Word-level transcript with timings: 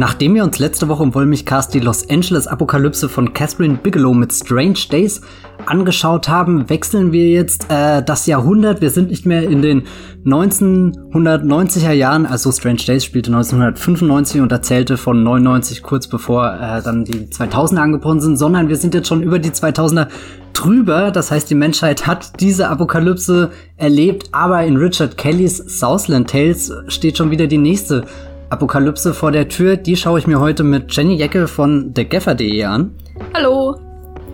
Nachdem 0.00 0.36
wir 0.36 0.44
uns 0.44 0.60
letzte 0.60 0.86
Woche 0.86 1.02
im 1.02 1.12
Wollmilchcast 1.12 1.74
die 1.74 1.80
Los 1.80 2.08
Angeles 2.08 2.46
Apokalypse 2.46 3.08
von 3.08 3.34
Catherine 3.34 3.80
Bigelow 3.82 4.14
mit 4.14 4.32
Strange 4.32 4.78
Days 4.92 5.20
angeschaut 5.66 6.28
haben, 6.28 6.70
wechseln 6.70 7.10
wir 7.10 7.28
jetzt 7.28 7.66
äh, 7.68 8.00
das 8.00 8.26
Jahrhundert. 8.26 8.80
Wir 8.80 8.90
sind 8.90 9.10
nicht 9.10 9.26
mehr 9.26 9.42
in 9.42 9.60
den 9.60 9.82
1990er 10.24 11.90
Jahren, 11.90 12.26
also 12.26 12.52
Strange 12.52 12.84
Days 12.86 13.04
spielte 13.04 13.30
1995 13.32 14.40
und 14.40 14.52
erzählte 14.52 14.98
von 14.98 15.24
99 15.24 15.82
kurz 15.82 16.06
bevor 16.06 16.46
äh, 16.54 16.80
dann 16.80 17.04
die 17.04 17.26
2000er 17.26 17.78
angebrochen 17.78 18.20
sind, 18.20 18.36
sondern 18.36 18.68
wir 18.68 18.76
sind 18.76 18.94
jetzt 18.94 19.08
schon 19.08 19.24
über 19.24 19.40
die 19.40 19.50
2000er 19.50 20.06
drüber. 20.52 21.10
Das 21.10 21.32
heißt, 21.32 21.50
die 21.50 21.56
Menschheit 21.56 22.06
hat 22.06 22.40
diese 22.40 22.68
Apokalypse 22.68 23.50
erlebt, 23.76 24.28
aber 24.30 24.62
in 24.62 24.76
Richard 24.76 25.16
Kellys 25.16 25.56
Southland 25.56 26.30
Tales 26.30 26.72
steht 26.86 27.16
schon 27.16 27.32
wieder 27.32 27.48
die 27.48 27.58
nächste 27.58 28.04
Apokalypse 28.50 29.12
vor 29.12 29.30
der 29.30 29.48
Tür, 29.48 29.76
die 29.76 29.94
schaue 29.94 30.18
ich 30.18 30.26
mir 30.26 30.40
heute 30.40 30.64
mit 30.64 30.94
Jenny 30.96 31.16
Jecke 31.16 31.46
von 31.46 31.92
thegaffer.de 31.92 32.64
an. 32.64 32.92
Hallo. 33.34 33.76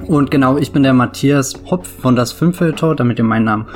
Und 0.07 0.31
genau, 0.31 0.57
ich 0.57 0.71
bin 0.71 0.85
der 0.85 0.93
Matthias 0.93 1.55
Hopf 1.69 1.89
von 2.01 2.15
das 2.15 2.31
Filmfilter, 2.31 2.95
damit 2.95 3.19
ihr 3.19 3.25
meinen 3.25 3.45
Namen 3.45 3.67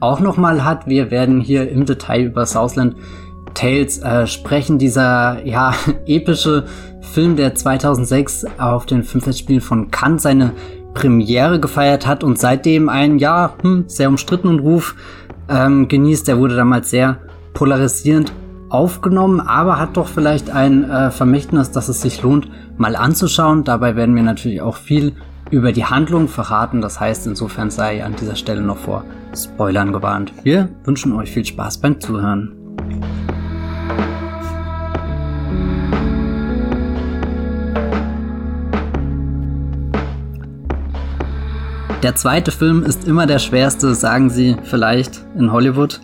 auch 0.00 0.20
nochmal 0.20 0.64
hat. 0.64 0.86
Wir 0.86 1.10
werden 1.10 1.40
hier 1.40 1.70
im 1.70 1.86
Detail 1.86 2.24
über 2.24 2.44
Southland 2.44 2.96
Tales 3.54 3.98
äh, 4.02 4.26
sprechen. 4.26 4.78
Dieser, 4.78 5.46
ja, 5.46 5.72
epische 6.06 6.64
Film, 7.00 7.36
der 7.36 7.54
2006 7.54 8.44
auf 8.58 8.84
den 8.84 9.02
Filmfestspielen 9.02 9.62
von 9.62 9.90
Cannes 9.90 10.24
seine 10.24 10.52
Premiere 10.92 11.58
gefeiert 11.58 12.06
hat 12.06 12.22
und 12.22 12.38
seitdem 12.38 12.90
einen, 12.90 13.18
ja, 13.18 13.54
hm, 13.62 13.84
sehr 13.86 14.08
umstrittenen 14.08 14.60
Ruf 14.60 14.94
ähm, 15.48 15.88
genießt. 15.88 16.28
Der 16.28 16.38
wurde 16.38 16.56
damals 16.56 16.90
sehr 16.90 17.18
polarisierend 17.54 18.30
aufgenommen, 18.68 19.40
aber 19.40 19.78
hat 19.78 19.96
doch 19.96 20.08
vielleicht 20.08 20.50
ein 20.50 20.90
äh, 20.90 21.10
Vermächtnis, 21.10 21.70
dass 21.70 21.88
es 21.88 22.02
sich 22.02 22.22
lohnt, 22.22 22.48
mal 22.78 22.96
anzuschauen. 22.96 23.64
Dabei 23.64 23.96
werden 23.96 24.14
wir 24.14 24.22
natürlich 24.22 24.60
auch 24.60 24.76
viel 24.76 25.14
über 25.50 25.72
die 25.72 25.84
Handlung 25.84 26.28
verraten. 26.28 26.80
Das 26.80 26.98
heißt, 26.98 27.26
insofern 27.26 27.70
sei 27.70 28.04
an 28.04 28.16
dieser 28.16 28.36
Stelle 28.36 28.62
noch 28.62 28.78
vor 28.78 29.04
Spoilern 29.34 29.92
gewarnt. 29.92 30.32
Wir 30.42 30.68
wünschen 30.84 31.12
euch 31.12 31.30
viel 31.30 31.44
Spaß 31.44 31.78
beim 31.78 32.00
Zuhören. 32.00 32.52
Der 42.02 42.14
zweite 42.14 42.52
Film 42.52 42.84
ist 42.84 43.08
immer 43.08 43.26
der 43.26 43.38
schwerste, 43.40 43.94
sagen 43.94 44.30
sie 44.30 44.56
vielleicht 44.62 45.24
in 45.36 45.50
Hollywood. 45.50 46.00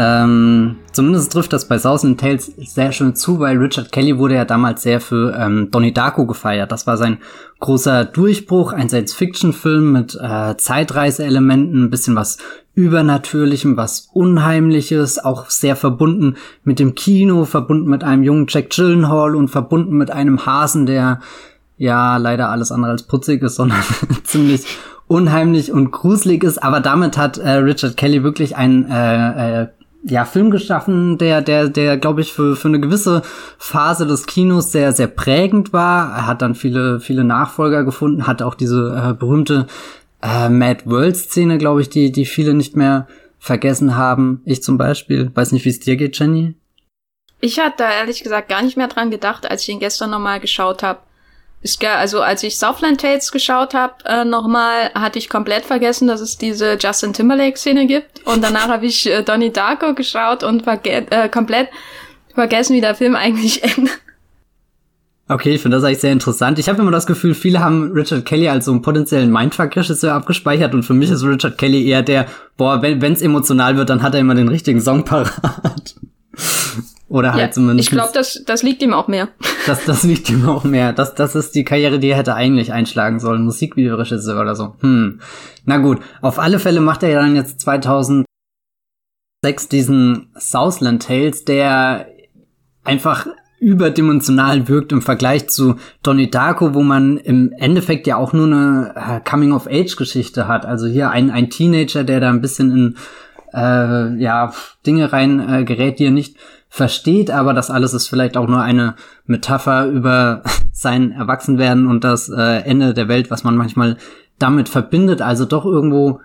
Ähm, 0.00 0.76
zumindest 0.92 1.32
trifft 1.32 1.52
das 1.52 1.66
bei 1.66 1.76
Southland 1.76 2.20
Tales 2.20 2.52
sehr 2.56 2.92
schön 2.92 3.16
zu, 3.16 3.40
weil 3.40 3.58
Richard 3.58 3.90
Kelly 3.90 4.16
wurde 4.16 4.36
ja 4.36 4.44
damals 4.44 4.84
sehr 4.84 5.00
für 5.00 5.36
ähm, 5.36 5.72
Donnie 5.72 5.92
Darko 5.92 6.24
gefeiert. 6.24 6.70
Das 6.70 6.86
war 6.86 6.96
sein 6.96 7.18
großer 7.58 8.04
Durchbruch, 8.04 8.72
ein 8.72 8.88
Science-Fiction-Film 8.88 9.90
mit 9.90 10.14
äh, 10.14 10.56
Zeitreiseelementen, 10.56 11.86
ein 11.86 11.90
bisschen 11.90 12.14
was 12.14 12.38
Übernatürlichem, 12.76 13.76
was 13.76 14.08
Unheimliches, 14.12 15.18
auch 15.18 15.50
sehr 15.50 15.74
verbunden 15.74 16.36
mit 16.62 16.78
dem 16.78 16.94
Kino, 16.94 17.44
verbunden 17.44 17.90
mit 17.90 18.04
einem 18.04 18.22
jungen 18.22 18.46
Jack 18.48 18.70
Gyllenhaal 18.70 19.34
und 19.34 19.48
verbunden 19.48 19.96
mit 19.96 20.12
einem 20.12 20.46
Hasen, 20.46 20.86
der 20.86 21.18
ja 21.76 22.18
leider 22.18 22.50
alles 22.50 22.70
andere 22.70 22.92
als 22.92 23.02
putzig 23.02 23.42
ist, 23.42 23.54
sondern 23.56 23.82
ziemlich 24.22 24.64
unheimlich 25.08 25.72
und 25.72 25.90
gruselig 25.90 26.44
ist. 26.44 26.62
Aber 26.62 26.78
damit 26.78 27.18
hat 27.18 27.38
äh, 27.38 27.50
Richard 27.50 27.96
Kelly 27.96 28.22
wirklich 28.22 28.54
ein 28.54 28.88
äh, 28.88 29.62
äh, 29.62 29.68
ja, 30.08 30.24
Film 30.24 30.50
geschaffen, 30.50 31.18
der, 31.18 31.42
der, 31.42 31.68
der, 31.68 31.96
glaube 31.96 32.20
ich, 32.20 32.32
für, 32.32 32.56
für 32.56 32.68
eine 32.68 32.80
gewisse 32.80 33.22
Phase 33.58 34.06
des 34.06 34.26
Kinos 34.26 34.72
sehr, 34.72 34.92
sehr 34.92 35.06
prägend 35.06 35.72
war. 35.72 36.12
Er 36.14 36.26
hat 36.26 36.42
dann 36.42 36.54
viele, 36.54 37.00
viele 37.00 37.24
Nachfolger 37.24 37.84
gefunden, 37.84 38.26
hat 38.26 38.42
auch 38.42 38.54
diese 38.54 39.10
äh, 39.10 39.14
berühmte 39.14 39.66
äh, 40.22 40.48
Mad 40.48 40.82
World-Szene, 40.86 41.58
glaube 41.58 41.82
ich, 41.82 41.88
die, 41.88 42.12
die 42.12 42.24
viele 42.24 42.54
nicht 42.54 42.76
mehr 42.76 43.06
vergessen 43.38 43.96
haben. 43.96 44.42
Ich 44.44 44.62
zum 44.62 44.78
Beispiel. 44.78 45.30
Weiß 45.34 45.52
nicht, 45.52 45.64
wie 45.64 45.70
es 45.70 45.80
dir 45.80 45.96
geht, 45.96 46.18
Jenny. 46.18 46.54
Ich 47.40 47.60
hatte 47.60 47.76
da 47.78 47.90
ehrlich 47.90 48.22
gesagt 48.22 48.48
gar 48.48 48.62
nicht 48.62 48.76
mehr 48.76 48.88
dran 48.88 49.10
gedacht, 49.10 49.48
als 49.48 49.62
ich 49.62 49.68
ihn 49.68 49.78
gestern 49.78 50.10
nochmal 50.10 50.40
geschaut 50.40 50.82
habe. 50.82 51.00
Ist 51.60 51.80
geil. 51.80 51.96
Also 51.96 52.22
als 52.22 52.42
ich 52.44 52.58
Southland 52.58 53.00
Tales 53.00 53.32
geschaut 53.32 53.74
habe, 53.74 53.94
äh, 54.04 54.24
nochmal, 54.24 54.90
hatte 54.94 55.18
ich 55.18 55.28
komplett 55.28 55.64
vergessen, 55.64 56.06
dass 56.06 56.20
es 56.20 56.38
diese 56.38 56.78
Justin 56.80 57.12
Timberlake-Szene 57.12 57.86
gibt. 57.86 58.24
Und 58.26 58.44
danach 58.44 58.68
habe 58.68 58.86
ich 58.86 59.10
äh, 59.10 59.22
Donnie 59.22 59.50
Darko 59.52 59.94
geschaut 59.94 60.44
und 60.44 60.64
äh, 60.66 61.28
komplett 61.28 61.68
vergessen, 62.34 62.74
wie 62.74 62.80
der 62.80 62.94
Film 62.94 63.16
eigentlich 63.16 63.64
endet. 63.76 63.98
Okay, 65.30 65.56
ich 65.56 65.60
finde 65.60 65.76
das 65.76 65.84
eigentlich 65.84 65.98
sehr 65.98 66.12
interessant. 66.12 66.58
Ich 66.58 66.70
habe 66.70 66.80
immer 66.80 66.90
das 66.90 67.06
Gefühl, 67.06 67.34
viele 67.34 67.60
haben 67.60 67.92
Richard 67.92 68.24
Kelly 68.24 68.48
als 68.48 68.64
so 68.64 68.70
einen 68.70 68.80
potenziellen 68.80 69.30
Mindfuck-Regisseur 69.30 70.14
abgespeichert 70.14 70.72
und 70.72 70.84
für 70.84 70.94
mich 70.94 71.10
ist 71.10 71.22
Richard 71.22 71.58
Kelly 71.58 71.86
eher 71.86 72.02
der, 72.02 72.26
boah, 72.56 72.80
wenn 72.80 73.12
es 73.12 73.20
emotional 73.20 73.76
wird, 73.76 73.90
dann 73.90 74.02
hat 74.02 74.14
er 74.14 74.20
immer 74.20 74.34
den 74.34 74.48
richtigen 74.48 74.80
Song 74.80 75.04
parat. 75.04 75.96
Oder 77.08 77.32
halt 77.32 77.40
ja, 77.40 77.50
zumindest. 77.50 77.88
Ich 77.88 77.90
glaube, 77.90 78.12
das, 78.12 78.42
das 78.44 78.62
liegt 78.62 78.82
ihm 78.82 78.92
auch 78.92 79.08
mehr. 79.08 79.28
Das, 79.66 79.84
das 79.84 80.02
liegt 80.02 80.30
ihm 80.30 80.48
auch 80.48 80.64
mehr. 80.64 80.94
Das, 80.94 81.14
das 81.14 81.34
ist 81.34 81.54
die 81.54 81.62
Karriere, 81.62 81.98
die 81.98 82.08
er 82.08 82.16
hätte 82.16 82.34
eigentlich 82.34 82.72
einschlagen 82.72 83.20
sollen. 83.20 83.44
Musikvideoregisseur 83.44 84.40
oder 84.40 84.54
so. 84.54 84.76
Hm. 84.80 85.20
Na 85.66 85.76
gut. 85.76 86.00
Auf 86.22 86.38
alle 86.38 86.58
Fälle 86.58 86.80
macht 86.80 87.02
er 87.02 87.10
ja 87.10 87.20
dann 87.20 87.36
jetzt 87.36 87.60
2006 87.60 88.24
diesen 89.70 90.30
Southland 90.38 91.02
Tales, 91.02 91.44
der 91.44 92.06
einfach 92.82 93.26
überdimensional 93.60 94.68
wirkt 94.68 94.92
im 94.92 95.02
Vergleich 95.02 95.50
zu 95.50 95.76
Donnie 96.02 96.30
Darko, 96.30 96.74
wo 96.74 96.82
man 96.82 97.18
im 97.18 97.52
Endeffekt 97.52 98.06
ja 98.06 98.16
auch 98.16 98.32
nur 98.32 98.46
eine 98.46 98.94
äh, 98.96 99.28
Coming-of-Age-Geschichte 99.28 100.48
hat. 100.48 100.64
Also 100.64 100.86
hier 100.86 101.10
ein, 101.10 101.30
ein 101.30 101.50
Teenager, 101.50 102.04
der 102.04 102.20
da 102.20 102.30
ein 102.30 102.40
bisschen 102.40 102.70
in 102.70 102.96
äh, 103.52 104.22
ja, 104.22 104.54
Dinge 104.86 105.12
rein 105.12 105.46
äh, 105.46 105.64
gerät, 105.64 105.98
die 105.98 106.06
er 106.06 106.10
nicht 106.10 106.36
versteht, 106.68 107.30
aber 107.30 107.54
das 107.54 107.70
alles 107.70 107.94
ist 107.94 108.08
vielleicht 108.08 108.36
auch 108.36 108.46
nur 108.46 108.60
eine 108.60 108.94
Metapher 109.26 109.86
über 109.86 110.42
sein 110.72 111.12
Erwachsenwerden 111.12 111.86
und 111.86 112.04
das 112.04 112.28
äh, 112.28 112.60
Ende 112.60 112.94
der 112.94 113.08
Welt, 113.08 113.30
was 113.30 113.44
man 113.44 113.56
manchmal 113.56 113.96
damit 114.38 114.68
verbindet. 114.68 115.22
Also 115.22 115.44
doch 115.44 115.64
irgendwo 115.64 116.20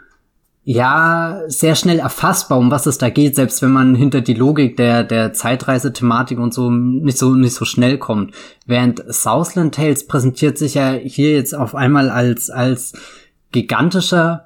ja 0.65 1.41
sehr 1.47 1.75
schnell 1.75 1.99
erfassbar, 1.99 2.57
um 2.57 2.71
was 2.71 2.85
es 2.85 2.97
da 2.97 3.09
geht, 3.09 3.35
selbst 3.35 3.61
wenn 3.61 3.71
man 3.71 3.95
hinter 3.95 4.21
die 4.21 4.33
Logik 4.33 4.77
der 4.77 5.03
der 5.03 5.33
Zeitreise-Thematik 5.33 6.39
und 6.39 6.53
so 6.53 6.69
nicht 6.69 7.17
so 7.17 7.35
nicht 7.35 7.53
so 7.53 7.65
schnell 7.65 7.97
kommt. 7.97 8.33
Während 8.65 9.03
Southland 9.13 9.75
Tales 9.75 10.07
präsentiert 10.07 10.57
sich 10.57 10.75
ja 10.75 10.91
hier 10.93 11.33
jetzt 11.33 11.53
auf 11.53 11.75
einmal 11.75 12.09
als 12.09 12.49
als 12.49 12.93
gigantischer 13.51 14.45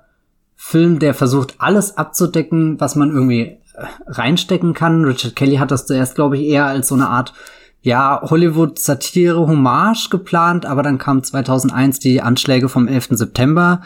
Film, 0.55 0.97
der 0.97 1.13
versucht 1.13 1.55
alles 1.59 1.97
abzudecken, 1.97 2.79
was 2.79 2.95
man 2.95 3.11
irgendwie 3.11 3.57
reinstecken 4.07 4.73
kann. 4.73 5.05
Richard 5.05 5.35
Kelly 5.35 5.57
hat 5.57 5.71
das 5.71 5.85
zuerst, 5.85 6.15
glaube 6.15 6.37
ich, 6.37 6.47
eher 6.47 6.65
als 6.65 6.87
so 6.87 6.95
eine 6.95 7.09
Art 7.09 7.33
ja, 7.81 8.21
Hollywood-Satire-Hommage 8.21 10.09
geplant, 10.09 10.65
aber 10.65 10.83
dann 10.83 10.97
kam 10.97 11.23
2001 11.23 11.99
die 11.99 12.21
Anschläge 12.21 12.69
vom 12.69 12.87
11. 12.87 13.09
September 13.11 13.81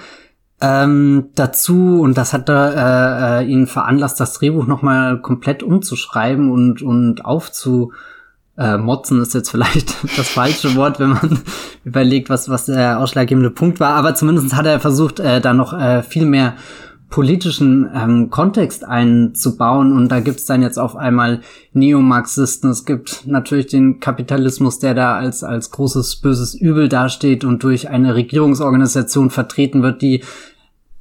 ähm, 0.61 1.29
dazu 1.35 2.01
und 2.01 2.17
das 2.17 2.33
hat 2.33 2.47
da, 2.47 3.39
äh, 3.39 3.45
ihn 3.45 3.67
veranlasst, 3.67 4.19
das 4.19 4.33
Drehbuch 4.33 4.67
nochmal 4.67 5.19
komplett 5.21 5.63
umzuschreiben 5.63 6.51
und, 6.51 6.81
und 6.81 7.25
aufzu 7.25 7.91
äh, 8.57 8.77
motzen 8.77 9.21
ist 9.21 9.33
jetzt 9.33 9.49
vielleicht 9.49 9.95
das 10.17 10.29
falsche 10.29 10.75
Wort, 10.75 10.99
wenn 10.99 11.09
man 11.09 11.39
überlegt, 11.83 12.29
was, 12.29 12.47
was 12.49 12.65
der 12.65 12.99
ausschlaggebende 12.99 13.49
Punkt 13.49 13.79
war, 13.79 13.95
aber 13.95 14.13
zumindest 14.15 14.55
hat 14.55 14.67
er 14.67 14.79
versucht, 14.79 15.19
äh, 15.19 15.41
da 15.41 15.53
noch 15.53 15.73
äh, 15.73 16.03
viel 16.03 16.25
mehr 16.25 16.53
politischen 17.11 17.87
ähm, 17.93 18.29
Kontext 18.31 18.83
einzubauen. 18.83 19.91
Und 19.91 20.09
da 20.09 20.21
gibt's 20.21 20.45
dann 20.45 20.63
jetzt 20.63 20.79
auf 20.79 20.95
einmal 20.95 21.41
Neomarxisten. 21.73 22.71
Es 22.71 22.85
gibt 22.85 23.27
natürlich 23.27 23.67
den 23.67 23.99
Kapitalismus, 23.99 24.79
der 24.79 24.95
da 24.95 25.17
als, 25.17 25.43
als 25.43 25.69
großes 25.69 26.15
böses 26.15 26.55
Übel 26.55 26.89
dasteht 26.89 27.43
und 27.43 27.61
durch 27.63 27.89
eine 27.89 28.15
Regierungsorganisation 28.15 29.29
vertreten 29.29 29.83
wird, 29.83 30.01
die 30.01 30.23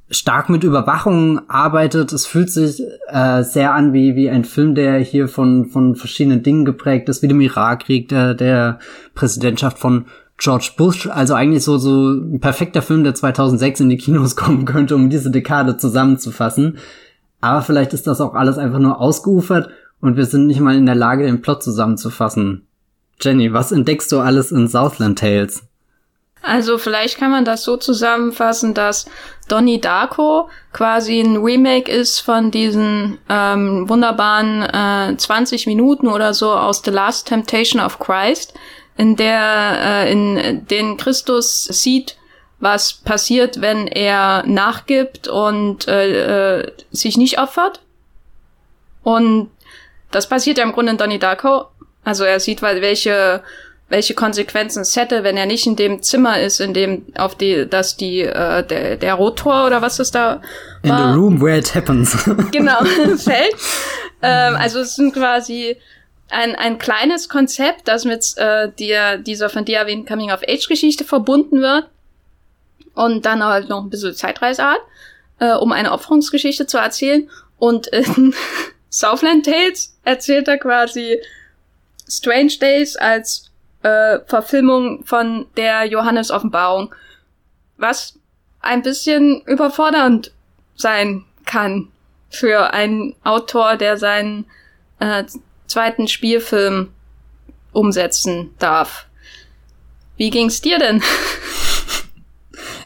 stark 0.09 0.49
mit 0.49 0.65
Überwachung 0.65 1.49
arbeitet. 1.49 2.11
Es 2.11 2.25
fühlt 2.25 2.51
sich 2.51 2.83
äh, 3.07 3.43
sehr 3.43 3.73
an 3.73 3.93
wie, 3.93 4.15
wie 4.17 4.29
ein 4.29 4.43
Film, 4.43 4.75
der 4.75 4.99
hier 4.99 5.29
von, 5.29 5.67
von 5.67 5.95
verschiedenen 5.95 6.43
Dingen 6.43 6.65
geprägt 6.65 7.07
ist, 7.07 7.23
wie 7.23 7.29
dem 7.29 7.39
Irakkrieg, 7.39 8.09
der, 8.09 8.33
der 8.33 8.79
Präsidentschaft 9.15 9.79
von 9.79 10.07
George 10.41 10.71
Bush, 10.75 11.07
also 11.07 11.35
eigentlich 11.35 11.63
so, 11.63 11.77
so 11.77 12.13
ein 12.13 12.39
perfekter 12.39 12.81
Film, 12.81 13.03
der 13.03 13.13
2006 13.13 13.81
in 13.81 13.89
die 13.89 13.97
Kinos 13.97 14.35
kommen 14.35 14.65
könnte, 14.65 14.95
um 14.95 15.09
diese 15.09 15.29
Dekade 15.29 15.77
zusammenzufassen. 15.77 16.79
Aber 17.41 17.61
vielleicht 17.61 17.93
ist 17.93 18.07
das 18.07 18.21
auch 18.21 18.33
alles 18.33 18.57
einfach 18.57 18.79
nur 18.79 18.99
ausgeufert 18.99 19.69
und 19.99 20.17
wir 20.17 20.25
sind 20.25 20.47
nicht 20.47 20.59
mal 20.59 20.75
in 20.75 20.87
der 20.87 20.95
Lage, 20.95 21.25
den 21.25 21.41
Plot 21.41 21.61
zusammenzufassen. 21.61 22.65
Jenny, 23.21 23.53
was 23.53 23.71
entdeckst 23.71 24.11
du 24.11 24.19
alles 24.19 24.51
in 24.51 24.67
Southland 24.67 25.19
Tales? 25.19 25.63
Also 26.43 26.79
vielleicht 26.79 27.19
kann 27.19 27.29
man 27.29 27.45
das 27.45 27.63
so 27.63 27.77
zusammenfassen, 27.77 28.73
dass 28.73 29.05
Donnie 29.47 29.79
Darko 29.79 30.49
quasi 30.73 31.19
ein 31.19 31.37
Remake 31.37 31.91
ist 31.91 32.19
von 32.19 32.49
diesen 32.49 33.19
ähm, 33.29 33.87
wunderbaren 33.87 34.63
äh, 34.63 35.15
20 35.15 35.67
Minuten 35.67 36.07
oder 36.07 36.33
so 36.33 36.51
aus 36.51 36.81
The 36.83 36.89
Last 36.89 37.27
Temptation 37.27 37.79
of 37.79 37.99
Christ, 37.99 38.55
in 39.01 39.15
der 39.15 39.77
äh, 40.05 40.11
in 40.11 40.67
den 40.67 40.95
Christus 40.95 41.63
sieht, 41.63 42.17
was 42.59 42.93
passiert, 42.93 43.59
wenn 43.59 43.87
er 43.87 44.43
nachgibt 44.45 45.27
und 45.27 45.87
äh, 45.87 46.59
äh, 46.59 46.71
sich 46.91 47.17
nicht 47.17 47.39
opfert. 47.39 47.81
Und 49.01 49.49
das 50.11 50.29
passiert 50.29 50.59
ja 50.59 50.63
im 50.63 50.71
Grunde 50.71 50.91
in 50.91 50.99
Donnie 50.99 51.17
Darko. 51.17 51.65
Also 52.03 52.25
er 52.25 52.39
sieht, 52.39 52.61
welche 52.61 53.41
welche 53.89 54.13
Konsequenzen 54.13 54.83
es 54.83 54.95
hätte, 54.95 55.23
wenn 55.23 55.35
er 55.35 55.47
nicht 55.47 55.65
in 55.65 55.75
dem 55.75 56.03
Zimmer 56.03 56.39
ist, 56.39 56.61
in 56.61 56.75
dem 56.75 57.07
auf 57.17 57.33
die, 57.35 57.67
dass 57.67 57.97
die 57.97 58.21
äh, 58.21 58.63
der, 58.63 58.97
der 58.97 59.15
Rotor 59.15 59.65
oder 59.65 59.81
was 59.81 59.99
ist 59.99 60.13
da 60.13 60.41
In 60.83 60.95
the 60.95 61.13
room 61.13 61.41
where 61.41 61.57
it 61.57 61.73
happens. 61.73 62.15
genau 62.51 62.83
fällt. 63.17 63.55
Ähm, 64.21 64.55
also 64.55 64.79
es 64.79 64.95
sind 64.95 65.13
quasi 65.13 65.75
ein, 66.31 66.55
ein 66.55 66.77
kleines 66.77 67.29
Konzept, 67.29 67.87
das 67.87 68.05
mit 68.05 68.37
äh, 68.37 68.71
dir, 68.71 69.17
dieser 69.17 69.49
von 69.49 69.65
dir 69.65 69.79
erwähnten 69.79 70.07
Coming-of-Age-Geschichte 70.07 71.03
verbunden 71.03 71.61
wird 71.61 71.89
und 72.93 73.25
dann 73.25 73.43
halt 73.43 73.69
noch 73.69 73.83
ein 73.83 73.89
bisschen 73.89 74.15
Zeitreise 74.15 74.63
hat, 74.63 74.79
äh, 75.39 75.53
um 75.53 75.71
eine 75.71 75.91
Opferungsgeschichte 75.91 76.67
zu 76.67 76.77
erzählen. 76.77 77.29
Und 77.57 77.87
in 77.87 78.33
Southland 78.89 79.45
Tales 79.45 79.97
erzählt 80.03 80.47
er 80.47 80.57
quasi 80.57 81.21
Strange 82.07 82.53
Days 82.59 82.95
als 82.95 83.51
äh, 83.83 84.19
Verfilmung 84.25 85.05
von 85.05 85.47
der 85.57 85.85
Johannes 85.85 86.31
Offenbarung, 86.31 86.93
was 87.77 88.19
ein 88.59 88.81
bisschen 88.81 89.41
überfordernd 89.45 90.31
sein 90.75 91.25
kann 91.45 91.89
für 92.29 92.73
einen 92.73 93.15
Autor, 93.23 93.75
der 93.75 93.97
seinen 93.97 94.45
äh, 94.99 95.23
zweiten 95.71 96.07
Spielfilm 96.07 96.89
umsetzen 97.71 98.51
darf. 98.59 99.05
Wie 100.17 100.29
ging's 100.29 100.61
dir 100.61 100.77
denn? 100.79 101.01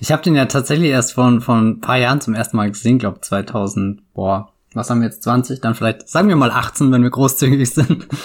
Ich 0.01 0.11
habe 0.11 0.21
den 0.21 0.35
ja 0.35 0.45
tatsächlich 0.45 0.91
erst 0.91 1.13
vor, 1.13 1.41
vor 1.41 1.55
ein 1.55 1.79
paar 1.79 1.97
Jahren 1.97 2.21
zum 2.21 2.35
ersten 2.35 2.57
Mal 2.57 2.69
gesehen, 2.69 2.99
glaube 2.99 3.21
2000, 3.21 4.13
boah, 4.13 4.51
was 4.73 4.89
haben 4.89 4.99
wir 4.99 5.07
jetzt, 5.07 5.23
20, 5.23 5.61
dann 5.61 5.73
vielleicht, 5.73 6.07
sagen 6.09 6.27
wir 6.27 6.35
mal 6.35 6.51
18, 6.51 6.91
wenn 6.91 7.01
wir 7.01 7.09
großzügig 7.09 7.69
sind. 7.69 8.07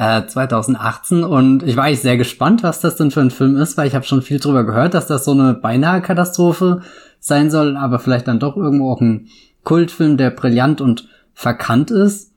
Äh, 0.00 0.26
2018 0.28 1.24
und 1.24 1.64
ich 1.64 1.74
war 1.74 1.82
eigentlich 1.82 2.02
sehr 2.02 2.16
gespannt, 2.16 2.62
was 2.62 2.78
das 2.78 2.94
denn 2.94 3.10
für 3.10 3.20
ein 3.20 3.32
Film 3.32 3.56
ist, 3.56 3.76
weil 3.76 3.88
ich 3.88 3.96
habe 3.96 4.04
schon 4.04 4.22
viel 4.22 4.38
drüber 4.38 4.62
gehört, 4.62 4.94
dass 4.94 5.08
das 5.08 5.24
so 5.24 5.32
eine 5.32 5.54
beinahe 5.54 6.00
Katastrophe 6.00 6.82
sein 7.18 7.50
soll, 7.50 7.76
aber 7.76 7.98
vielleicht 7.98 8.28
dann 8.28 8.38
doch 8.38 8.56
irgendwo 8.56 8.92
auch 8.92 9.00
ein 9.00 9.26
Kultfilm, 9.64 10.16
der 10.16 10.30
brillant 10.30 10.80
und 10.80 11.08
verkannt 11.34 11.90
ist. 11.90 12.32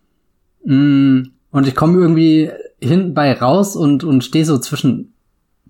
Mm, 0.66 1.26
und 1.52 1.68
ich 1.68 1.76
komme 1.76 2.00
irgendwie 2.00 2.50
hinten 2.80 3.14
bei 3.14 3.34
raus 3.34 3.76
und, 3.76 4.04
und 4.04 4.24
stehe 4.24 4.46
so 4.46 4.58
zwischen 4.58 5.14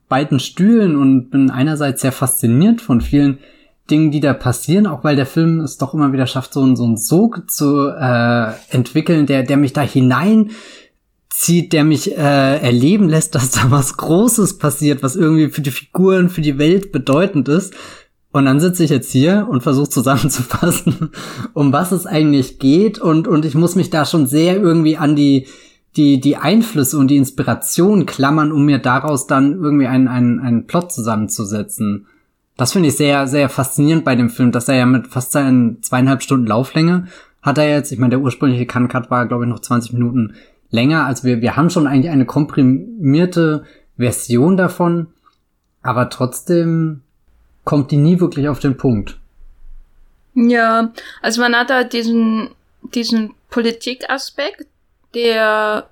beiden 0.08 0.40
Stühlen 0.40 0.96
und 0.96 1.30
bin 1.30 1.50
einerseits 1.50 2.02
sehr 2.02 2.12
fasziniert 2.12 2.82
von 2.82 3.02
vielen 3.02 3.40
Dingen, 3.90 4.12
die 4.12 4.20
da 4.20 4.34
passieren, 4.34 4.88
auch 4.88 5.04
weil 5.04 5.16
der 5.16 5.26
Film 5.26 5.60
es 5.60 5.78
doch 5.78 5.94
immer 5.94 6.14
wieder 6.14 6.28
schafft, 6.28 6.54
so, 6.54 6.76
so 6.76 6.84
einen 6.84 6.98
Sog 6.98 7.50
zu 7.50 7.88
äh, 7.90 8.52
entwickeln, 8.70 9.26
der, 9.26 9.44
der 9.44 9.58
mich 9.58 9.74
da 9.74 9.82
hineinzieht, 9.82 11.74
der 11.74 11.84
mich 11.84 12.18
äh, 12.18 12.58
erleben 12.58 13.10
lässt, 13.10 13.36
dass 13.36 13.52
da 13.52 13.70
was 13.70 13.98
Großes 13.98 14.58
passiert, 14.58 15.04
was 15.04 15.16
irgendwie 15.16 15.50
für 15.50 15.62
die 15.62 15.72
Figuren, 15.72 16.30
für 16.30 16.42
die 16.42 16.58
Welt 16.58 16.92
bedeutend 16.92 17.50
ist. 17.50 17.74
Und 18.34 18.46
dann 18.46 18.62
sitze 18.62 18.86
ich 18.86 18.90
jetzt 18.90 19.12
hier 19.12 19.48
und 19.50 19.62
versuche 19.62 19.90
zusammenzufassen, 19.90 21.12
um 21.54 21.74
was 21.74 21.92
es 21.92 22.06
eigentlich 22.06 22.60
geht. 22.60 23.00
Und, 23.00 23.28
und 23.28 23.44
ich 23.44 23.56
muss 23.56 23.76
mich 23.76 23.90
da 23.90 24.06
schon 24.06 24.26
sehr 24.26 24.56
irgendwie 24.58 24.96
an 24.96 25.18
die 25.18 25.48
die, 25.98 26.20
die 26.20 26.38
Einflüsse 26.38 26.98
und 26.98 27.10
die 27.10 27.18
Inspiration 27.18 28.06
klammern, 28.06 28.52
um 28.52 28.66
mir 28.66 28.80
daraus 28.80 29.28
dann 29.28 29.54
irgendwie 29.62 29.88
einen, 29.88 30.08
einen, 30.08 30.40
einen 30.40 30.68
Plot 30.68 30.92
zusammenzusetzen. 30.92 32.08
Das 32.58 32.74
finde 32.74 32.90
ich 32.90 32.98
sehr, 32.98 33.28
sehr 33.28 33.50
faszinierend 33.50 34.06
bei 34.06 34.16
dem 34.16 34.30
Film, 34.30 34.52
dass 34.52 34.70
er 34.70 34.76
ja 34.76 34.86
mit 34.86 35.08
fast 35.08 35.32
seinen 35.32 35.82
zweieinhalb 35.82 36.22
Stunden 36.22 36.48
Lauflänge 36.48 37.08
hat 37.42 37.58
er 37.58 37.70
jetzt, 37.70 37.92
ich 37.92 38.00
meine, 38.00 38.12
der 38.12 38.22
ursprüngliche 38.22 38.66
Can-Cut 38.66 39.10
war, 39.10 39.26
glaube 39.26 39.46
ich, 39.46 39.50
noch 39.50 39.60
20 39.60 39.94
Minuten 39.94 40.36
länger. 40.70 41.06
Also 41.06 41.24
wir, 41.24 41.42
wir 41.42 41.56
haben 41.56 41.70
schon 41.70 41.88
eigentlich 41.88 42.12
eine 42.12 42.26
komprimierte 42.26 43.66
Version 43.98 44.58
davon, 44.58 45.08
aber 45.82 46.10
trotzdem 46.10 47.02
kommt 47.64 47.92
die 47.92 47.98
nie 47.98 48.20
wirklich 48.20 48.48
auf 48.48 48.60
den 48.60 48.78
Punkt. 48.78 49.20
Ja, 50.34 50.94
also 51.22 51.42
man 51.42 51.56
hat 51.56 51.70
da 51.70 51.84
diesen, 51.84 52.50
diesen 52.94 53.34
Politikaspekt, 53.50 54.68
der, 55.14 55.90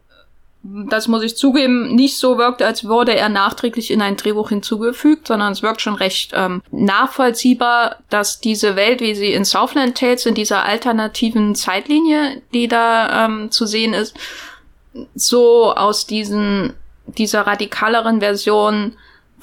das 0.63 1.07
muss 1.07 1.23
ich 1.23 1.37
zugeben, 1.37 1.95
nicht 1.95 2.17
so 2.17 2.37
wirkt, 2.37 2.61
als 2.61 2.87
wurde 2.87 3.15
er 3.15 3.29
nachträglich 3.29 3.91
in 3.91 4.01
ein 4.01 4.17
Drehbuch 4.17 4.49
hinzugefügt, 4.49 5.27
sondern 5.27 5.51
es 5.51 5.61
wirkt 5.61 5.81
schon 5.81 5.95
recht 5.95 6.31
ähm, 6.35 6.61
nachvollziehbar, 6.71 7.97
dass 8.09 8.39
diese 8.39 8.75
Welt, 8.75 9.01
wie 9.01 9.15
sie 9.15 9.33
in 9.33 9.45
Southland 9.45 9.97
Tales, 9.97 10.25
in 10.25 10.35
dieser 10.35 10.65
alternativen 10.65 11.55
Zeitlinie, 11.55 12.41
die 12.53 12.67
da 12.67 13.25
ähm, 13.25 13.51
zu 13.51 13.65
sehen 13.65 13.93
ist, 13.93 14.15
so 15.15 15.73
aus 15.73 16.07
diesen, 16.07 16.73
dieser 17.05 17.41
radikaleren 17.41 18.19
Version 18.19 18.95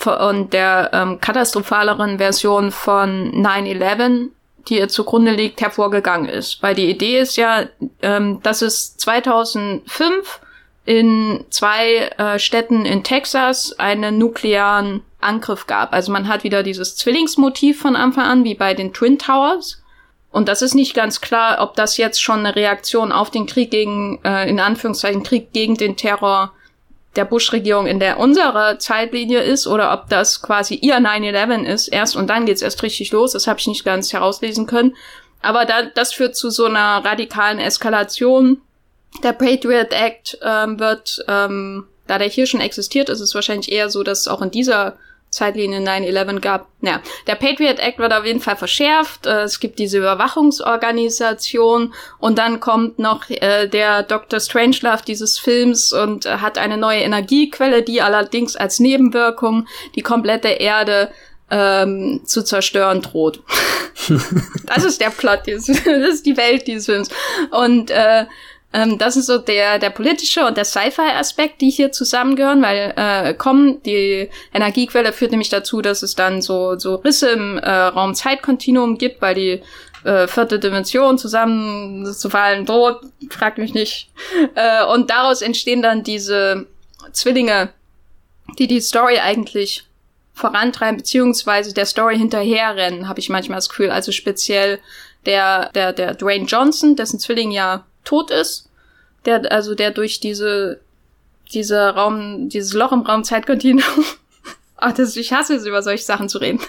und 0.05 0.53
der 0.53 0.91
ähm, 0.93 1.21
katastrophaleren 1.21 2.19
Version 2.19 2.71
von 2.71 3.33
9-11 3.33 4.29
die 4.69 4.79
ihr 4.79 4.89
zugrunde 4.89 5.33
liegt, 5.33 5.61
hervorgegangen 5.61 6.29
ist. 6.29 6.63
Weil 6.63 6.75
die 6.75 6.91
Idee 6.91 7.21
ist 7.21 7.37
ja, 7.37 7.67
ähm, 8.03 8.41
dass 8.43 8.63
es 8.63 8.97
2005 8.97 10.41
in 10.85 11.45
zwei 11.51 12.11
äh, 12.17 12.39
Städten 12.39 12.85
in 12.85 13.03
Texas 13.03 13.79
einen 13.79 14.19
nuklearen 14.19 15.03
Angriff 15.21 15.67
gab. 15.67 15.93
Also 15.93 16.13
man 16.13 16.29
hat 16.29 16.45
wieder 16.45 16.63
dieses 16.63 16.97
Zwillingsmotiv 16.97 17.81
von 17.81 17.97
Anfang 17.97 18.25
an, 18.25 18.45
wie 18.45 18.55
bei 18.55 18.75
den 18.75 18.93
Twin 18.93 19.19
Towers. 19.19 19.83
Und 20.31 20.49
das 20.49 20.63
ist 20.63 20.75
nicht 20.75 20.95
ganz 20.95 21.21
klar, 21.21 21.59
ob 21.61 21.75
das 21.75 21.97
jetzt 21.97 22.23
schon 22.23 22.41
eine 22.41 22.55
Reaktion 22.55 23.11
auf 23.11 23.31
den 23.31 23.47
Krieg 23.47 23.71
gegen, 23.71 24.21
äh, 24.25 24.49
in 24.49 24.61
Anführungszeichen, 24.61 25.23
Krieg 25.23 25.53
gegen 25.53 25.77
den 25.77 25.97
Terror 25.97 26.53
der 27.17 27.25
Bush-Regierung 27.25 27.87
in 27.87 28.01
der 28.01 28.19
unserer 28.19 28.79
Zeitlinie 28.79 29.41
ist 29.41 29.67
oder 29.67 29.93
ob 29.93 30.09
das 30.09 30.43
quasi 30.43 30.75
ihr 30.75 30.97
9-11 30.97 31.65
ist 31.65 31.89
erst 31.89 32.17
und 32.17 32.29
dann 32.29 32.47
geht's 32.47 32.63
erst 32.63 32.83
richtig 32.83 33.13
los. 33.13 33.33
Das 33.33 33.47
habe 33.47 33.59
ich 33.59 33.67
nicht 33.67 33.85
ganz 33.85 34.13
herauslesen 34.13 34.67
können. 34.67 34.95
Aber 35.43 35.65
da, 35.65 35.83
das 35.83 36.13
führt 36.13 36.37
zu 36.37 36.51
so 36.51 36.67
einer 36.67 37.05
radikalen 37.05 37.59
Eskalation. 37.59 38.61
Der 39.23 39.33
Patriot 39.33 39.93
Act 39.93 40.39
ähm, 40.43 40.79
wird, 40.79 41.25
ähm, 41.29 41.87
da 42.07 42.19
der 42.19 42.29
hier 42.29 42.47
schon 42.47 42.61
existiert, 42.61 43.09
ist 43.09 43.21
es 43.21 43.35
wahrscheinlich 43.35 43.73
eher 43.73 43.89
so, 43.89 44.03
dass 44.03 44.29
auch 44.29 44.43
in 44.43 44.51
dieser 44.51 44.97
Zeitlinie 45.37 45.81
9-11 45.81 46.41
gab. 46.41 46.69
Ja, 46.81 47.03
der 47.27 47.35
Patriot 47.35 47.79
Act 47.79 47.99
wird 47.99 48.13
auf 48.13 48.25
jeden 48.25 48.41
Fall 48.41 48.57
verschärft. 48.57 49.27
Äh, 49.27 49.43
es 49.43 49.61
gibt 49.61 49.79
diese 49.79 49.99
Überwachungsorganisation 49.99 51.93
und 52.19 52.39
dann 52.39 52.59
kommt 52.59 52.99
noch 52.99 53.29
äh, 53.29 53.69
der 53.69 54.03
Dr. 54.03 54.41
Strangelove 54.41 55.03
dieses 55.07 55.39
Films 55.39 55.93
und 55.93 56.25
äh, 56.25 56.39
hat 56.39 56.57
eine 56.57 56.79
neue 56.79 57.01
Energiequelle, 57.01 57.83
die 57.83 58.01
allerdings 58.01 58.57
als 58.57 58.81
Nebenwirkung 58.81 59.67
die 59.95 60.03
komplette 60.03 60.49
Erde 60.49 61.11
ähm, 61.51 62.23
zu 62.25 62.43
zerstören 62.43 63.03
droht. 63.03 63.43
das 64.67 64.85
ist 64.85 65.01
der 65.01 65.11
Plot 65.11 65.41
dieses, 65.47 65.67
das 65.85 66.15
ist 66.15 66.27
die 66.27 66.37
Welt 66.39 66.67
dieses 66.67 66.87
Films. 66.87 67.11
Und 67.51 67.91
äh, 67.91 68.25
ähm, 68.73 68.99
das 68.99 69.17
ist 69.17 69.27
so 69.27 69.39
der, 69.39 69.79
der 69.79 69.91
politische 69.91 70.45
und 70.47 70.57
der 70.57 70.65
Sci-Fi-Aspekt, 70.65 71.61
die 71.61 71.71
hier 71.71 71.93
zusammengehören, 71.93 72.63
weil 72.63 72.93
äh, 72.97 73.35
kommen, 73.35 73.83
die 73.85 74.29
Energiequelle 74.53 75.13
führt 75.13 75.31
nämlich 75.31 75.49
dazu, 75.49 75.81
dass 75.81 76.03
es 76.03 76.15
dann 76.15 76.43
so, 76.43 76.79
so 76.79 76.97
Risse 76.97 77.31
im 77.31 77.59
äh, 77.59 77.71
Raum-Zeit-Kontinuum 77.71 78.99
gibt, 78.99 79.23
weil 79.23 79.35
die 79.35 79.63
äh, 80.05 80.27
vierte 80.29 80.59
Dimension 80.59 81.19
zusammen 81.19 82.13
zu 82.13 82.29
fallen 82.29 82.67
droht, 82.67 83.01
fragt 83.31 83.59
mich 83.59 83.75
nicht. 83.75 84.11
Äh, 84.55 84.85
und 84.87 85.11
daraus 85.11 85.43
entstehen 85.43 85.83
dann 85.83 86.03
diese 86.03 86.67
Zwillinge, 87.13 87.71
die 88.59 88.67
die 88.67 88.81
Story 88.81 89.19
eigentlich 89.19 89.85
vorantreiben, 90.33 90.99
beziehungsweise 90.99 91.75
der 91.75 91.87
Story 91.87 92.17
hinterherrennen, 92.17 93.09
habe 93.09 93.21
ich 93.21 93.29
manchmal 93.29 93.59
das 93.59 93.69
Gefühl. 93.69 93.91
Also 93.91 94.13
speziell 94.13 94.79
der, 95.27 95.71
der, 95.71 95.93
der 95.93 96.15
Dwayne 96.15 96.47
Johnson, 96.47 96.97
dessen 96.97 97.19
Zwilling 97.19 97.51
ja 97.51 97.85
tot 98.07 98.31
ist, 98.31 98.71
der, 99.27 99.53
also 99.53 99.75
der 99.75 99.91
durch 99.91 100.21
diese, 100.21 100.81
diese 101.53 101.91
Raum, 101.91 102.49
dieses 102.49 102.73
Loch 102.73 102.93
im 102.93 103.01
Raum 103.01 103.25
Zeitkontinuum, 103.25 104.05
ach, 104.77 104.93
das, 104.97 105.17
ich 105.17 105.33
hasse 105.33 105.57
es, 105.57 105.67
über 105.67 105.83
solche 105.83 106.05
Sachen 106.05 106.31
zu 106.31 106.39
reden. 106.39 106.61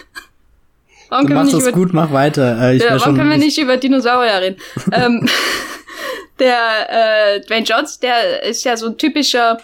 Warum 1.09 1.27
du 1.27 1.33
machst 1.35 1.53
das 1.53 1.71
gut, 1.71 1.93
mach 1.93 2.11
weiter. 2.11 2.59
Äh, 2.61 2.75
ich 2.75 2.83
ja, 2.83 2.99
warum 2.99 3.15
können 3.15 3.29
wir 3.29 3.37
nicht 3.37 3.57
über 3.57 3.77
Dinosaurier 3.77 4.41
reden? 4.41 4.57
ähm, 4.91 5.29
der 6.39 7.35
äh, 7.37 7.41
Dwayne 7.41 7.65
Jones, 7.65 7.99
der 7.99 8.43
ist 8.43 8.65
ja 8.65 8.75
so 8.75 8.87
ein 8.87 8.97
typischer 8.97 9.59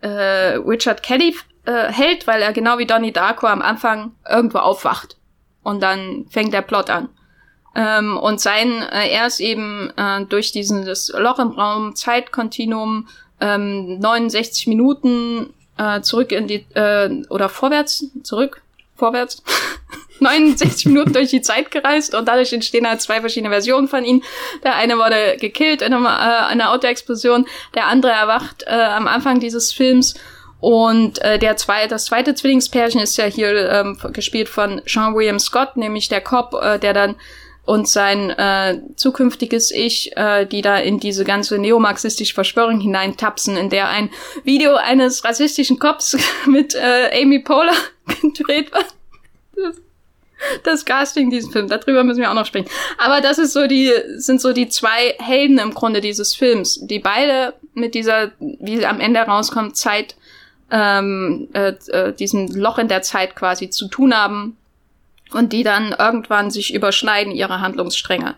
äh, 0.00 0.56
Richard 0.56 1.02
Kelly 1.02 1.36
äh, 1.66 1.92
Held, 1.92 2.26
weil 2.26 2.40
er 2.40 2.52
genau 2.52 2.78
wie 2.78 2.86
Donnie 2.86 3.12
Darko 3.12 3.46
am 3.46 3.60
Anfang 3.60 4.12
irgendwo 4.28 4.58
aufwacht 4.58 5.16
und 5.62 5.82
dann 5.82 6.26
fängt 6.30 6.54
der 6.54 6.62
Plot 6.62 6.88
an. 6.88 7.10
Ähm, 7.74 8.16
und 8.16 8.40
sein, 8.40 8.82
äh, 8.82 9.10
er 9.10 9.26
ist 9.26 9.40
eben 9.40 9.92
äh, 9.96 10.24
durch 10.24 10.52
diesen 10.52 10.84
das 10.84 11.12
Loch 11.16 11.38
im 11.38 11.50
Raum 11.50 11.94
Zeitkontinuum 11.94 13.08
ähm, 13.40 13.98
69 13.98 14.66
Minuten 14.66 15.52
äh, 15.78 16.00
zurück 16.00 16.32
in 16.32 16.46
die, 16.46 16.66
äh, 16.74 17.24
oder 17.28 17.48
vorwärts, 17.48 18.06
zurück, 18.22 18.60
vorwärts, 18.96 19.42
69 20.20 20.86
Minuten 20.86 21.12
durch 21.12 21.30
die 21.30 21.40
Zeit 21.40 21.70
gereist 21.70 22.14
und 22.14 22.26
dadurch 22.28 22.52
entstehen 22.52 22.86
halt 22.86 23.00
zwei 23.00 23.20
verschiedene 23.20 23.50
Versionen 23.50 23.88
von 23.88 24.04
ihm. 24.04 24.22
Der 24.62 24.74
eine 24.76 24.98
wurde 24.98 25.36
gekillt 25.40 25.80
in, 25.80 25.92
äh, 25.92 25.96
einer 25.96 26.72
Autoexplosion, 26.72 27.46
der 27.74 27.86
andere 27.86 28.12
erwacht 28.12 28.64
äh, 28.66 28.70
am 28.70 29.06
Anfang 29.06 29.40
dieses 29.40 29.72
Films 29.72 30.14
und 30.60 31.22
äh, 31.22 31.38
der 31.38 31.56
zwei, 31.56 31.86
das 31.86 32.04
zweite 32.04 32.34
Zwillingspärchen 32.34 33.00
ist 33.00 33.16
ja 33.16 33.24
hier 33.24 33.70
ähm, 33.70 33.98
gespielt 34.12 34.48
von 34.48 34.82
Sean 34.86 35.14
William 35.14 35.38
Scott, 35.38 35.76
nämlich 35.76 36.08
der 36.10 36.20
Cop, 36.20 36.54
äh, 36.60 36.78
der 36.78 36.92
dann 36.92 37.16
und 37.70 37.86
sein 37.86 38.30
äh, 38.30 38.80
zukünftiges 38.96 39.70
Ich, 39.70 40.16
äh, 40.16 40.44
die 40.44 40.60
da 40.60 40.78
in 40.78 40.98
diese 40.98 41.22
ganze 41.22 41.56
neomarxistische 41.56 42.34
Verschwörung 42.34 42.80
hineintapsen, 42.80 43.56
in 43.56 43.70
der 43.70 43.88
ein 43.88 44.10
Video 44.42 44.74
eines 44.74 45.24
rassistischen 45.24 45.78
Cops 45.78 46.16
mit 46.46 46.74
äh, 46.74 47.22
Amy 47.22 47.38
Poehler 47.38 47.76
gedreht 48.22 48.72
wird. 48.72 48.86
Das, 49.54 49.76
das 50.64 50.84
Casting 50.84 51.30
diesen 51.30 51.52
Film, 51.52 51.68
darüber 51.68 52.02
müssen 52.02 52.18
wir 52.18 52.30
auch 52.32 52.34
noch 52.34 52.46
sprechen. 52.46 52.68
Aber 52.98 53.20
das 53.20 53.38
ist 53.38 53.52
so 53.52 53.68
die, 53.68 53.92
sind 54.16 54.40
so 54.40 54.52
die 54.52 54.68
zwei 54.68 55.14
Helden 55.20 55.60
im 55.60 55.72
Grunde 55.72 56.00
dieses 56.00 56.34
Films, 56.34 56.80
die 56.82 56.98
beide 56.98 57.54
mit 57.74 57.94
dieser, 57.94 58.32
wie 58.40 58.84
am 58.84 58.98
Ende 58.98 59.20
rauskommt, 59.20 59.76
Zeit, 59.76 60.16
ähm, 60.72 61.48
äh, 61.52 61.74
äh, 61.92 62.12
diesem 62.14 62.48
Loch 62.48 62.78
in 62.78 62.88
der 62.88 63.02
Zeit 63.02 63.36
quasi 63.36 63.70
zu 63.70 63.86
tun 63.86 64.12
haben 64.12 64.56
und 65.32 65.52
die 65.52 65.62
dann 65.62 65.94
irgendwann 65.98 66.50
sich 66.50 66.74
überschneiden, 66.74 67.32
ihre 67.32 67.60
Handlungsstränge. 67.60 68.34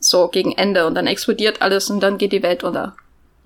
So 0.00 0.28
gegen 0.28 0.52
Ende 0.52 0.86
und 0.86 0.94
dann 0.94 1.06
explodiert 1.06 1.60
alles 1.60 1.90
und 1.90 2.00
dann 2.00 2.18
geht 2.18 2.32
die 2.32 2.42
Welt 2.42 2.62
unter. 2.62 2.94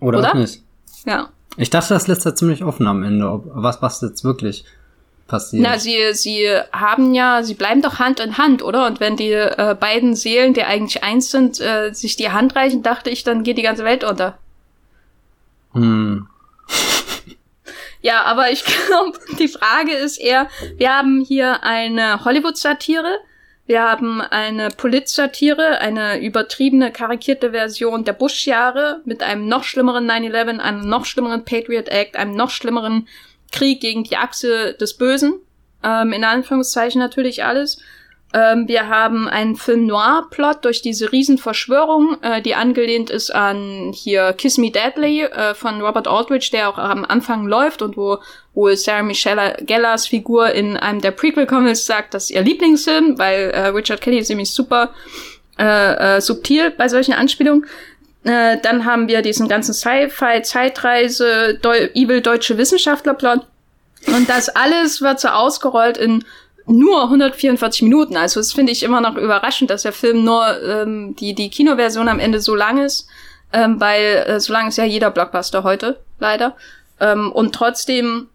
Oder, 0.00 0.18
Oder? 0.18 0.34
nicht. 0.34 0.62
Ja. 1.06 1.30
Ich 1.56 1.70
dachte, 1.70 1.94
das 1.94 2.08
lässt 2.08 2.26
er 2.26 2.34
ziemlich 2.34 2.64
offen 2.64 2.86
am 2.86 3.02
Ende, 3.02 3.30
ob, 3.30 3.44
was, 3.46 3.80
was 3.82 4.00
jetzt 4.00 4.24
wirklich 4.24 4.64
passiert. 5.26 5.62
Na, 5.62 5.78
sie, 5.78 5.96
sie 6.12 6.46
haben 6.72 7.14
ja, 7.14 7.42
sie 7.42 7.54
bleiben 7.54 7.82
doch 7.82 7.98
Hand 7.98 8.20
in 8.20 8.38
Hand, 8.38 8.62
oder? 8.62 8.86
Und 8.86 9.00
wenn 9.00 9.16
die 9.16 9.32
äh, 9.32 9.76
beiden 9.78 10.14
Seelen, 10.14 10.54
die 10.54 10.62
eigentlich 10.62 11.02
eins 11.02 11.30
sind, 11.30 11.60
äh, 11.60 11.92
sich 11.92 12.16
die 12.16 12.30
Hand 12.30 12.54
reichen, 12.56 12.82
dachte 12.82 13.10
ich, 13.10 13.24
dann 13.24 13.42
geht 13.42 13.58
die 13.58 13.62
ganze 13.62 13.84
Welt 13.84 14.04
unter. 14.04 14.38
Hm. 15.72 16.28
Ja, 18.02 18.24
aber 18.24 18.50
ich 18.50 18.64
glaube, 18.86 19.18
die 19.38 19.48
Frage 19.48 19.92
ist 19.92 20.18
eher, 20.18 20.48
wir 20.76 20.94
haben 20.94 21.24
hier 21.24 21.62
eine 21.62 22.24
Hollywood-Satire, 22.24 23.20
wir 23.64 23.82
haben 23.82 24.20
eine 24.20 24.68
Polit-Satire, 24.70 25.78
eine 25.80 26.20
übertriebene, 26.20 26.90
karikierte 26.90 27.52
Version 27.52 28.04
der 28.04 28.12
Bush-Jahre 28.12 29.00
mit 29.04 29.22
einem 29.22 29.46
noch 29.46 29.64
schlimmeren 29.64 30.10
9-11, 30.10 30.58
einem 30.58 30.88
noch 30.88 31.06
schlimmeren 31.06 31.44
Patriot 31.44 31.88
Act, 31.88 32.16
einem 32.16 32.34
noch 32.34 32.50
schlimmeren 32.50 33.08
Krieg 33.52 33.80
gegen 33.80 34.02
die 34.02 34.16
Achse 34.16 34.74
des 34.74 34.96
Bösen. 34.96 35.34
Ähm, 35.84 36.12
in 36.12 36.24
Anführungszeichen 36.24 37.00
natürlich 37.00 37.44
alles. 37.44 37.78
Ähm, 38.34 38.66
wir 38.66 38.88
haben 38.88 39.28
einen 39.28 39.56
Film 39.56 39.86
Noir-Plot 39.86 40.64
durch 40.64 40.80
diese 40.80 41.12
Riesenverschwörung, 41.12 42.16
äh, 42.22 42.40
die 42.40 42.54
angelehnt 42.54 43.10
ist 43.10 43.34
an 43.34 43.92
hier 43.94 44.32
Kiss 44.32 44.56
Me 44.56 44.70
Deadly 44.70 45.24
äh, 45.24 45.54
von 45.54 45.82
Robert 45.82 46.08
Aldrich, 46.08 46.50
der 46.50 46.70
auch 46.70 46.78
am 46.78 47.04
Anfang 47.04 47.46
läuft 47.46 47.82
und 47.82 47.96
wo, 47.96 48.18
wo 48.54 48.74
Sarah 48.74 49.02
Michelle 49.02 49.56
Gellas 49.60 50.06
Figur 50.06 50.50
in 50.52 50.78
einem 50.78 51.02
der 51.02 51.10
Prequel-Comics 51.10 51.84
sagt, 51.84 52.14
dass 52.14 52.30
ihr 52.30 52.40
Lieblingsfilm, 52.40 53.18
weil 53.18 53.50
äh, 53.50 53.66
Richard 53.68 54.00
Kelly 54.00 54.18
ist 54.18 54.30
nämlich 54.30 54.50
super 54.50 54.90
äh, 55.58 56.16
äh, 56.16 56.20
subtil 56.22 56.70
bei 56.70 56.88
solchen 56.88 57.12
Anspielungen. 57.12 57.66
Äh, 58.24 58.56
dann 58.62 58.86
haben 58.86 59.08
wir 59.08 59.20
diesen 59.20 59.48
ganzen 59.48 59.74
Sci-Fi, 59.74 60.42
Zeitreise, 60.42 61.58
Deu 61.60 61.88
Evil 61.94 62.22
deutsche 62.22 62.56
Wissenschaftler-Plot. 62.56 63.40
Und 64.06 64.28
das 64.28 64.48
alles 64.48 65.02
wird 65.02 65.20
so 65.20 65.28
ausgerollt 65.28 65.96
in 65.96 66.24
nur 66.66 67.04
144 67.04 67.82
Minuten. 67.82 68.16
Also 68.16 68.40
das 68.40 68.52
finde 68.52 68.72
ich 68.72 68.82
immer 68.82 69.00
noch 69.00 69.16
überraschend, 69.16 69.70
dass 69.70 69.82
der 69.82 69.92
Film 69.92 70.24
nur 70.24 70.62
ähm, 70.62 71.16
die 71.16 71.34
die 71.34 71.50
Kinoversion 71.50 72.08
am 72.08 72.18
Ende 72.18 72.40
so 72.40 72.54
lang 72.54 72.78
ist, 72.78 73.06
ähm, 73.52 73.80
weil 73.80 74.24
äh, 74.26 74.40
so 74.40 74.52
lang 74.52 74.68
ist 74.68 74.78
ja 74.78 74.84
jeder 74.84 75.10
Blockbuster 75.10 75.64
heute 75.64 76.00
leider. 76.18 76.56
Ähm, 77.00 77.32
und 77.32 77.54
trotzdem 77.54 78.28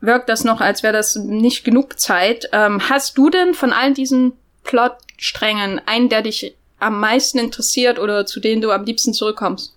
wirkt 0.00 0.28
das 0.28 0.44
noch, 0.44 0.60
als 0.60 0.82
wäre 0.82 0.92
das 0.92 1.16
nicht 1.16 1.64
genug 1.64 1.98
Zeit. 1.98 2.48
Ähm, 2.52 2.88
hast 2.88 3.18
du 3.18 3.30
denn 3.30 3.54
von 3.54 3.72
allen 3.72 3.94
diesen 3.94 4.32
Plotsträngen 4.64 5.80
einen, 5.86 6.08
der 6.08 6.22
dich 6.22 6.54
am 6.78 7.00
meisten 7.00 7.38
interessiert 7.38 7.98
oder 7.98 8.26
zu 8.26 8.40
denen 8.40 8.62
du 8.62 8.70
am 8.70 8.84
liebsten 8.84 9.12
zurückkommst? 9.12 9.74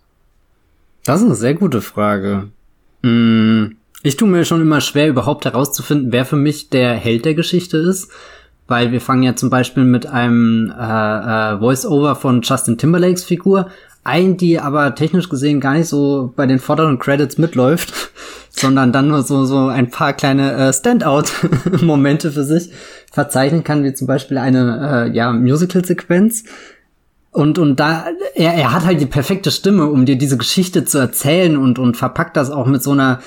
Das 1.03 1.21
ist 1.21 1.25
eine 1.25 1.35
sehr 1.35 1.55
gute 1.55 1.81
Frage. 1.81 2.49
Hm. 3.01 3.77
Ich 4.03 4.17
tue 4.17 4.27
mir 4.27 4.45
schon 4.45 4.61
immer 4.61 4.81
schwer, 4.81 5.07
überhaupt 5.09 5.45
herauszufinden, 5.45 6.11
wer 6.11 6.25
für 6.25 6.35
mich 6.35 6.69
der 6.69 6.93
Held 6.93 7.25
der 7.25 7.35
Geschichte 7.35 7.77
ist. 7.77 8.11
Weil 8.67 8.91
wir 8.91 9.01
fangen 9.01 9.23
ja 9.23 9.35
zum 9.35 9.49
Beispiel 9.49 9.83
mit 9.83 10.05
einem 10.05 10.71
äh, 10.71 11.55
äh, 11.55 11.59
Voice-Over 11.59 12.15
von 12.15 12.41
Justin 12.41 12.77
Timberlakes 12.77 13.23
Figur 13.23 13.69
ein, 14.03 14.37
die 14.37 14.59
aber 14.59 14.95
technisch 14.95 15.29
gesehen 15.29 15.59
gar 15.59 15.73
nicht 15.73 15.87
so 15.87 16.33
bei 16.35 16.47
den 16.47 16.59
vorderen 16.59 16.97
Credits 16.97 17.37
mitläuft, 17.37 17.93
sondern 18.49 18.91
dann 18.91 19.09
nur 19.09 19.23
so, 19.23 19.45
so 19.45 19.67
ein 19.67 19.91
paar 19.91 20.13
kleine 20.13 20.53
äh, 20.53 20.73
Standout-Momente 20.73 22.31
für 22.31 22.43
sich 22.43 22.71
verzeichnen 23.11 23.63
kann, 23.63 23.83
wie 23.83 23.93
zum 23.93 24.07
Beispiel 24.07 24.37
eine 24.37 25.09
äh, 25.09 25.15
ja, 25.15 25.31
Musical-Sequenz. 25.31 26.45
Und, 27.31 27.59
und 27.59 27.79
da, 27.79 28.07
er, 28.35 28.53
er 28.55 28.73
hat 28.73 28.85
halt 28.85 28.99
die 28.99 29.05
perfekte 29.05 29.51
Stimme, 29.51 29.85
um 29.87 30.05
dir 30.05 30.17
diese 30.17 30.37
Geschichte 30.37 30.83
zu 30.83 30.97
erzählen 30.97 31.55
und, 31.55 31.79
und 31.79 31.95
verpackt 31.95 32.35
das 32.35 32.49
auch 32.49 32.65
mit 32.65 32.83
so 32.83 32.91
einer 32.91 33.19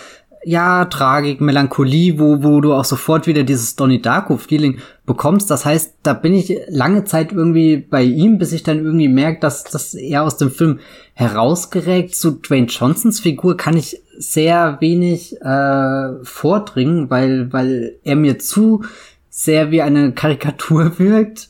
ja, 0.45 0.85
Tragik, 0.87 1.41
Melancholie, 1.41 2.19
wo, 2.19 2.43
wo 2.43 2.61
du 2.61 2.75
auch 2.75 2.85
sofort 2.85 3.27
wieder 3.27 3.43
dieses 3.43 3.77
Donnie 3.77 4.01
Darko-Feeling 4.01 4.79
bekommst. 5.07 5.51
Das 5.51 5.65
heißt, 5.65 5.97
da 6.03 6.15
bin 6.15 6.35
ich 6.35 6.59
lange 6.69 7.05
Zeit 7.05 7.33
irgendwie 7.33 7.77
bei 7.77 8.03
ihm, 8.03 8.39
bis 8.39 8.53
ich 8.53 8.63
dann 8.63 8.85
irgendwie 8.85 9.09
merke, 9.09 9.41
dass, 9.41 9.65
dass 9.65 9.95
er 9.95 10.23
aus 10.23 10.37
dem 10.37 10.51
Film 10.51 10.81
herausgeregt 11.15 12.15
zu 12.15 12.33
Dwayne 12.33 12.67
Johnsons 12.67 13.21
Figur 13.21 13.57
kann 13.57 13.77
ich 13.77 14.01
sehr 14.17 14.79
wenig 14.81 15.41
äh, 15.41 16.25
vordringen, 16.25 17.11
weil, 17.11 17.53
weil 17.53 17.97
er 18.05 18.17
mir 18.17 18.39
zu 18.39 18.85
sehr 19.31 19.71
wie 19.71 19.83
eine 19.83 20.13
Karikatur 20.13 20.93
wirkt. 20.99 21.49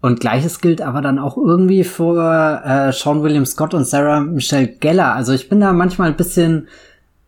Und 0.00 0.20
gleiches 0.20 0.60
gilt 0.60 0.82
aber 0.82 1.00
dann 1.00 1.18
auch 1.18 1.38
irgendwie 1.38 1.82
vor 1.82 2.62
äh, 2.62 2.92
Sean 2.92 3.22
William 3.22 3.46
Scott 3.46 3.72
und 3.72 3.86
Sarah 3.86 4.20
Michelle 4.20 4.68
Geller. 4.68 5.14
Also 5.14 5.32
ich 5.32 5.48
bin 5.48 5.60
da 5.60 5.72
manchmal 5.72 6.10
ein 6.10 6.16
bisschen 6.16 6.68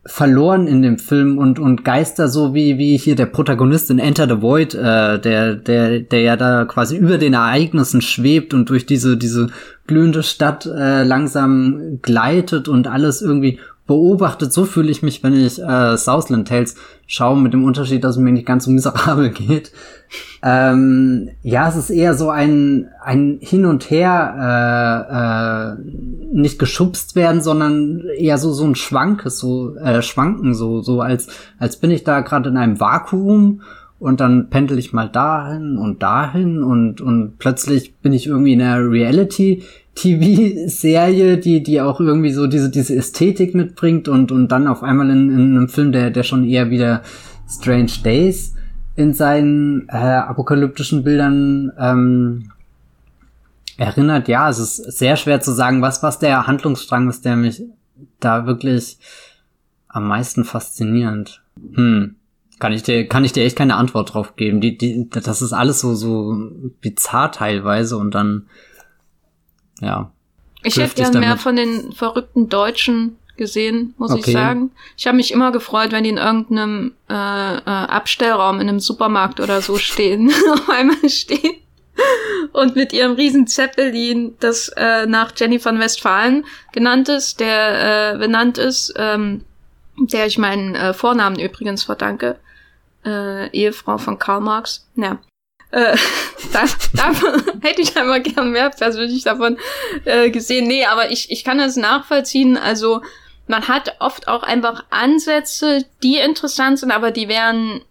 verloren 0.07 0.67
in 0.67 0.83
dem 0.83 0.99
Film 0.99 1.39
und 1.39 1.59
und 1.59 1.85
Geister 1.85 2.29
so 2.29 2.55
wie 2.55 2.79
wie 2.79 2.97
hier 2.97 3.17
der 3.17 3.27
Protagonist 3.27 3.91
in 3.91 3.99
Enter 3.99 4.29
the 4.29 4.41
Void, 4.41 4.75
äh, 4.75 5.19
der 5.19 5.55
der 5.55 6.01
der 6.01 6.21
ja 6.21 6.37
da 6.37 6.65
quasi 6.65 6.97
über 6.97 7.19
den 7.19 7.35
Ereignissen 7.35 8.01
schwebt 8.01 8.55
und 8.55 8.71
durch 8.71 8.87
diese 8.87 9.17
diese 9.17 9.49
glühende 9.87 10.23
Stadt 10.23 10.67
äh, 10.67 11.03
langsam 11.03 11.99
gleitet 12.03 12.69
und 12.69 12.87
alles 12.87 13.23
irgendwie 13.23 13.59
beobachtet. 13.87 14.53
So 14.53 14.65
fühle 14.65 14.91
ich 14.91 15.03
mich, 15.03 15.23
wenn 15.23 15.35
ich 15.35 15.63
äh, 15.63 15.97
Southland 15.97 16.49
Tales 16.49 16.77
schaue, 17.07 17.39
mit 17.39 17.53
dem 17.53 17.65
Unterschied, 17.65 18.03
dass 18.05 18.17
es 18.17 18.23
mir 18.23 18.33
nicht 18.33 18.47
ganz 18.47 18.65
so 18.65 18.71
miserabel 18.71 19.31
geht. 19.31 19.73
Ähm, 20.43 21.31
ja, 21.43 21.69
es 21.69 21.77
ist 21.77 21.91
eher 21.91 22.15
so 22.15 22.31
ein, 22.31 22.89
ein 23.03 23.39
Hin 23.41 23.65
und 23.65 23.91
Her, 23.91 25.77
äh, 25.79 25.83
äh, 25.83 26.37
nicht 26.37 26.59
geschubst 26.59 27.17
werden, 27.17 27.41
sondern 27.41 28.03
eher 28.17 28.39
so, 28.39 28.53
so 28.53 28.65
ein 28.65 28.75
Schwankes, 28.75 29.39
so, 29.39 29.77
äh, 29.77 30.03
Schwanken, 30.03 30.55
so, 30.55 30.83
so 30.83 31.01
als, 31.01 31.29
als 31.59 31.77
bin 31.77 31.91
ich 31.91 32.05
da 32.05 32.21
gerade 32.21 32.51
in 32.51 32.57
einem 32.57 32.81
Vakuum 32.81 33.63
und 33.99 34.21
dann 34.21 34.51
pendel 34.51 34.79
ich 34.79 34.93
mal 34.93 35.09
dahin 35.09 35.79
und 35.79 36.03
dahin 36.03 36.63
und, 36.63 37.01
und 37.01 37.39
plötzlich 37.39 37.97
bin 37.97 38.13
ich 38.13 38.27
irgendwie 38.27 38.53
in 38.53 38.63
einer 38.63 38.89
Reality 38.89 39.63
TV-Serie, 39.97 41.39
die, 41.39 41.63
die 41.63 41.81
auch 41.81 42.01
irgendwie 42.01 42.31
so 42.31 42.47
diese, 42.47 42.71
diese 42.71 42.95
Ästhetik 42.95 43.55
mitbringt 43.55 44.09
und, 44.09 44.31
und 44.31 44.49
dann 44.49 44.69
auf 44.69 44.83
einmal 44.83 45.11
in, 45.11 45.31
in 45.31 45.57
einem 45.57 45.69
Film, 45.69 45.91
der, 45.91 46.11
der 46.11 46.23
schon 46.23 46.45
eher 46.45 46.71
wieder 46.71 47.03
Strange 47.49 47.91
Days 48.05 48.55
in 48.95 49.15
seinen 49.15 49.89
äh, 49.89 49.97
apokalyptischen 49.97 51.03
Bildern 51.03 51.73
ähm, 51.79 52.53
erinnert. 53.79 54.29
Ja, 54.29 54.49
es 54.51 54.59
ist 54.59 54.77
sehr 54.99 55.17
schwer 55.17 55.41
zu 55.41 55.53
sagen, 55.53 55.83
was, 55.83 56.03
was 56.03 56.19
der 56.19 56.47
Handlungsstrang 56.47 57.09
ist, 57.09 57.25
der 57.25 57.37
mich 57.37 57.63
da 58.21 58.47
wirklich 58.47 58.99
am 59.89 60.09
meisten 60.09 60.45
faszinierend. 60.45 61.43
Hm. 61.75 62.17
Kann 62.59 62.73
ich 62.73 62.83
dir, 62.83 63.07
kann 63.07 63.25
ich 63.25 63.33
dir 63.33 63.45
echt 63.45 63.57
keine 63.57 63.77
Antwort 63.77 64.15
drauf 64.15 64.37
geben. 64.37 64.63
Die, 64.63 64.79
die, 64.79 65.11
das 65.11 65.43
ist 65.43 65.53
alles 65.53 65.81
so, 65.81 65.95
so 65.95 66.35
bizarr 66.81 67.33
teilweise 67.33 67.99
und 67.99 68.15
dann 68.15 68.47
ja. 69.81 70.11
Ich 70.63 70.77
hätte 70.77 70.97
gern 70.97 71.21
mehr 71.21 71.37
von 71.37 71.55
den 71.55 71.93
verrückten 71.93 72.49
Deutschen 72.49 73.19
gesehen, 73.37 73.95
muss 73.99 74.11
okay. 74.11 74.23
ich 74.27 74.33
sagen. 74.33 74.73
Ich 74.97 75.07
habe 75.07 75.17
mich 75.17 75.31
immer 75.31 75.53
gefreut, 75.53 75.93
wenn 75.93 76.05
die 76.05 76.11
in 76.11 76.17
irgendeinem 76.17 76.95
äh, 77.09 77.15
äh, 77.15 77.61
Abstellraum 77.65 78.61
in 78.61 78.69
einem 78.69 78.81
Supermarkt 78.81 79.41
oder 79.41 79.61
so 79.61 79.77
stehen, 79.77 80.33
auf 80.53 80.69
einmal 80.69 81.09
stehen 81.09 81.57
und 82.53 82.77
mit 82.77 82.93
ihrem 82.93 83.13
riesen 83.13 83.47
Zeppelin, 83.47 84.35
das 84.41 84.69
äh, 84.77 85.07
nach 85.07 85.33
Jenny 85.37 85.59
von 85.59 85.79
Westfalen 85.79 86.45
genannt 86.73 87.09
ist, 87.09 87.41
der 87.41 88.15
äh, 88.15 88.19
benannt 88.19 88.59
ist, 88.59 88.95
ähm, 88.97 89.45
der 89.99 90.27
ich 90.27 90.39
meinen 90.39 90.75
äh, 90.75 90.93
Vornamen 90.95 91.39
übrigens 91.39 91.85
verdanke, 91.85 92.39
äh, 93.05 93.51
Ehefrau 93.51 93.99
von 93.99 94.19
Karl 94.19 94.41
Marx. 94.41 94.89
Ja. 94.97 95.19
Äh, 95.77 95.97
da, 96.53 96.65
da 96.95 97.13
hätte 97.61 97.83
ich 97.83 97.97
einmal 97.97 98.23
gern 98.23 98.51
mehr 98.51 98.71
persönlich 98.71 99.25
davon 99.25 99.59
äh, 100.05 100.31
gesehen. 100.31 100.67
Nee, 100.67 100.87
aber 100.87 101.11
ich, 101.11 101.31
ich 101.31 101.45
kann 101.45 101.59
das 101.59 101.77
nachvollziehen. 101.77 102.57
Also 102.57 103.03
man 103.47 103.69
hat 103.69 103.97
oft 104.01 104.27
auch 104.27 104.43
einfach 104.43 104.85
Ansätze, 104.91 105.85
die 106.03 106.17
interessant 106.17 106.79
sind, 106.79 106.91
aber 106.91 107.11
die 107.11 107.29
wären, 107.29 107.83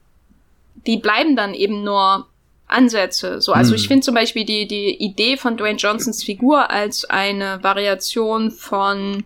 die 0.88 0.98
bleiben 0.98 1.36
dann 1.36 1.54
eben 1.54 1.84
nur 1.84 2.28
Ansätze. 2.68 3.40
So, 3.42 3.54
also 3.54 3.72
hm. 3.72 3.76
ich 3.76 3.88
finde 3.88 4.04
zum 4.04 4.16
Beispiel 4.16 4.46
die, 4.46 4.68
die 4.68 4.96
Idee 4.96 5.38
von 5.38 5.56
Dwayne 5.56 5.78
Johnsons 5.78 6.24
Figur 6.24 6.72
als 6.72 7.06
eine 7.06 7.64
Variation 7.64 8.50
von 8.50 9.24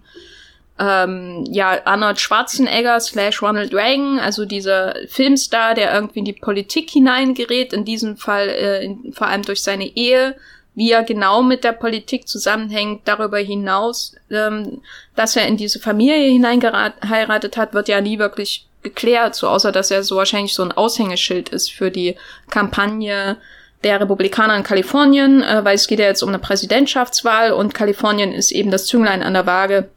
ähm, 0.80 1.46
ja, 1.50 1.86
Arnold 1.86 2.20
Schwarzenegger 2.20 3.00
slash 3.00 3.42
Ronald 3.42 3.74
Reagan, 3.74 4.18
also 4.18 4.46
dieser 4.46 4.96
Filmstar, 5.08 5.76
der 5.76 5.94
irgendwie 5.94 6.20
in 6.20 6.26
die 6.26 6.34
Politik 6.34 6.90
hineingerät, 6.90 7.74
in 7.74 7.84
diesem 7.84 8.16
Fall 8.16 8.48
äh, 8.48 8.86
in, 8.86 9.12
vor 9.14 9.28
allem 9.28 9.44
durch 9.44 9.62
seine 9.62 9.86
Ehe, 9.86 10.36
wie 10.76 10.92
er 10.92 11.04
genau 11.04 11.44
mit 11.44 11.66
der 11.66 11.74
Politik 11.74 12.28
zusammenhängt, 12.28 13.02
darüber 13.06 13.40
hinaus, 13.40 14.16
ähm, 14.32 14.82
dass 15.16 15.36
er 15.36 15.48
in 15.48 15.58
diese 15.58 15.80
Familie 15.80 16.32
hineingeheiratet 16.32 17.58
hat, 17.58 17.74
wird 17.74 17.90
ja 17.90 18.00
nie 18.00 18.18
wirklich 18.18 18.66
geklärt, 18.82 19.36
so 19.36 19.50
außer 19.50 19.74
dass 19.74 19.92
er 19.92 20.04
so 20.04 20.16
wahrscheinlich 20.16 20.54
so 20.54 20.64
ein 20.64 20.72
Aushängeschild 20.72 21.50
ist 21.50 21.74
für 21.74 21.92
die 21.92 22.16
Kampagne 22.50 23.36
der 23.84 24.00
Republikaner 24.00 24.56
in 24.56 24.64
Kalifornien, 24.64 25.44
äh, 25.44 25.66
weil 25.66 25.76
es 25.76 25.88
geht 25.88 26.00
ja 26.00 26.06
jetzt 26.06 26.24
um 26.24 26.30
eine 26.30 26.40
Präsidentschaftswahl 26.40 27.52
und 27.52 27.74
Kalifornien 27.74 28.32
ist 28.32 28.52
eben 28.52 28.72
das 28.72 28.86
Zünglein 28.86 29.24
an 29.24 29.34
der 29.34 29.46
Waage 29.46 29.90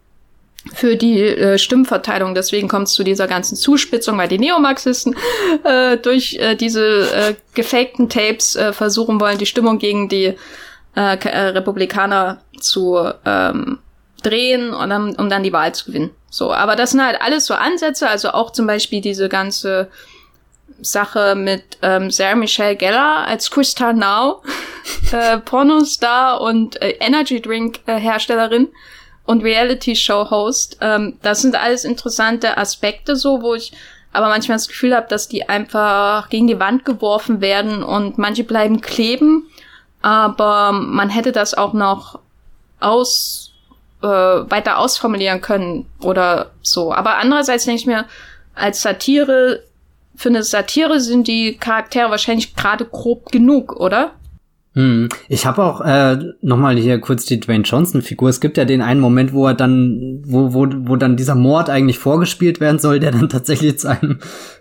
für 0.75 0.97
die 0.97 1.21
äh, 1.21 1.59
Stimmverteilung. 1.59 2.35
Deswegen 2.35 2.69
kommt 2.69 2.89
es 2.89 2.95
zu 2.95 3.03
dieser 3.05 3.27
ganzen 3.27 3.57
Zuspitzung, 3.57 4.17
weil 4.19 4.29
die 4.29 4.39
Neomarxisten 4.39 5.17
äh, 5.65 5.97
durch 5.97 6.35
äh, 6.35 6.55
diese 6.55 7.11
äh, 7.13 7.35
gefakten 7.55 8.09
Tapes 8.09 8.57
äh, 8.57 8.73
versuchen 8.73 9.21
wollen, 9.21 9.39
die 9.39 9.47
Stimmung 9.47 9.79
gegen 9.79 10.09
die 10.09 10.35
äh, 10.95 11.17
äh, 11.17 11.39
Republikaner 11.49 12.43
zu 12.61 12.99
ähm, 13.25 13.79
drehen 14.23 14.73
und 14.73 14.91
dann, 14.91 15.17
um 15.17 15.29
dann 15.29 15.43
die 15.43 15.53
Wahl 15.53 15.75
zu 15.75 15.87
gewinnen. 15.87 16.11
So, 16.31 16.53
aber 16.53 16.77
das 16.77 16.93
sind 16.93 17.05
halt 17.05 17.21
alles 17.21 17.47
so 17.47 17.55
Ansätze, 17.55 18.09
also 18.09 18.31
auch 18.31 18.53
zum 18.53 18.67
Beispiel 18.67 19.01
diese 19.01 19.29
ganze 19.29 19.89
Sache 20.81 21.35
mit 21.35 21.79
ähm, 21.83 22.11
Sarah 22.11 22.37
Michelle 22.37 22.77
Geller 22.77 23.27
als 23.27 23.51
Krista 23.51 23.93
Now, 23.93 24.43
äh, 25.13 25.39
Pornostar 25.39 26.41
und 26.41 26.81
äh, 26.81 26.97
Energy 27.01 27.41
Drink 27.41 27.81
äh, 27.87 27.99
Herstellerin 27.99 28.69
und 29.33 29.43
Reality-Show-Host. 29.43 30.79
Ähm, 30.81 31.19
das 31.23 31.43
sind 31.43 31.57
alles 31.57 31.85
interessante 31.85 32.59
Aspekte 32.59 33.17
so, 33.17 33.43
wo 33.43 33.55
ich 33.55 33.73
aber 34.13 34.29
manchmal 34.29 34.57
das 34.57 34.69
Gefühl 34.69 34.95
habe, 34.95 35.09
dass 35.09 35.27
die 35.27 35.49
einfach 35.49 36.29
gegen 36.29 36.47
die 36.47 36.61
Wand 36.61 36.85
geworfen 36.85 37.41
werden 37.41 37.83
und 37.83 38.19
manche 38.19 38.45
bleiben 38.45 38.83
kleben. 38.83 39.49
Aber 40.03 40.73
man 40.73 41.09
hätte 41.09 41.33
das 41.33 41.55
auch 41.55 41.73
noch 41.73 42.19
aus 42.79 43.53
äh, 44.03 44.07
weiter 44.07 44.79
ausformulieren 44.79 45.41
können 45.41 45.87
oder 46.03 46.51
so. 46.61 46.93
Aber 46.93 47.17
andererseits 47.17 47.65
denke 47.65 47.81
ich 47.81 47.87
mir, 47.87 48.05
als 48.55 48.83
Satire, 48.83 49.63
für 50.15 50.29
eine 50.29 50.43
Satire 50.43 51.01
sind 51.01 51.27
die 51.27 51.57
Charaktere 51.57 52.11
wahrscheinlich 52.11 52.55
gerade 52.55 52.85
grob 52.85 53.33
genug, 53.33 53.73
oder? 53.77 54.11
Hm. 54.75 55.11
Ich 55.29 55.45
habe 55.45 55.63
auch 55.63 55.83
äh, 55.83 56.19
noch 56.41 56.57
mal 56.57 56.77
hier 56.77 56.99
kurz 56.99 57.27
die 57.27 57.39
Dwayne 57.39 57.65
Johnson 57.65 58.01
Figur. 58.01 58.31
Es 58.31 58.41
gibt 58.41 58.57
ja 58.57 58.65
den 58.65 58.81
einen 58.81 59.01
Moment, 59.01 59.35
wo 59.35 59.47
er 59.47 59.55
dann, 59.55 60.23
wo 60.25 60.55
wo 60.55 60.67
wo 60.89 60.97
dann 60.97 61.17
dieser 61.17 61.35
Mord 61.35 61.69
eigentlich 61.69 61.99
vorgespielt 61.99 62.59
werden 62.59 62.79
soll, 62.79 62.99
der 62.99 63.11
dann 63.11 63.29
tatsächlich 63.29 63.79
zu 63.79 63.89
einem 63.89 64.19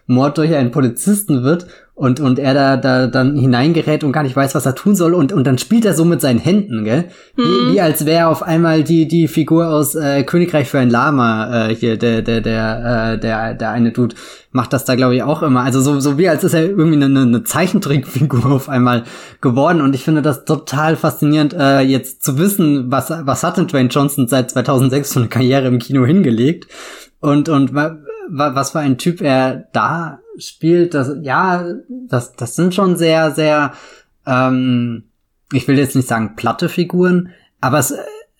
Mord 0.08 0.38
durch 0.38 0.54
einen 0.54 0.72
Polizisten 0.72 1.44
wird 1.44 1.68
und, 2.02 2.20
und 2.20 2.40
er 2.40 2.56
da, 2.56 2.78
da 2.78 3.06
dann 3.06 3.36
hineingerät 3.36 4.04
und 4.04 4.12
gar 4.12 4.24
nicht 4.24 4.36
weiß, 4.36 4.56
was 4.56 4.66
er 4.66 4.74
tun 4.74 4.96
soll 4.96 5.14
und, 5.14 5.32
und 5.32 5.46
dann 5.46 5.60
spielt 5.60 5.86
er 5.86 5.94
so 5.94 6.04
mit 6.04 6.20
seinen 6.20 6.40
Händen, 6.40 6.84
gell? 6.84 7.10
Mhm. 7.36 7.44
Wie, 7.44 7.74
wie 7.74 7.82
als 7.82 8.08
wäre 8.08 8.26
auf 8.26 8.42
einmal 8.42 8.84
die, 8.84 9.08
die 9.08 9.28
Figur 9.28 9.70
aus 9.70 9.94
äh, 9.94 10.24
Königreich 10.24 10.68
für 10.68 10.80
ein 10.80 10.90
Lama 10.90 11.68
äh, 11.68 11.76
hier, 11.76 11.98
der, 11.98 12.24
der, 12.24 12.42
der, 12.42 13.14
äh, 13.14 13.20
der, 13.20 13.54
der 13.54 13.70
eine 13.70 13.92
Dude 13.92 14.16
macht 14.52 14.74
das 14.74 14.84
da, 14.84 14.96
glaube 14.96 15.16
ich, 15.16 15.22
auch 15.22 15.44
immer. 15.44 15.62
Also 15.62 15.80
so, 15.80 16.00
so 16.00 16.18
wie 16.18 16.28
als 16.28 16.44
ist 16.44 16.56
er 16.56 16.64
irgendwie 16.64 17.04
eine, 17.04 17.22
eine 17.22 17.44
Zeichentrickfigur 17.44 18.48
auf 18.48 18.68
einmal 18.68 19.04
geworden 19.40 19.80
und 19.80 19.94
ich 19.94 20.04
finde 20.04 20.24
das 20.24 20.44
total 20.44 20.96
faszinierend, 20.96 21.54
äh, 21.54 21.82
jetzt 21.82 22.24
zu 22.24 22.40
wissen, 22.40 22.90
was, 22.90 23.12
was 23.12 23.44
hat 23.44 23.58
denn 23.58 23.68
Dwayne 23.68 23.90
Johnson 23.90 24.28
seit 24.28 24.50
2006 24.50 25.14
für 25.14 25.20
eine 25.20 25.30
Karriere 25.30 25.68
im 25.68 25.78
Kino 25.78 26.04
hingelegt 26.04 26.66
und, 27.20 27.48
und 27.48 27.76
was 27.76 28.72
für 28.72 28.80
ein 28.80 28.98
Typ 28.98 29.22
er 29.22 29.68
da 29.72 30.18
spielt, 30.38 30.94
das, 30.94 31.12
ja, 31.22 31.66
das, 31.90 32.34
das 32.34 32.56
sind 32.56 32.74
schon 32.74 32.98
sehr, 32.98 33.32
sehr, 33.32 33.74
ähm, 34.26 35.04
ich 35.52 35.68
will 35.68 35.78
jetzt 35.78 35.96
nicht 35.96 36.08
sagen 36.08 36.36
platte 36.36 36.70
Figuren, 36.70 37.30
aber 37.60 37.80
es, 37.80 37.94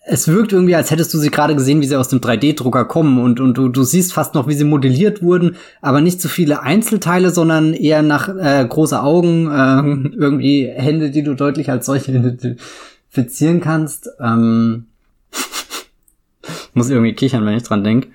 es 0.04 0.26
wirkt 0.26 0.52
irgendwie, 0.52 0.74
als 0.74 0.90
hättest 0.90 1.14
du 1.14 1.18
sie 1.18 1.30
gerade 1.30 1.54
gesehen, 1.54 1.80
wie 1.80 1.86
sie 1.86 1.96
aus 1.96 2.08
dem 2.08 2.20
3D-Drucker 2.20 2.84
kommen 2.86 3.18
und, 3.22 3.38
und 3.38 3.54
du, 3.56 3.68
du 3.68 3.84
siehst 3.84 4.12
fast 4.12 4.34
noch, 4.34 4.48
wie 4.48 4.54
sie 4.54 4.64
modelliert 4.64 5.22
wurden, 5.22 5.56
aber 5.80 6.00
nicht 6.00 6.20
so 6.20 6.28
viele 6.28 6.62
Einzelteile, 6.62 7.30
sondern 7.30 7.72
eher 7.72 8.02
nach 8.02 8.28
äh, 8.28 8.66
große 8.68 9.00
Augen, 9.00 9.46
äh, 9.50 10.16
irgendwie 10.16 10.66
Hände, 10.66 11.10
die 11.10 11.22
du 11.22 11.34
deutlich 11.34 11.70
als 11.70 11.86
solche 11.86 12.10
identifizieren 12.12 13.60
kannst. 13.60 14.10
Ähm, 14.20 14.86
muss 16.74 16.90
irgendwie 16.90 17.14
kichern, 17.14 17.46
wenn 17.46 17.56
ich 17.56 17.62
dran 17.62 17.84
denk. 17.84 18.08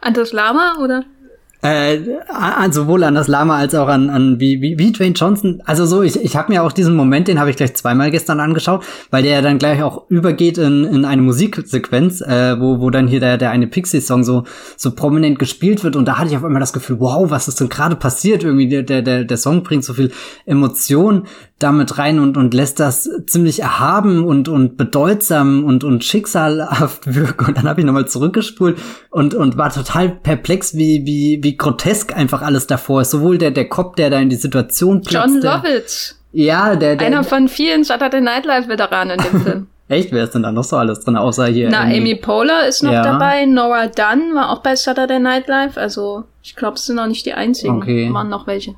An 0.00 0.14
das 0.14 0.32
Lama, 0.32 0.78
oder? 0.82 1.04
Äh, 1.62 2.00
sowohl 2.72 3.04
an 3.04 3.14
das 3.14 3.28
Lama 3.28 3.56
als 3.56 3.74
auch 3.76 3.86
an, 3.86 4.10
an 4.10 4.40
wie, 4.40 4.60
wie, 4.60 4.80
wie 4.80 4.90
Dwayne 4.90 5.14
Johnson. 5.14 5.62
Also 5.64 5.86
so, 5.86 6.02
ich, 6.02 6.16
ich 6.16 6.34
habe 6.34 6.52
mir 6.52 6.64
auch 6.64 6.72
diesen 6.72 6.96
Moment, 6.96 7.28
den 7.28 7.38
habe 7.38 7.50
ich 7.50 7.56
gleich 7.56 7.74
zweimal 7.74 8.10
gestern 8.10 8.40
angeschaut, 8.40 8.84
weil 9.10 9.22
der 9.22 9.42
dann 9.42 9.58
gleich 9.58 9.80
auch 9.80 10.10
übergeht 10.10 10.58
in, 10.58 10.84
in 10.84 11.04
eine 11.04 11.22
Musiksequenz, 11.22 12.20
äh, 12.20 12.58
wo, 12.58 12.80
wo 12.80 12.90
dann 12.90 13.06
hier 13.06 13.20
der, 13.20 13.38
der 13.38 13.52
eine 13.52 13.68
Pixie-Song 13.68 14.24
so, 14.24 14.42
so 14.76 14.90
prominent 14.90 15.38
gespielt 15.38 15.84
wird. 15.84 15.94
Und 15.94 16.06
da 16.06 16.18
hatte 16.18 16.30
ich 16.30 16.36
auf 16.36 16.44
einmal 16.44 16.58
das 16.58 16.72
Gefühl, 16.72 16.98
wow, 16.98 17.30
was 17.30 17.46
ist 17.46 17.60
denn 17.60 17.68
gerade 17.68 17.94
passiert? 17.94 18.42
Irgendwie 18.42 18.82
der, 18.82 19.02
der, 19.02 19.24
der 19.24 19.36
Song 19.36 19.62
bringt 19.62 19.84
so 19.84 19.94
viel 19.94 20.10
Emotion 20.44 21.28
damit 21.62 21.98
rein 21.98 22.18
und, 22.18 22.36
und 22.36 22.54
lässt 22.54 22.80
das 22.80 23.08
ziemlich 23.26 23.60
erhaben 23.60 24.24
und, 24.24 24.48
und 24.48 24.76
bedeutsam 24.76 25.64
und, 25.64 25.84
und 25.84 26.04
schicksalhaft 26.04 27.14
wirken. 27.14 27.46
Und 27.46 27.56
dann 27.58 27.68
habe 27.68 27.80
ich 27.80 27.86
nochmal 27.86 28.06
zurückgespult 28.06 28.78
und, 29.10 29.34
und 29.34 29.56
war 29.56 29.72
total 29.72 30.10
perplex, 30.10 30.76
wie, 30.76 31.06
wie, 31.06 31.40
wie 31.42 31.56
grotesk 31.56 32.16
einfach 32.16 32.42
alles 32.42 32.66
davor 32.66 33.02
ist. 33.02 33.10
Sowohl 33.10 33.38
der, 33.38 33.50
der 33.50 33.68
Cop, 33.68 33.96
der 33.96 34.10
da 34.10 34.18
in 34.18 34.30
die 34.30 34.36
Situation 34.36 35.02
platzt. 35.02 35.34
John 35.34 35.42
Lovitz. 35.42 36.18
Ja, 36.32 36.76
der, 36.76 36.96
der. 36.96 37.06
Einer 37.06 37.24
von 37.24 37.48
vielen 37.48 37.84
Saturday 37.84 38.20
Night 38.20 38.46
Live 38.46 38.68
Veteranen 38.68 39.18
in 39.18 39.24
dem 39.24 39.40
Film. 39.42 39.66
Echt? 39.88 40.10
Wer 40.10 40.24
ist 40.24 40.34
denn 40.34 40.42
da 40.42 40.50
noch 40.50 40.64
so 40.64 40.76
alles 40.76 41.00
drin, 41.00 41.16
außer 41.16 41.46
hier? 41.46 41.68
Na, 41.68 41.82
Amy 41.82 42.14
Poehler 42.14 42.66
ist 42.66 42.82
noch 42.82 42.92
ja. 42.92 43.02
dabei, 43.02 43.44
Nora 43.44 43.88
Dunn 43.88 44.34
war 44.34 44.50
auch 44.50 44.60
bei 44.60 44.74
Saturday 44.74 45.18
Night 45.18 45.48
Live, 45.48 45.76
also 45.76 46.24
ich 46.42 46.56
glaube, 46.56 46.76
es 46.76 46.86
sind 46.86 46.96
noch 46.96 47.06
nicht 47.06 47.26
die 47.26 47.34
einzigen. 47.34 47.76
Okay. 47.76 48.10
Waren 48.10 48.30
noch 48.30 48.46
welche. 48.46 48.74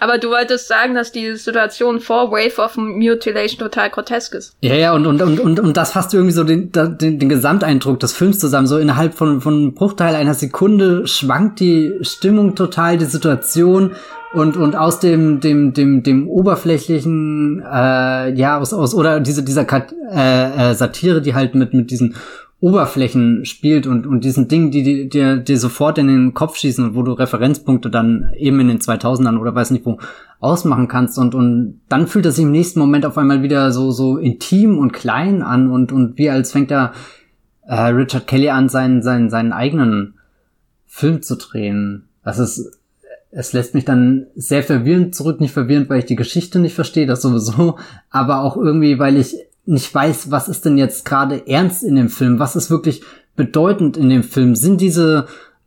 Aber 0.00 0.18
du 0.18 0.28
wolltest 0.30 0.68
sagen, 0.68 0.94
dass 0.94 1.12
die 1.12 1.34
Situation 1.36 2.00
vor 2.00 2.30
Wave 2.30 2.60
of 2.60 2.76
Mutilation 2.76 3.58
total 3.58 3.90
grotesk 3.90 4.34
ist. 4.34 4.54
Ja, 4.60 4.74
ja, 4.74 4.92
und, 4.92 5.06
und, 5.06 5.20
und, 5.20 5.40
und, 5.40 5.60
und 5.60 5.76
das 5.76 5.92
fasst 5.92 6.14
irgendwie 6.14 6.32
so 6.32 6.44
den, 6.44 6.70
den, 6.72 7.18
den 7.18 7.28
Gesamteindruck 7.28 7.98
des 8.00 8.12
Films 8.12 8.38
zusammen. 8.38 8.66
So 8.66 8.78
innerhalb 8.78 9.14
von, 9.14 9.40
von 9.40 9.54
einem 9.54 9.74
Bruchteil 9.74 10.14
einer 10.14 10.34
Sekunde 10.34 11.06
schwankt 11.06 11.60
die 11.60 11.92
Stimmung 12.02 12.54
total, 12.54 12.98
die 12.98 13.06
Situation 13.06 13.92
und, 14.32 14.56
und 14.56 14.76
aus 14.76 15.00
dem, 15.00 15.40
dem, 15.40 15.72
dem, 15.72 16.02
dem 16.02 16.28
oberflächlichen, 16.28 17.60
äh, 17.60 18.34
ja, 18.34 18.58
aus, 18.58 18.72
aus, 18.72 18.94
oder 18.94 19.20
diese, 19.20 19.42
dieser 19.42 19.66
äh, 20.12 20.70
äh, 20.70 20.74
Satire, 20.74 21.22
die 21.22 21.34
halt 21.34 21.54
mit, 21.54 21.72
mit 21.72 21.90
diesen 21.90 22.14
Oberflächen 22.60 23.44
spielt 23.44 23.86
und, 23.86 24.04
und 24.06 24.24
diesen 24.24 24.48
Dingen, 24.48 24.72
die 24.72 25.08
dir 25.08 25.36
die 25.36 25.56
sofort 25.56 25.96
in 25.98 26.08
den 26.08 26.34
Kopf 26.34 26.56
schießen 26.56 26.84
und 26.84 26.94
wo 26.96 27.02
du 27.02 27.12
Referenzpunkte 27.12 27.88
dann 27.88 28.32
eben 28.36 28.58
in 28.58 28.66
den 28.66 28.80
2000ern 28.80 29.38
oder 29.38 29.54
weiß 29.54 29.70
nicht 29.70 29.86
wo 29.86 29.98
ausmachen 30.40 30.88
kannst 30.88 31.18
und, 31.18 31.36
und 31.36 31.80
dann 31.88 32.08
fühlt 32.08 32.26
es 32.26 32.36
sich 32.36 32.44
im 32.44 32.50
nächsten 32.50 32.80
Moment 32.80 33.06
auf 33.06 33.16
einmal 33.16 33.42
wieder 33.42 33.70
so, 33.70 33.92
so 33.92 34.18
intim 34.18 34.76
und 34.78 34.92
klein 34.92 35.42
an 35.42 35.70
und, 35.70 35.92
und 35.92 36.18
wie 36.18 36.30
als 36.30 36.50
fängt 36.50 36.72
da 36.72 36.92
äh, 37.66 37.74
Richard 37.74 38.26
Kelly 38.26 38.50
an, 38.50 38.68
seinen, 38.68 39.02
seinen, 39.02 39.30
seinen 39.30 39.52
eigenen 39.52 40.14
Film 40.86 41.22
zu 41.22 41.36
drehen. 41.36 42.08
Das 42.24 42.40
ist, 42.40 42.72
es 43.30 43.52
lässt 43.52 43.74
mich 43.74 43.84
dann 43.84 44.26
sehr 44.34 44.64
verwirrend 44.64 45.14
zurück, 45.14 45.40
nicht 45.40 45.52
verwirrend, 45.52 45.90
weil 45.90 46.00
ich 46.00 46.06
die 46.06 46.16
Geschichte 46.16 46.58
nicht 46.58 46.74
verstehe, 46.74 47.06
das 47.06 47.22
sowieso, 47.22 47.78
aber 48.10 48.40
auch 48.40 48.56
irgendwie, 48.56 48.98
weil 48.98 49.16
ich 49.16 49.36
nicht 49.68 49.94
weiß, 49.94 50.30
was 50.30 50.48
ist 50.48 50.64
denn 50.64 50.78
jetzt 50.78 51.04
gerade 51.04 51.46
ernst 51.46 51.84
in 51.84 51.94
dem 51.94 52.08
Film, 52.08 52.38
was 52.38 52.56
ist 52.56 52.70
wirklich 52.70 53.02
bedeutend 53.36 53.96
in 53.96 54.08
dem 54.08 54.22
Film. 54.22 54.56
Sind 54.56 54.80
diese 54.80 55.26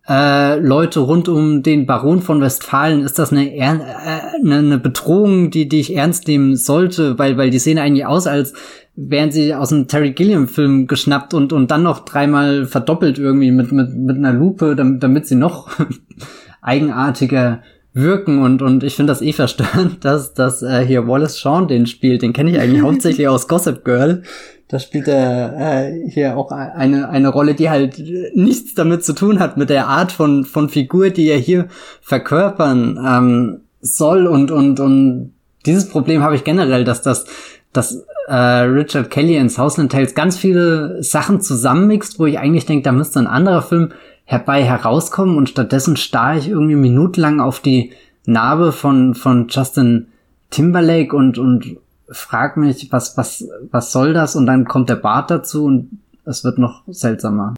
äh, 0.09 0.59
Leute 0.59 1.01
rund 1.01 1.29
um 1.29 1.61
den 1.61 1.85
Baron 1.85 2.21
von 2.21 2.41
Westfalen, 2.41 3.03
ist 3.03 3.19
das 3.19 3.31
eine, 3.31 3.55
äh, 3.55 3.61
eine, 3.61 4.57
eine 4.57 4.79
Bedrohung, 4.79 5.51
die, 5.51 5.69
die 5.69 5.79
ich 5.79 5.95
ernst 5.95 6.27
nehmen 6.27 6.55
sollte, 6.55 7.19
weil, 7.19 7.37
weil 7.37 7.51
die 7.51 7.59
sehen 7.59 7.77
eigentlich 7.77 8.07
aus, 8.07 8.25
als 8.25 8.53
wären 8.95 9.31
sie 9.31 9.53
aus 9.53 9.71
einem 9.71 9.87
Terry 9.87 10.11
Gilliam-Film 10.11 10.87
geschnappt 10.87 11.33
und, 11.33 11.53
und 11.53 11.69
dann 11.69 11.83
noch 11.83 12.03
dreimal 12.03 12.65
verdoppelt 12.65 13.19
irgendwie 13.19 13.51
mit, 13.51 13.71
mit, 13.71 13.95
mit 13.95 14.17
einer 14.17 14.33
Lupe, 14.33 14.75
damit, 14.75 15.03
damit 15.03 15.27
sie 15.27 15.35
noch 15.35 15.69
eigenartiger 16.61 17.61
wirken 17.93 18.41
und 18.41 18.61
und 18.61 18.83
ich 18.83 18.95
finde 18.95 19.11
das 19.11 19.21
eh 19.21 19.33
verstörend, 19.33 19.97
dass 20.05 20.33
dass 20.33 20.61
äh, 20.61 20.85
hier 20.85 21.07
Wallace 21.07 21.39
Shawn 21.39 21.67
den 21.67 21.87
spielt, 21.87 22.21
den 22.21 22.33
kenne 22.33 22.51
ich 22.51 22.59
eigentlich 22.59 22.81
hauptsächlich 22.81 23.27
aus 23.27 23.47
Gossip 23.47 23.83
Girl. 23.83 24.23
Da 24.67 24.79
spielt 24.79 25.09
er 25.09 25.53
äh, 25.57 26.09
hier 26.09 26.37
auch 26.37 26.51
eine 26.51 27.09
eine 27.09 27.27
Rolle, 27.27 27.55
die 27.55 27.69
halt 27.69 28.01
nichts 28.33 28.73
damit 28.73 29.03
zu 29.03 29.13
tun 29.13 29.39
hat 29.39 29.57
mit 29.57 29.69
der 29.69 29.87
Art 29.87 30.11
von 30.11 30.45
von 30.45 30.69
Figur, 30.69 31.09
die 31.09 31.27
er 31.27 31.37
hier 31.37 31.67
verkörpern 32.01 32.97
ähm, 33.05 33.61
soll 33.81 34.27
und 34.27 34.51
und 34.51 34.79
und 34.79 35.33
dieses 35.65 35.89
Problem 35.89 36.23
habe 36.23 36.35
ich 36.35 36.45
generell, 36.45 36.85
dass 36.85 37.01
das 37.01 37.25
dass 37.73 38.05
äh, 38.27 38.35
Richard 38.35 39.09
Kelly 39.09 39.35
in 39.35 39.49
Southland 39.49 39.91
Tales 39.91 40.15
ganz 40.15 40.37
viele 40.37 41.03
Sachen 41.03 41.41
zusammenmixt, 41.41 42.19
wo 42.19 42.25
ich 42.25 42.39
eigentlich 42.39 42.65
denke, 42.65 42.83
da 42.83 42.91
müsste 42.91 43.19
ein 43.19 43.27
anderer 43.27 43.61
Film 43.61 43.91
herbei 44.31 44.63
herauskommen 44.63 45.37
und 45.37 45.49
stattdessen 45.49 45.97
starre 45.97 46.37
ich 46.37 46.47
irgendwie 46.47 46.75
minutenlang 46.75 47.41
auf 47.41 47.59
die 47.59 47.91
Narbe 48.25 48.71
von, 48.71 49.13
von 49.13 49.49
Justin 49.49 50.07
Timberlake 50.51 51.13
und, 51.13 51.37
und 51.37 51.77
frag 52.09 52.55
mich, 52.55 52.89
was, 52.93 53.17
was, 53.17 53.45
was 53.71 53.91
soll 53.91 54.13
das? 54.13 54.37
Und 54.37 54.45
dann 54.45 54.63
kommt 54.63 54.87
der 54.87 54.95
Bart 54.95 55.31
dazu 55.31 55.65
und 55.65 55.99
es 56.23 56.45
wird 56.45 56.59
noch 56.59 56.83
seltsamer. 56.87 57.55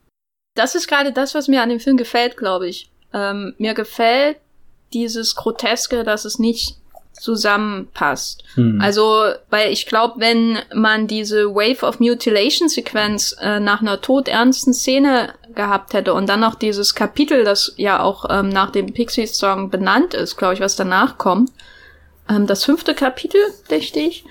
Das 0.56 0.74
ist 0.74 0.88
gerade 0.88 1.12
das, 1.14 1.36
was 1.36 1.48
mir 1.48 1.62
an 1.62 1.70
dem 1.70 1.80
Film 1.80 1.96
gefällt, 1.96 2.38
glaube 2.38 2.68
ich. 2.68 2.90
Ähm, 3.14 3.54
mir 3.60 3.76
gefällt 3.76 4.38
dieses 4.94 5.36
Groteske, 5.36 6.04
dass 6.04 6.26
es 6.26 6.40
nicht 6.40 6.78
zusammenpasst. 7.14 8.44
Hm. 8.56 8.80
Also, 8.82 9.26
weil 9.50 9.72
ich 9.72 9.86
glaube, 9.86 10.16
wenn 10.20 10.60
man 10.74 11.08
diese 11.08 11.54
Wave 11.54 11.86
of 11.86 12.00
Mutilation 12.00 12.70
Sequenz 12.70 13.36
äh, 13.40 13.60
nach 13.60 13.82
einer 13.82 14.02
todernsten 14.02 14.74
Szene 14.74 15.34
gehabt 15.56 15.94
hätte 15.94 16.14
und 16.14 16.28
dann 16.28 16.40
noch 16.40 16.56
dieses 16.56 16.96
Kapitel, 16.96 17.44
das 17.44 17.74
ja 17.78 18.02
auch 18.02 18.26
ähm, 18.30 18.50
nach 18.50 18.72
dem 18.72 18.92
Pixies 18.94 19.38
Song 19.38 19.70
benannt 19.70 20.14
ist, 20.14 20.38
glaube 20.38 20.56
ich, 20.56 20.60
was 20.60 20.76
danach 20.76 21.18
kommt, 21.18 21.52
ähm, 22.30 22.48
das 22.48 22.64
fünfte 22.64 22.94
Kapitel, 22.94 23.42
dachte 23.70 24.00
ich, 24.00 24.26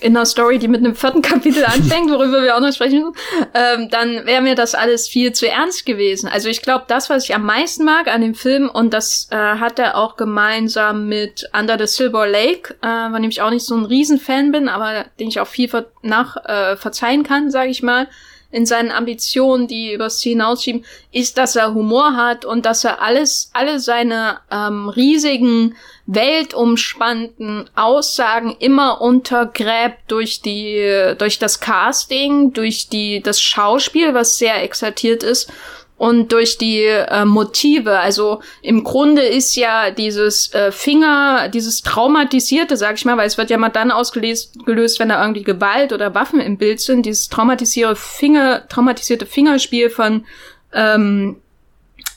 in 0.00 0.16
einer 0.16 0.26
Story, 0.26 0.58
die 0.58 0.68
mit 0.68 0.80
einem 0.80 0.94
vierten 0.94 1.22
Kapitel 1.22 1.64
anfängt, 1.64 2.10
worüber 2.10 2.42
wir 2.42 2.56
auch 2.56 2.60
noch 2.60 2.72
sprechen 2.72 3.00
müssen, 3.00 3.14
ähm, 3.54 3.88
dann 3.90 4.26
wäre 4.26 4.42
mir 4.42 4.54
das 4.54 4.74
alles 4.74 5.08
viel 5.08 5.32
zu 5.32 5.48
ernst 5.48 5.86
gewesen. 5.86 6.28
Also 6.28 6.48
ich 6.48 6.62
glaube, 6.62 6.84
das, 6.88 7.10
was 7.10 7.24
ich 7.24 7.34
am 7.34 7.44
meisten 7.44 7.84
mag 7.84 8.08
an 8.08 8.20
dem 8.20 8.34
Film, 8.34 8.68
und 8.68 8.94
das 8.94 9.28
äh, 9.30 9.36
hat 9.36 9.78
er 9.78 9.96
auch 9.96 10.16
gemeinsam 10.16 11.08
mit 11.08 11.48
Under 11.58 11.78
the 11.78 11.86
Silver 11.86 12.26
Lake, 12.26 12.74
äh, 12.82 13.10
von 13.10 13.22
dem 13.22 13.30
ich 13.30 13.42
auch 13.42 13.50
nicht 13.50 13.64
so 13.64 13.76
ein 13.76 13.84
Riesenfan 13.84 14.52
bin, 14.52 14.68
aber 14.68 15.06
den 15.18 15.28
ich 15.28 15.40
auch 15.40 15.46
viel 15.46 15.68
ver 15.68 15.86
nach 16.02 16.36
äh, 16.44 16.76
verzeihen 16.76 17.22
kann, 17.22 17.50
sage 17.50 17.70
ich 17.70 17.82
mal, 17.82 18.08
in 18.50 18.64
seinen 18.64 18.90
Ambitionen, 18.90 19.66
die 19.66 19.92
übers 19.92 20.20
Ziel 20.20 20.32
hinausschieben, 20.32 20.84
ist, 21.12 21.36
dass 21.36 21.54
er 21.54 21.74
Humor 21.74 22.16
hat 22.16 22.44
und 22.44 22.64
dass 22.64 22.82
er 22.84 23.02
alles, 23.02 23.50
alle 23.52 23.78
seine 23.78 24.38
ähm, 24.50 24.88
riesigen, 24.88 25.76
weltumspannenden 26.06 27.68
Aussagen 27.74 28.56
immer 28.58 29.02
untergräbt 29.02 29.98
durch 30.08 30.40
die, 30.40 31.14
durch 31.18 31.38
das 31.38 31.60
Casting, 31.60 32.54
durch 32.54 32.88
die, 32.88 33.20
das 33.22 33.42
Schauspiel, 33.42 34.14
was 34.14 34.38
sehr 34.38 34.62
exaltiert 34.62 35.22
ist 35.22 35.52
und 35.98 36.30
durch 36.32 36.58
die 36.58 36.84
äh, 36.84 37.24
Motive. 37.24 37.98
Also 37.98 38.40
im 38.62 38.84
Grunde 38.84 39.22
ist 39.22 39.56
ja 39.56 39.90
dieses 39.90 40.54
äh, 40.54 40.70
Finger, 40.70 41.48
dieses 41.48 41.82
traumatisierte, 41.82 42.76
sag 42.76 42.94
ich 42.94 43.04
mal, 43.04 43.16
weil 43.16 43.26
es 43.26 43.36
wird 43.36 43.50
ja 43.50 43.58
mal 43.58 43.68
dann 43.68 43.90
ausgelöst, 43.90 44.64
gelöst, 44.64 45.00
wenn 45.00 45.08
da 45.08 45.20
irgendwie 45.20 45.42
Gewalt 45.42 45.92
oder 45.92 46.14
Waffen 46.14 46.40
im 46.40 46.56
Bild 46.56 46.80
sind, 46.80 47.04
dieses 47.04 47.28
traumatisierte 47.28 47.96
Finger, 47.96 48.66
traumatisierte 48.68 49.26
Fingerspiel 49.26 49.90
von 49.90 50.24
ähm, 50.72 51.36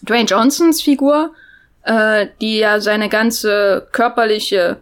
Dwayne 0.04 0.26
Johnsons 0.26 0.82
Figur, 0.84 1.34
äh, 1.84 2.28
die 2.40 2.58
ja 2.58 2.80
seine 2.80 3.10
ganze 3.10 3.88
körperliche 3.92 4.78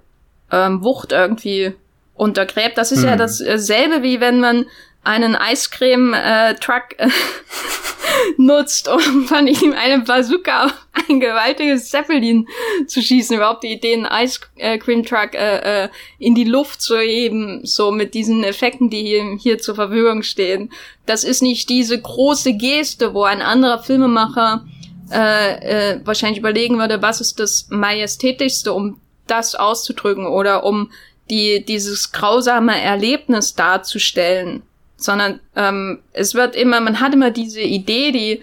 ähm, 0.51 0.83
Wucht 0.83 1.13
irgendwie 1.13 1.73
untergräbt. 2.15 2.77
Das 2.77 2.91
ist 2.91 3.03
mhm. 3.03 3.07
ja 3.07 3.15
dasselbe, 3.15 4.03
wie 4.03 4.19
wenn 4.19 4.41
man 4.41 4.65
einen 5.03 5.35
Eiscreme-Truck 5.35 6.95
äh, 6.97 7.09
nutzt, 8.37 8.87
um 8.87 9.25
von 9.25 9.47
ihm 9.47 9.73
eine 9.73 10.03
Bazooka 10.03 10.65
auf 10.65 10.87
ein 11.09 11.19
gewaltiges 11.19 11.89
Zeppelin 11.89 12.47
zu 12.87 13.01
schießen. 13.01 13.35
Überhaupt 13.35 13.63
die 13.63 13.73
Idee, 13.73 13.93
einen 13.93 14.07
Ice 14.11 14.41
Cream 14.79 15.05
Truck 15.05 15.33
äh, 15.33 15.85
äh, 15.85 15.89
in 16.17 16.35
die 16.35 16.43
Luft 16.43 16.81
zu 16.81 16.97
heben, 16.97 17.65
so 17.65 17.91
mit 17.91 18.13
diesen 18.13 18.43
Effekten, 18.43 18.89
die 18.89 19.03
hier, 19.03 19.37
hier 19.39 19.59
zur 19.59 19.75
Verfügung 19.75 20.23
stehen. 20.23 20.71
Das 21.05 21.23
ist 21.23 21.41
nicht 21.41 21.69
diese 21.69 21.99
große 21.99 22.53
Geste, 22.53 23.13
wo 23.13 23.23
ein 23.23 23.41
anderer 23.41 23.81
Filmemacher 23.81 24.65
äh, 25.11 25.93
äh, 25.93 26.01
wahrscheinlich 26.03 26.39
überlegen 26.39 26.77
würde, 26.77 27.01
was 27.01 27.21
ist 27.21 27.39
das 27.39 27.67
Majestätischste, 27.69 28.73
um 28.73 28.99
das 29.25 29.55
auszudrücken 29.55 30.27
oder 30.27 30.63
um 30.63 30.91
die, 31.29 31.63
dieses 31.65 32.11
grausame 32.11 32.79
Erlebnis 32.79 33.53
darzustellen 33.53 34.63
sondern 34.99 35.39
ähm, 35.55 36.01
es 36.13 36.35
wird 36.35 36.55
immer, 36.55 36.79
man 36.79 36.99
hat 36.99 37.13
immer 37.13 37.31
diese 37.31 37.61
Idee, 37.61 38.11
die 38.11 38.41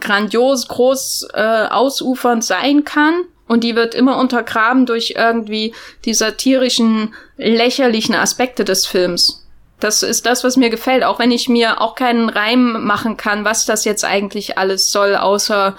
grandios, 0.00 0.68
groß, 0.68 1.28
äh, 1.34 1.66
ausufernd 1.70 2.44
sein 2.44 2.84
kann. 2.84 3.24
Und 3.46 3.64
die 3.64 3.74
wird 3.74 3.94
immer 3.94 4.18
untergraben 4.18 4.84
durch 4.84 5.14
irgendwie 5.16 5.74
die 6.04 6.12
satirischen, 6.12 7.14
lächerlichen 7.38 8.14
Aspekte 8.14 8.64
des 8.64 8.86
Films. 8.86 9.46
Das 9.80 10.02
ist 10.02 10.26
das, 10.26 10.44
was 10.44 10.56
mir 10.56 10.68
gefällt, 10.68 11.02
auch 11.02 11.18
wenn 11.18 11.30
ich 11.30 11.48
mir 11.48 11.80
auch 11.80 11.94
keinen 11.94 12.28
Reim 12.28 12.84
machen 12.84 13.16
kann, 13.16 13.44
was 13.44 13.64
das 13.64 13.86
jetzt 13.86 14.04
eigentlich 14.04 14.58
alles 14.58 14.90
soll, 14.90 15.16
außer 15.16 15.76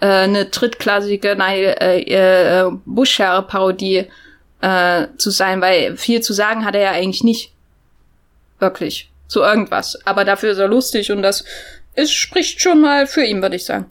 äh, 0.00 0.06
eine 0.06 0.44
drittklassige 0.44 1.30
äh, 1.30 2.02
äh, 2.02 2.70
Buschherr-Parodie 2.84 4.06
äh, 4.60 5.06
zu 5.16 5.30
sein, 5.30 5.60
weil 5.60 5.96
viel 5.96 6.20
zu 6.20 6.32
sagen 6.32 6.64
hat 6.64 6.76
er 6.76 6.82
ja 6.82 6.90
eigentlich 6.92 7.24
nicht. 7.24 7.52
Wirklich 8.60 9.10
zu 9.28 9.40
irgendwas. 9.40 9.98
Aber 10.04 10.24
dafür 10.24 10.50
ist 10.50 10.58
er 10.58 10.68
lustig 10.68 11.12
und 11.12 11.22
das 11.22 11.44
es 11.98 12.12
spricht 12.12 12.60
schon 12.60 12.80
mal 12.80 13.06
für 13.08 13.24
ihn, 13.24 13.42
würde 13.42 13.56
ich 13.56 13.64
sagen. 13.64 13.86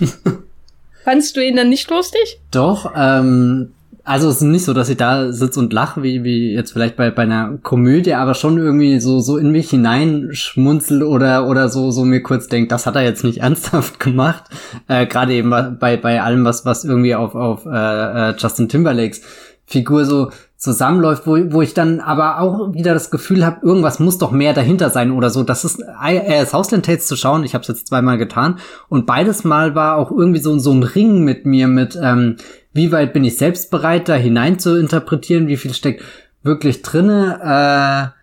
Fandst 1.04 1.34
du 1.34 1.42
ihn 1.42 1.56
denn 1.56 1.70
nicht 1.70 1.88
lustig? 1.90 2.40
Doch, 2.50 2.92
ähm, 2.94 3.72
also 4.04 4.28
es 4.28 4.36
ist 4.36 4.42
nicht 4.42 4.64
so, 4.66 4.74
dass 4.74 4.90
ich 4.90 4.98
da 4.98 5.32
sitze 5.32 5.58
und 5.58 5.72
lache, 5.72 6.02
wie, 6.02 6.24
wie 6.24 6.52
jetzt 6.52 6.72
vielleicht 6.72 6.96
bei, 6.96 7.10
bei 7.10 7.22
einer 7.22 7.56
Komödie, 7.62 8.12
aber 8.12 8.34
schon 8.34 8.58
irgendwie 8.58 9.00
so, 9.00 9.20
so 9.20 9.38
in 9.38 9.50
mich 9.50 9.70
hineinschmunzel 9.70 11.02
oder, 11.02 11.48
oder 11.48 11.70
so, 11.70 11.90
so 11.90 12.04
mir 12.04 12.22
kurz 12.22 12.48
denkt, 12.48 12.70
das 12.70 12.84
hat 12.84 12.96
er 12.96 13.02
jetzt 13.02 13.24
nicht 13.24 13.38
ernsthaft 13.42 13.98
gemacht. 13.98 14.44
Äh, 14.86 15.06
Gerade 15.06 15.32
eben 15.32 15.48
bei, 15.48 15.96
bei 15.96 16.20
allem, 16.20 16.44
was, 16.44 16.66
was 16.66 16.84
irgendwie 16.84 17.14
auf, 17.14 17.34
auf 17.34 17.64
äh, 17.64 17.70
äh 17.70 18.34
Justin 18.36 18.68
Timberlakes 18.68 19.22
Figur 19.64 20.04
so 20.04 20.30
zusammenläuft, 20.58 21.24
wo, 21.24 21.38
wo 21.52 21.62
ich 21.62 21.72
dann 21.72 22.00
aber 22.00 22.40
auch 22.40 22.74
wieder 22.74 22.92
das 22.92 23.12
Gefühl 23.12 23.46
habe, 23.46 23.64
irgendwas 23.64 24.00
muss 24.00 24.18
doch 24.18 24.32
mehr 24.32 24.54
dahinter 24.54 24.90
sein 24.90 25.12
oder 25.12 25.30
so. 25.30 25.44
Das 25.44 25.64
ist 25.64 25.80
äh, 26.04 26.44
Southland 26.44 26.84
Tales 26.84 27.06
zu 27.06 27.16
schauen. 27.16 27.44
Ich 27.44 27.54
habe 27.54 27.62
es 27.62 27.68
jetzt 27.68 27.86
zweimal 27.86 28.18
getan 28.18 28.58
und 28.88 29.06
beides 29.06 29.44
Mal 29.44 29.76
war 29.76 29.96
auch 29.96 30.10
irgendwie 30.10 30.40
so 30.40 30.58
so 30.58 30.72
ein 30.72 30.82
Ring 30.82 31.22
mit 31.22 31.46
mir 31.46 31.68
mit 31.68 31.96
ähm, 32.02 32.36
wie 32.72 32.90
weit 32.90 33.12
bin 33.12 33.24
ich 33.24 33.38
selbst 33.38 33.70
bereit 33.70 34.08
da 34.08 34.14
hinein 34.14 34.58
zu 34.58 34.76
interpretieren, 34.76 35.46
wie 35.46 35.56
viel 35.56 35.72
steckt 35.74 36.02
wirklich 36.42 36.82
drinne, 36.82 38.12
äh, 38.12 38.18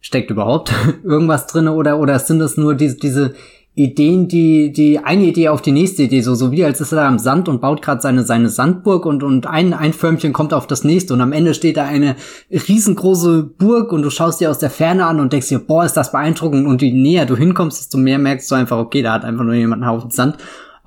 steckt 0.00 0.30
überhaupt 0.30 0.72
irgendwas 1.02 1.46
drinne 1.46 1.72
oder 1.72 1.98
oder 1.98 2.18
sind 2.18 2.42
es 2.42 2.58
nur 2.58 2.74
diese 2.74 2.96
diese 2.96 3.34
Ideen, 3.76 4.26
die, 4.26 4.72
die 4.72 4.98
eine 4.98 5.24
Idee 5.24 5.48
auf 5.48 5.62
die 5.62 5.70
nächste 5.70 6.02
Idee, 6.02 6.22
so, 6.22 6.34
so 6.34 6.50
wie 6.50 6.64
als 6.64 6.80
ist 6.80 6.92
er 6.92 6.96
da 6.96 7.08
am 7.08 7.20
Sand 7.20 7.48
und 7.48 7.60
baut 7.60 7.82
gerade 7.82 8.02
seine, 8.02 8.24
seine 8.24 8.48
Sandburg 8.48 9.06
und, 9.06 9.22
und 9.22 9.46
ein, 9.46 9.72
ein 9.72 9.92
Förmchen 9.92 10.32
kommt 10.32 10.52
auf 10.52 10.66
das 10.66 10.82
nächste 10.82 11.14
und 11.14 11.20
am 11.20 11.32
Ende 11.32 11.54
steht 11.54 11.76
da 11.76 11.84
eine 11.84 12.16
riesengroße 12.50 13.44
Burg 13.44 13.92
und 13.92 14.02
du 14.02 14.10
schaust 14.10 14.40
dir 14.40 14.50
aus 14.50 14.58
der 14.58 14.70
Ferne 14.70 15.06
an 15.06 15.20
und 15.20 15.32
denkst 15.32 15.48
dir, 15.48 15.60
boah, 15.60 15.84
ist 15.84 15.96
das 15.96 16.10
beeindruckend 16.10 16.66
und 16.66 16.82
je 16.82 16.92
näher 16.92 17.26
du 17.26 17.36
hinkommst, 17.36 17.78
desto 17.78 17.96
mehr 17.96 18.18
merkst 18.18 18.50
du 18.50 18.56
einfach, 18.56 18.78
okay, 18.78 19.02
da 19.02 19.12
hat 19.12 19.24
einfach 19.24 19.44
nur 19.44 19.54
jemand 19.54 19.82
einen 19.82 19.90
Haufen 19.90 20.10
Sand 20.10 20.36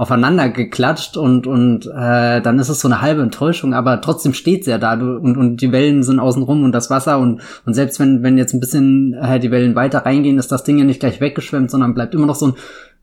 aufeinander 0.03 0.49
geklatscht 0.49 1.15
und 1.15 1.47
und 1.47 1.85
äh, 1.85 2.41
dann 2.41 2.59
ist 2.59 2.67
es 2.67 2.81
so 2.81 2.89
eine 2.89 2.99
halbe 2.99 3.21
Enttäuschung, 3.21 3.73
aber 3.73 4.01
trotzdem 4.01 4.33
steht's 4.33 4.67
ja 4.67 4.77
da 4.77 4.93
und 4.93 5.37
und 5.37 5.61
die 5.61 5.71
Wellen 5.71 6.03
sind 6.03 6.19
außenrum 6.19 6.65
und 6.65 6.73
das 6.73 6.89
Wasser 6.89 7.19
und 7.19 7.39
und 7.65 7.73
selbst 7.73 8.01
wenn 8.01 8.21
wenn 8.21 8.37
jetzt 8.37 8.53
ein 8.53 8.59
bisschen 8.59 9.13
äh, 9.13 9.39
die 9.39 9.49
Wellen 9.49 9.75
weiter 9.75 9.99
reingehen, 9.99 10.37
ist 10.37 10.51
das 10.51 10.65
Ding 10.65 10.77
ja 10.77 10.83
nicht 10.83 10.99
gleich 10.99 11.21
weggeschwemmt, 11.21 11.71
sondern 11.71 11.93
bleibt 11.93 12.13
immer 12.13 12.25
noch 12.25 12.35
so 12.35 12.47
ein 12.47 12.53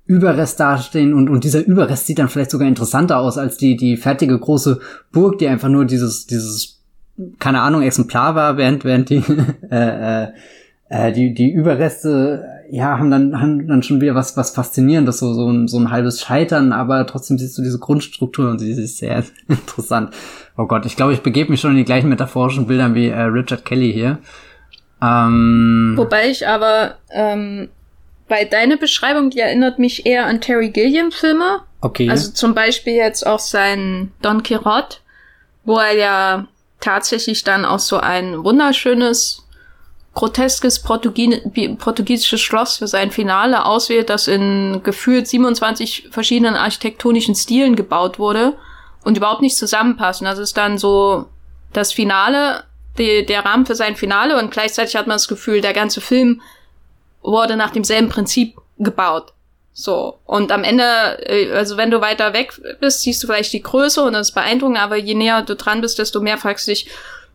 Überrest 0.04 0.60
dastehen 0.60 1.14
und 1.14 1.30
und 1.30 1.42
dieser 1.42 1.64
Überrest 1.64 2.06
sieht 2.06 2.18
dann 2.18 2.28
vielleicht 2.28 2.50
sogar 2.50 2.68
interessanter 2.68 3.18
aus 3.18 3.38
als 3.38 3.56
die 3.56 3.78
die 3.78 3.96
fertige 3.96 4.38
große 4.38 4.80
Burg, 5.10 5.38
die 5.38 5.48
einfach 5.48 5.70
nur 5.70 5.86
dieses 5.86 6.26
dieses 6.26 6.82
keine 7.38 7.62
Ahnung 7.62 7.80
Exemplar 7.80 8.34
war, 8.34 8.58
während 8.58 8.84
während 8.84 9.08
die 9.08 9.22
äh, 9.70 10.24
äh, 10.24 10.28
äh, 10.90 11.12
die 11.12 11.32
die 11.32 11.50
Überreste 11.50 12.59
ja, 12.70 12.98
haben 12.98 13.10
dann, 13.10 13.40
haben 13.40 13.66
dann 13.66 13.82
schon 13.82 14.00
wieder 14.00 14.14
was, 14.14 14.36
was 14.36 14.50
Faszinierendes, 14.50 15.18
so, 15.18 15.34
so 15.34 15.50
ein, 15.50 15.66
so 15.66 15.78
ein 15.78 15.90
halbes 15.90 16.22
Scheitern, 16.22 16.72
aber 16.72 17.06
trotzdem 17.06 17.38
siehst 17.38 17.58
du 17.58 17.62
diese 17.62 17.78
Grundstruktur 17.78 18.48
und 18.48 18.58
sie 18.58 18.70
ist 18.70 18.98
sehr 18.98 19.24
interessant. 19.48 20.14
Oh 20.56 20.66
Gott, 20.66 20.86
ich 20.86 20.96
glaube, 20.96 21.12
ich 21.12 21.20
begebe 21.20 21.50
mich 21.50 21.60
schon 21.60 21.72
in 21.72 21.78
die 21.78 21.84
gleichen 21.84 22.08
metaphorischen 22.08 22.66
Bildern 22.66 22.94
wie 22.94 23.08
äh, 23.08 23.22
Richard 23.22 23.64
Kelly 23.64 23.92
hier. 23.92 24.18
Ähm, 25.02 25.94
Wobei 25.96 26.28
ich 26.28 26.46
aber, 26.46 26.96
ähm, 27.10 27.70
bei 28.30 28.44
deiner 28.44 28.76
Beschreibung, 28.76 29.30
die 29.30 29.40
erinnert 29.40 29.78
mich 29.78 30.06
eher 30.06 30.26
an 30.26 30.40
Terry 30.40 30.70
Gilliam 30.70 31.10
Filme. 31.10 31.62
Okay. 31.80 32.08
Also 32.08 32.30
zum 32.30 32.54
Beispiel 32.54 32.94
jetzt 32.94 33.26
auch 33.26 33.40
sein 33.40 34.12
Don 34.22 34.42
Quixote, 34.42 34.98
wo 35.64 35.78
er 35.78 35.96
ja 35.96 36.46
tatsächlich 36.78 37.42
dann 37.42 37.64
auch 37.64 37.80
so 37.80 37.98
ein 37.98 38.44
wunderschönes 38.44 39.44
groteskes 40.14 40.82
Portugie 40.82 41.76
portugiesisches 41.78 42.40
Schloss 42.40 42.78
für 42.78 42.88
sein 42.88 43.10
Finale 43.10 43.64
auswählt, 43.64 44.10
das 44.10 44.26
in 44.26 44.80
gefühlt 44.82 45.28
27 45.28 46.08
verschiedenen 46.10 46.56
architektonischen 46.56 47.34
Stilen 47.34 47.76
gebaut 47.76 48.18
wurde 48.18 48.56
und 49.04 49.16
überhaupt 49.16 49.40
nicht 49.40 49.56
zusammenpassen. 49.56 50.24
Das 50.24 50.38
ist 50.38 50.56
dann 50.56 50.78
so 50.78 51.26
das 51.72 51.92
Finale, 51.92 52.64
die, 52.98 53.24
der 53.24 53.44
Rahmen 53.44 53.66
für 53.66 53.76
sein 53.76 53.96
Finale 53.96 54.38
und 54.38 54.50
gleichzeitig 54.50 54.96
hat 54.96 55.06
man 55.06 55.14
das 55.14 55.28
Gefühl, 55.28 55.60
der 55.60 55.72
ganze 55.72 56.00
Film 56.00 56.42
wurde 57.22 57.56
nach 57.56 57.70
demselben 57.70 58.08
Prinzip 58.08 58.56
gebaut. 58.78 59.32
So. 59.72 60.18
Und 60.24 60.50
am 60.50 60.64
Ende, 60.64 60.84
äh, 61.26 61.52
also 61.52 61.76
wenn 61.76 61.90
du 61.90 62.00
weiter 62.00 62.32
weg 62.32 62.60
bist, 62.80 63.02
siehst 63.02 63.22
du 63.22 63.28
vielleicht 63.28 63.52
die 63.52 63.62
Größe 63.62 64.02
und 64.02 64.14
das 64.14 64.28
ist 64.28 64.34
beeindruckend, 64.34 64.78
aber 64.78 64.96
je 64.96 65.14
näher 65.14 65.42
du 65.42 65.54
dran 65.54 65.80
bist, 65.80 65.98
desto 65.98 66.20
mehr 66.20 66.38
fragst 66.38 66.66
du 66.66 66.72
dich, 66.72 66.88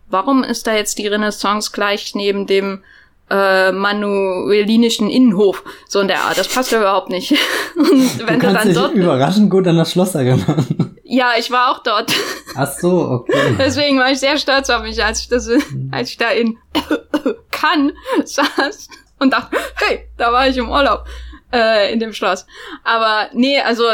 warum 0.08 0.44
ist 0.44 0.68
da 0.68 0.76
jetzt 0.76 0.98
die 0.98 1.08
Renaissance 1.08 1.72
gleich 1.72 2.15
neben 2.15 2.48
dem 2.48 2.84
äh, 3.30 3.72
manuelinischen 3.72 5.10
Innenhof? 5.10 5.63
So 5.88 6.00
in 6.00 6.08
der 6.08 6.22
Art. 6.22 6.38
Das 6.38 6.48
passt 6.48 6.72
ja 6.72 6.80
überhaupt 6.80 7.10
nicht. 7.10 7.32
Und 7.76 8.28
wenn 8.28 8.39
du, 8.39 8.48
du 8.48 8.54
dann 8.54 8.68
dich 8.68 8.78
dort 8.78 8.94
überraschend 8.94 9.50
gut 9.50 9.68
an 9.68 9.78
das 9.78 9.91
Schloss 9.91 10.15
erinnern. 10.15 10.96
Ja, 11.04 11.34
ich 11.38 11.52
war 11.52 11.72
auch 11.72 11.84
dort. 11.84 12.13
Ach 12.56 12.72
so, 12.72 13.10
okay. 13.10 13.56
Deswegen 13.60 14.00
war 14.00 14.12
ich 14.12 14.20
sehr 14.20 14.38
stolz 14.38 14.70
auf 14.70 14.82
mich, 14.82 15.04
als 15.04 15.22
ich 15.22 15.28
das, 15.28 15.50
als 15.91 16.10
ich 16.10 16.18
da 16.18 16.30
in 16.30 16.58
Cannes 17.52 17.94
saß 18.24 18.89
und 19.20 19.34
dachte, 19.34 19.58
hey, 19.76 20.08
da 20.18 20.32
war 20.32 20.48
ich 20.48 20.58
im 20.58 20.70
Urlaub 20.70 21.06
äh, 21.54 21.91
in 21.94 22.00
dem 22.00 22.13
Schloss. 22.13 22.46
Aber 22.84 23.30
nee, 23.34 23.60
also 23.60 23.86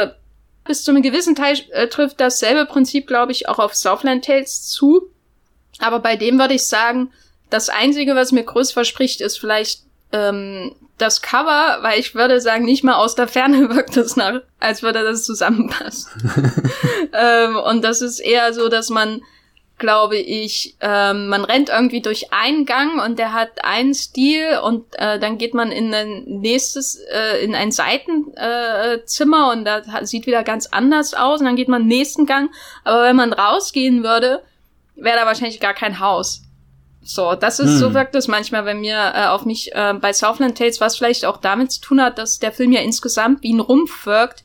bis 0.64 0.84
zu 0.84 0.92
einem 0.92 1.02
gewissen 1.02 1.36
Teil 1.36 1.58
äh, 1.72 1.88
trifft 1.88 2.20
dasselbe 2.20 2.66
Prinzip, 2.66 3.08
glaube 3.08 3.32
ich, 3.32 3.50
auch 3.50 3.60
auf 3.60 3.76
Southland 3.76 4.26
Tales 4.26 4.68
zu. 4.68 5.10
Aber 5.82 6.00
bei 6.00 6.16
dem 6.16 6.40
würde 6.40 6.54
ich 6.54 6.66
sagen, 6.66 7.12
das 7.50 7.70
Einzige, 7.70 8.16
was 8.16 8.32
mir 8.32 8.44
groß 8.44 8.72
verspricht, 8.72 9.22
ist 9.22 9.38
vielleicht 9.38 9.82
ähm, 10.12 10.76
das 10.98 11.22
Cover, 11.22 11.80
weil 11.82 12.00
ich 12.00 12.16
würde 12.16 12.40
sagen, 12.40 12.66
nicht 12.66 12.84
mal 12.84 12.96
aus 12.96 13.16
der 13.16 13.28
Ferne 13.28 13.70
wirkt 13.76 13.98
es 13.98 14.16
nach, 14.16 14.42
als 14.60 14.84
würde 14.84 15.04
das 15.04 15.26
zusammenpassen. 15.26 16.10
ähm, 17.14 17.58
und 17.58 17.84
das 17.84 18.02
ist 18.02 18.20
eher 18.20 18.54
so, 18.54 18.70
dass 18.70 18.90
man 18.90 19.22
glaube 19.82 20.16
ich, 20.16 20.78
ähm, 20.80 21.28
man 21.28 21.44
rennt 21.44 21.70
irgendwie 21.70 22.02
durch 22.02 22.32
einen 22.32 22.66
Gang 22.66 23.04
und 23.04 23.18
der 23.18 23.34
hat 23.34 23.66
einen 23.66 23.96
Stil 23.96 24.60
und 24.64 24.86
äh, 25.00 25.20
dann 25.20 25.40
geht 25.40 25.56
man 25.56 25.72
in 25.72 25.92
ein 25.92 26.24
nächstes, 26.26 26.96
äh, 27.12 27.44
in 27.44 27.56
ein 27.56 27.72
Seitenzimmer 27.72 29.48
äh, 29.50 29.58
und 29.58 29.66
da 29.66 29.82
sieht 30.06 30.28
wieder 30.28 30.44
ganz 30.44 30.68
anders 30.68 31.16
aus 31.16 31.40
und 31.40 31.48
dann 31.48 31.56
geht 31.56 31.68
man 31.68 31.88
nächsten 31.88 32.28
Gang. 32.28 32.52
Aber 32.84 33.04
wenn 33.04 33.16
man 33.16 33.34
rausgehen 33.34 34.04
würde, 34.04 34.44
wäre 35.02 35.18
da 35.18 35.26
wahrscheinlich 35.26 35.60
gar 35.60 35.74
kein 35.74 36.00
Haus. 36.00 36.44
So, 37.04 37.34
das 37.34 37.60
ist, 37.60 37.72
hm. 37.72 37.78
so 37.78 37.94
wirkt 37.94 38.14
es 38.16 38.28
manchmal 38.28 38.66
wenn 38.66 38.82
mir 38.82 39.14
äh, 39.16 39.26
auf 39.26 39.46
mich 39.46 39.74
äh, 39.74 39.94
bei 39.94 40.14
Southland 40.14 40.58
Tales, 40.58 40.80
was 40.80 40.98
vielleicht 40.98 41.26
auch 41.26 41.38
damit 41.38 41.72
zu 41.72 41.82
tun 41.82 42.02
hat, 42.02 42.18
dass 42.18 42.40
der 42.40 42.52
Film 42.52 42.72
ja 42.72 42.82
insgesamt 42.82 43.42
wie 43.42 43.54
ein 43.54 43.60
Rumpf 43.60 44.06
wirkt. 44.06 44.44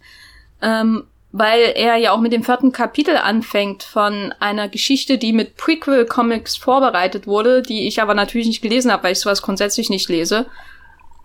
Ähm, 0.63 1.05
weil 1.39 1.73
er 1.75 1.97
ja 1.97 2.13
auch 2.13 2.21
mit 2.21 2.33
dem 2.33 2.45
vierten 2.45 2.73
Kapitel 2.73 3.19
anfängt 3.19 3.83
von 3.83 4.33
einer 4.41 4.71
Geschichte, 4.71 5.19
die 5.19 5.35
mit 5.35 5.59
Prequel-Comics 5.59 6.57
vorbereitet 6.57 7.27
wurde, 7.27 7.61
die 7.61 7.87
ich 7.87 8.01
aber 8.01 8.15
natürlich 8.15 8.47
nicht 8.47 8.63
gelesen 8.63 8.91
habe, 8.91 9.03
weil 9.03 9.13
ich 9.13 9.21
sowas 9.21 9.43
grundsätzlich 9.43 9.91
nicht 9.91 10.09
lese. 10.09 10.47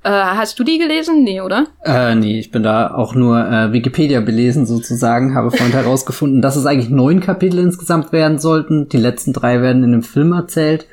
Äh, 0.04 0.10
hast 0.10 0.58
du 0.58 0.64
die 0.64 0.80
gelesen? 0.80 1.24
Nee, 1.24 1.42
oder? 1.42 1.68
Äh, 1.84 2.16
nee, 2.16 2.40
ich 2.40 2.50
bin 2.50 2.64
da 2.64 2.94
auch 2.94 3.14
nur 3.14 3.40
äh, 3.40 3.72
Wikipedia 3.72 4.20
belesen 4.22 4.66
sozusagen, 4.66 5.36
habe 5.36 5.52
vorhin 5.52 5.74
herausgefunden, 5.74 6.42
dass 6.42 6.56
es 6.56 6.66
eigentlich 6.66 6.90
neun 6.90 7.20
Kapitel 7.20 7.60
insgesamt 7.60 8.12
werden 8.12 8.40
sollten. 8.40 8.90
Die 8.90 8.98
letzten 8.98 9.32
drei 9.32 9.62
werden 9.62 9.84
in 9.84 9.92
dem 9.92 10.04
Film 10.04 10.34
erzählt 10.34 10.88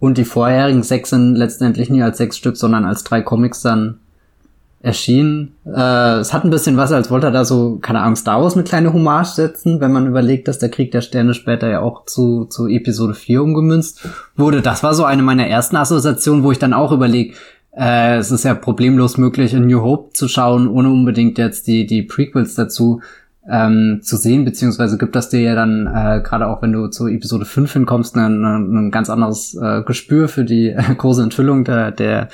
und 0.00 0.18
die 0.18 0.24
vorherigen 0.24 0.82
sechs 0.82 1.10
sind 1.10 1.36
letztendlich 1.36 1.88
nie 1.88 2.02
als 2.02 2.18
sechs 2.18 2.36
Stück, 2.36 2.56
sondern 2.56 2.84
als 2.84 3.04
drei 3.04 3.22
Comics 3.22 3.62
dann 3.62 4.00
erschienen. 4.80 5.54
Äh, 5.64 6.18
es 6.18 6.32
hat 6.32 6.44
ein 6.44 6.50
bisschen 6.50 6.76
was, 6.76 6.92
als 6.92 7.10
wollte 7.10 7.28
er 7.28 7.32
da 7.32 7.44
so, 7.44 7.78
keine 7.80 8.00
Ahnung, 8.00 8.16
Star 8.16 8.42
Wars 8.42 8.54
mit 8.54 8.68
kleine 8.68 8.92
Hommage 8.92 9.34
setzen, 9.34 9.80
wenn 9.80 9.92
man 9.92 10.06
überlegt, 10.06 10.46
dass 10.46 10.58
der 10.58 10.68
Krieg 10.68 10.92
der 10.92 11.00
Sterne 11.00 11.34
später 11.34 11.68
ja 11.68 11.80
auch 11.80 12.06
zu, 12.06 12.44
zu 12.44 12.68
Episode 12.68 13.14
4 13.14 13.42
umgemünzt 13.42 14.08
wurde. 14.36 14.62
Das 14.62 14.82
war 14.84 14.94
so 14.94 15.04
eine 15.04 15.22
meiner 15.22 15.48
ersten 15.48 15.76
Assoziationen, 15.76 16.44
wo 16.44 16.52
ich 16.52 16.60
dann 16.60 16.74
auch 16.74 16.92
überlege, 16.92 17.34
äh, 17.76 18.16
es 18.16 18.30
ist 18.30 18.44
ja 18.44 18.54
problemlos 18.54 19.18
möglich, 19.18 19.54
in 19.54 19.66
New 19.66 19.82
Hope 19.82 20.12
zu 20.12 20.28
schauen, 20.28 20.68
ohne 20.68 20.90
unbedingt 20.90 21.38
jetzt 21.38 21.66
die, 21.66 21.86
die 21.86 22.02
Prequels 22.02 22.54
dazu 22.54 23.00
ähm, 23.50 24.00
zu 24.02 24.16
sehen, 24.16 24.44
beziehungsweise 24.44 24.98
gibt 24.98 25.16
das 25.16 25.30
dir 25.30 25.40
ja 25.40 25.54
dann, 25.54 25.86
äh, 25.86 26.20
gerade 26.22 26.48
auch 26.48 26.60
wenn 26.60 26.72
du 26.72 26.88
zu 26.88 27.06
Episode 27.06 27.44
5 27.44 27.72
hinkommst, 27.72 28.16
ein, 28.16 28.44
ein 28.44 28.90
ganz 28.90 29.08
anderes 29.08 29.54
äh, 29.54 29.82
Gespür 29.82 30.28
für 30.28 30.44
die 30.44 30.68
äh, 30.68 30.94
große 30.96 31.22
Enthüllung 31.22 31.64
der, 31.64 31.90
der 31.90 32.28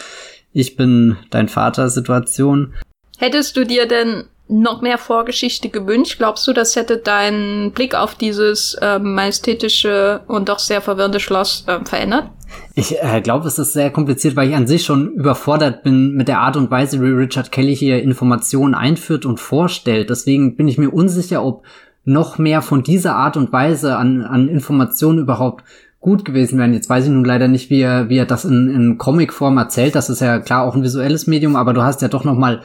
ich 0.52 0.76
bin 0.76 1.16
dein 1.30 1.48
Vater 1.48 1.88
Situation. 1.90 2.72
Hättest 3.18 3.56
du 3.56 3.64
dir 3.64 3.86
denn 3.86 4.24
noch 4.48 4.82
mehr 4.82 4.98
Vorgeschichte 4.98 5.68
gewünscht? 5.68 6.18
Glaubst 6.18 6.46
du, 6.46 6.52
das 6.52 6.76
hätte 6.76 6.98
deinen 6.98 7.72
Blick 7.72 7.94
auf 7.94 8.14
dieses 8.14 8.74
äh, 8.80 8.98
majestätische 8.98 10.20
und 10.26 10.48
doch 10.48 10.58
sehr 10.58 10.80
verwirrende 10.80 11.20
Schloss 11.20 11.64
äh, 11.66 11.84
verändert? 11.84 12.30
Ich 12.74 13.00
äh, 13.02 13.20
glaube, 13.20 13.48
es 13.48 13.58
ist 13.58 13.72
sehr 13.72 13.90
kompliziert, 13.90 14.36
weil 14.36 14.48
ich 14.48 14.54
an 14.54 14.66
sich 14.66 14.84
schon 14.84 15.12
überfordert 15.14 15.82
bin 15.82 16.14
mit 16.14 16.28
der 16.28 16.40
Art 16.40 16.56
und 16.56 16.70
Weise, 16.70 17.00
wie 17.00 17.06
Richard 17.06 17.52
Kelly 17.52 17.74
hier 17.74 18.02
Informationen 18.02 18.74
einführt 18.74 19.26
und 19.26 19.40
vorstellt. 19.40 20.10
Deswegen 20.10 20.56
bin 20.56 20.68
ich 20.68 20.78
mir 20.78 20.90
unsicher, 20.90 21.44
ob 21.44 21.64
noch 22.04 22.36
mehr 22.36 22.60
von 22.60 22.82
dieser 22.82 23.16
Art 23.16 23.36
und 23.36 23.52
Weise 23.52 23.96
an, 23.96 24.22
an 24.22 24.48
Informationen 24.48 25.20
überhaupt 25.20 25.64
gut 26.00 26.26
gewesen 26.26 26.58
wären. 26.58 26.74
Jetzt 26.74 26.90
weiß 26.90 27.04
ich 27.04 27.10
nun 27.10 27.24
leider 27.24 27.48
nicht, 27.48 27.70
wie 27.70 27.80
er, 27.80 28.10
wie 28.10 28.18
er 28.18 28.26
das 28.26 28.44
in, 28.44 28.68
in 28.68 28.98
Comicform 28.98 29.56
erzählt. 29.56 29.94
Das 29.94 30.10
ist 30.10 30.20
ja 30.20 30.38
klar 30.38 30.64
auch 30.64 30.74
ein 30.74 30.82
visuelles 30.82 31.26
Medium, 31.26 31.56
aber 31.56 31.72
du 31.72 31.82
hast 31.82 32.02
ja 32.02 32.08
doch 32.08 32.24
noch 32.24 32.36
mal 32.36 32.60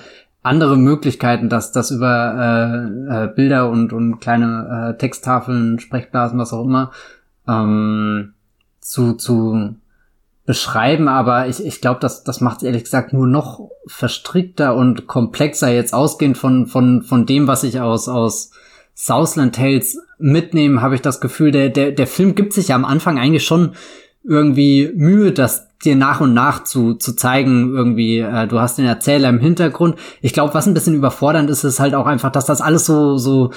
andere 0.50 0.78
Möglichkeiten, 0.78 1.48
dass 1.48 1.72
das 1.72 1.92
über 1.92 2.90
äh, 3.10 3.26
äh, 3.26 3.28
Bilder 3.28 3.70
und, 3.70 3.94
und 3.94 4.20
kleine 4.20 4.94
äh, 4.94 4.98
Texttafeln, 4.98 5.80
Sprechblasen, 5.80 6.40
was 6.40 6.54
auch 6.54 6.66
immer, 6.66 6.92
ähm, 7.48 8.34
zu, 8.82 9.14
zu 9.14 9.76
beschreiben, 10.46 11.08
aber 11.08 11.48
ich, 11.48 11.64
ich 11.64 11.80
glaube, 11.80 12.00
das, 12.00 12.24
das 12.24 12.42
macht 12.42 12.64
ehrlich 12.64 12.84
gesagt 12.84 13.14
nur 13.14 13.28
noch 13.28 13.70
verstrickter 13.86 14.76
und 14.76 15.06
komplexer, 15.06 15.70
jetzt 15.70 15.94
ausgehend 15.94 16.40
von, 16.40 16.66
von, 16.66 17.04
von 17.04 17.28
dem, 17.28 17.48
was 17.48 17.64
ich 17.64 17.80
aus, 17.80 18.10
aus 18.10 18.50
Southland 18.96 19.56
Tales 19.56 20.00
mitnehmen, 20.18 20.82
habe 20.82 20.96
ich 20.96 21.02
das 21.02 21.22
Gefühl, 21.22 21.52
der, 21.52 21.70
der, 21.70 21.92
der 21.92 22.08
Film 22.08 22.34
gibt 22.34 22.54
sich 22.54 22.70
ja 22.70 22.76
am 22.76 22.84
Anfang 22.84 23.20
eigentlich 23.20 23.46
schon 23.46 23.74
irgendwie 24.24 24.92
Mühe, 24.96 25.32
das 25.32 25.68
dir 25.84 25.96
nach 25.96 26.20
und 26.20 26.34
nach 26.34 26.64
zu, 26.64 26.96
zu 26.96 27.16
zeigen, 27.16 27.74
irgendwie, 27.74 28.20
äh, 28.20 28.48
du 28.48 28.60
hast 28.60 28.78
den 28.78 28.86
Erzähler 28.86 29.30
im 29.30 29.40
Hintergrund. 29.40 29.96
Ich 30.22 30.34
glaube, 30.34 30.54
was 30.54 30.68
ein 30.68 30.74
bisschen 30.74 30.96
überfordernd 30.96 31.50
ist, 31.50 31.64
ist 31.64 31.80
halt 31.80 31.96
auch 31.96 32.06
einfach, 32.06 32.32
dass 32.32 32.46
das 32.46 32.62
alles 32.62 32.86
so, 32.86 33.18
so, 33.18 33.52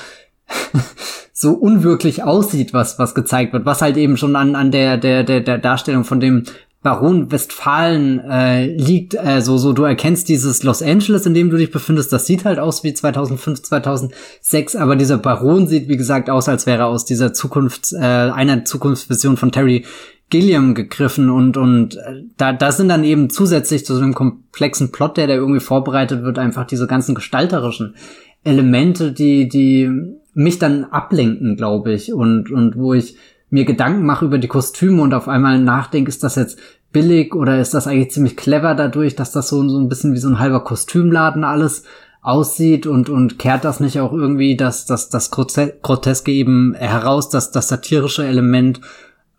so 1.32 1.52
unwirklich 1.52 2.22
aussieht, 2.22 2.72
was, 2.72 2.98
was 2.98 3.14
gezeigt 3.14 3.52
wird, 3.52 3.66
was 3.66 3.82
halt 3.82 3.96
eben 3.96 4.16
schon 4.16 4.36
an, 4.36 4.54
an 4.54 4.70
der, 4.70 4.98
der, 4.98 5.24
der, 5.24 5.40
der 5.40 5.58
Darstellung 5.58 6.04
von 6.04 6.20
dem 6.20 6.44
Baron 6.82 7.30
Westfalen 7.30 8.18
äh, 8.28 8.66
liegt, 8.66 9.14
äh, 9.14 9.40
so, 9.40 9.56
so, 9.56 9.72
du 9.72 9.84
erkennst 9.84 10.28
dieses 10.28 10.64
Los 10.64 10.82
Angeles, 10.82 11.26
in 11.26 11.34
dem 11.34 11.48
du 11.48 11.56
dich 11.56 11.70
befindest, 11.70 12.12
das 12.12 12.26
sieht 12.26 12.44
halt 12.44 12.58
aus 12.58 12.82
wie 12.82 12.92
2005, 12.92 13.62
2006, 13.62 14.74
aber 14.74 14.96
dieser 14.96 15.18
Baron 15.18 15.68
sieht, 15.68 15.88
wie 15.88 15.96
gesagt, 15.96 16.28
aus, 16.28 16.48
als 16.48 16.66
wäre 16.66 16.86
aus 16.86 17.04
dieser 17.04 17.32
Zukunft, 17.32 17.92
äh, 17.92 17.98
einer 17.98 18.64
Zukunftsvision 18.64 19.36
von 19.36 19.52
Terry 19.52 19.84
Gilliam 20.32 20.74
gegriffen 20.74 21.28
und, 21.28 21.58
und 21.58 21.96
äh, 21.96 22.24
da, 22.38 22.54
da 22.54 22.72
sind 22.72 22.88
dann 22.88 23.04
eben 23.04 23.28
zusätzlich 23.28 23.84
zu 23.84 23.94
so 23.94 24.00
einem 24.00 24.14
komplexen 24.14 24.90
Plot, 24.90 25.18
der 25.18 25.26
da 25.26 25.34
irgendwie 25.34 25.60
vorbereitet 25.60 26.22
wird, 26.22 26.38
einfach 26.38 26.66
diese 26.66 26.86
ganzen 26.86 27.14
gestalterischen 27.14 27.96
Elemente, 28.42 29.12
die, 29.12 29.46
die 29.46 29.90
mich 30.32 30.58
dann 30.58 30.84
ablenken, 30.84 31.56
glaube 31.56 31.92
ich, 31.92 32.14
und, 32.14 32.50
und 32.50 32.78
wo 32.78 32.94
ich 32.94 33.16
mir 33.50 33.66
Gedanken 33.66 34.06
mache 34.06 34.24
über 34.24 34.38
die 34.38 34.48
Kostüme 34.48 35.02
und 35.02 35.12
auf 35.12 35.28
einmal 35.28 35.60
nachdenke, 35.60 36.08
ist 36.08 36.24
das 36.24 36.36
jetzt 36.36 36.58
billig 36.92 37.34
oder 37.34 37.60
ist 37.60 37.74
das 37.74 37.86
eigentlich 37.86 38.12
ziemlich 38.12 38.34
clever 38.34 38.74
dadurch, 38.74 39.14
dass 39.14 39.32
das 39.32 39.50
so, 39.50 39.68
so 39.68 39.78
ein 39.78 39.90
bisschen 39.90 40.14
wie 40.14 40.18
so 40.18 40.28
ein 40.28 40.38
halber 40.38 40.64
Kostümladen 40.64 41.44
alles 41.44 41.84
aussieht 42.22 42.86
und, 42.86 43.10
und 43.10 43.38
kehrt 43.38 43.66
das 43.66 43.80
nicht 43.80 44.00
auch 44.00 44.14
irgendwie 44.14 44.56
das, 44.56 44.86
das, 44.86 45.10
das 45.10 45.30
Groteske 45.30 46.32
eben 46.32 46.72
heraus, 46.72 47.28
das, 47.28 47.50
das 47.50 47.68
satirische 47.68 48.24
Element 48.24 48.80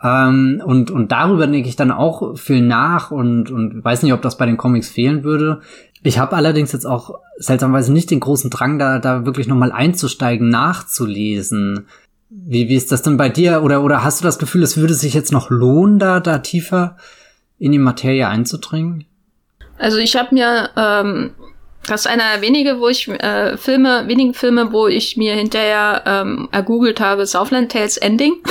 ähm, 0.04 0.62
und, 0.66 0.92
und 0.92 1.12
darüber 1.12 1.48
denke 1.48 1.70
ich 1.70 1.78
dann 1.78 1.92
auch 1.92 2.38
viel 2.38 2.62
nach 2.62 3.12
und, 3.12 3.50
und 3.50 3.84
weiß 3.84 4.04
nicht, 4.04 4.13
ob 4.13 4.22
das 4.22 4.38
bei 4.38 4.46
den 4.46 4.58
Comics 4.58 4.89
fehlen 4.89 5.24
würde. 5.24 5.62
Ich 6.04 6.20
habe 6.20 6.36
allerdings 6.36 6.74
jetzt 6.74 6.86
auch 6.86 7.20
seltsamerweise 7.38 7.94
nicht 7.94 8.12
den 8.12 8.20
großen 8.20 8.50
Drang, 8.50 8.78
da, 8.78 9.00
da 9.00 9.26
wirklich 9.26 9.48
nochmal 9.48 9.72
einzusteigen, 9.72 10.50
nachzulesen. 10.50 11.88
Wie, 12.30 12.68
wie 12.68 12.76
ist 12.76 12.92
das 12.92 13.02
denn 13.02 13.16
bei 13.16 13.30
dir? 13.30 13.63
Oder, 13.63 13.82
oder 13.84 14.04
hast 14.04 14.20
du 14.20 14.26
das 14.26 14.39
Gefühl, 14.39 14.63
es 14.63 14.76
würde 14.76 14.94
sich 14.94 15.13
jetzt 15.13 15.32
noch 15.32 15.50
lohnen, 15.50 16.00
da, 16.00 16.20
da 16.20 16.39
tiefer 16.39 16.98
in 17.58 17.72
die 17.72 17.80
Materie 17.80 18.28
einzudringen? 18.28 19.06
Also 19.78 20.00
ich 20.00 20.18
habe 20.18 20.36
mir, 20.36 20.70
ähm, 20.76 21.32
das 21.88 22.02
ist 22.02 22.08
einer 22.08 22.42
wenige, 22.42 22.80
wo 22.80 22.89
ich 22.89 23.08
äh, 23.08 23.56
Filme, 23.56 24.08
wenigen 24.08 24.34
Filme, 24.34 24.74
wo 24.74 24.88
ich 24.88 25.16
mir 25.16 25.36
hinterher 25.36 26.04
ähm, 26.06 26.50
ergoogelt 26.52 27.00
habe, 27.00 27.26
Southland 27.26 27.72
Tales 27.72 27.96
Ending. 27.96 28.34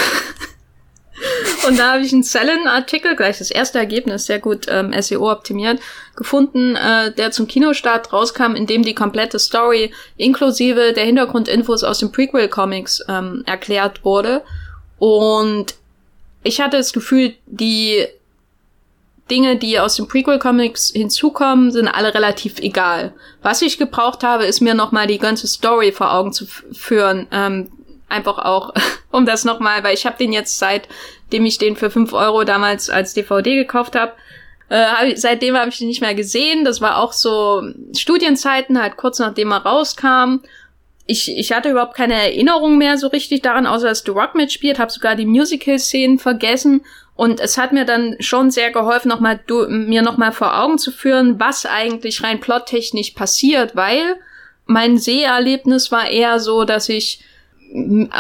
Und 1.67 1.79
da 1.79 1.93
habe 1.93 2.03
ich 2.03 2.13
einen 2.13 2.25
Cellen-Artikel, 2.25 3.15
gleich 3.15 3.39
das 3.39 3.51
erste 3.51 3.79
Ergebnis, 3.79 4.27
sehr 4.27 4.41
gut 4.41 4.67
ähm, 4.69 4.93
SEO 5.01 5.31
optimiert, 5.31 5.81
gefunden, 6.17 6.75
äh, 6.75 7.13
der 7.13 7.31
zum 7.31 7.47
Kinostart 7.47 8.13
rauskam, 8.13 8.55
in 8.55 8.67
dem 8.67 8.83
die 8.83 8.95
komplette 8.95 9.39
Story 9.39 9.93
inklusive 10.17 10.93
der 10.93 11.05
Hintergrundinfos 11.05 11.85
aus 11.85 12.01
den 12.01 12.11
Prequel-Comics 12.11 13.05
ähm, 13.09 13.45
erklärt 13.47 14.05
wurde. 14.05 14.43
Und 14.99 15.75
ich 16.43 16.61
hatte 16.61 16.77
das 16.79 16.93
Gefühl, 16.93 17.35
die 17.47 18.07
Dinge, 19.31 19.57
die 19.57 19.79
aus 19.79 19.97
den 19.97 20.09
Prequel-Comics 20.09 20.91
hinzukommen, 20.91 21.71
sind 21.71 21.87
alle 21.89 22.13
relativ 22.13 22.59
egal. 22.59 23.15
Was 23.41 23.63
ich 23.63 23.79
gebraucht 23.79 24.25
habe, 24.25 24.47
ist 24.47 24.61
mir 24.61 24.75
nochmal 24.75 25.07
die 25.07 25.19
ganze 25.19 25.47
Story 25.47 25.93
vor 25.93 26.13
Augen 26.13 26.33
zu 26.33 26.47
führen. 26.73 27.29
Ähm, 27.31 27.69
einfach 28.13 28.39
auch, 28.39 28.73
um 29.11 29.27
das 29.27 29.45
nochmal, 29.45 29.83
weil 29.83 29.95
ich 29.95 30.07
habe 30.07 30.19
den 30.19 30.33
jetzt 30.33 30.59
seitdem 30.59 31.45
ich 31.45 31.59
den 31.59 31.77
für 31.77 31.91
fünf 31.91 32.13
Euro 32.13 32.45
damals 32.45 32.91
als 32.91 33.15
DVD 33.15 33.57
gekauft 33.57 33.97
habe, 33.97 34.13
äh, 34.69 34.85
hab 34.85 35.19
seitdem 35.19 35.57
habe 35.57 35.69
ich 35.69 35.79
den 35.79 35.89
nicht 35.89 36.01
mehr 36.01 36.15
gesehen. 36.15 36.65
Das 36.65 36.81
war 36.81 36.99
auch 36.99 37.13
so 37.13 37.63
Studienzeiten, 37.95 38.81
halt 38.81 38.97
kurz 38.97 39.19
nachdem 39.19 39.53
er 39.53 39.65
rauskam. 39.65 40.41
Ich, 41.05 41.37
ich 41.37 41.53
hatte 41.53 41.71
überhaupt 41.71 41.95
keine 41.95 42.15
Erinnerung 42.15 42.79
mehr 42.79 42.97
so 42.97 43.09
richtig 43.09 43.43
daran, 43.43 43.67
außer 43.67 43.89
dass 43.89 44.05
The 44.05 44.13
Rock 44.13 44.35
mitspielt, 44.35 44.79
habe 44.79 44.91
sogar 44.91 45.17
die 45.17 45.27
Musical-Szenen 45.27 46.19
vergessen. 46.19 46.83
Und 47.15 47.41
es 47.41 47.59
hat 47.59 47.73
mir 47.73 47.85
dann 47.85 48.17
schon 48.21 48.51
sehr 48.51 48.71
geholfen, 48.71 49.09
noch 49.09 49.21
mal, 49.21 49.39
du, 49.47 49.67
mir 49.69 50.01
nochmal 50.01 50.33
vor 50.33 50.59
Augen 50.59 50.79
zu 50.79 50.91
führen, 50.91 51.39
was 51.39 51.67
eigentlich 51.67 52.23
rein 52.23 52.41
plottechnisch 52.41 53.11
passiert, 53.11 53.77
weil 53.77 54.17
mein 54.65 54.97
Seherlebnis 54.97 55.93
war 55.93 56.09
eher 56.09 56.41
so, 56.41 56.65
dass 56.65 56.89
ich 56.89 57.21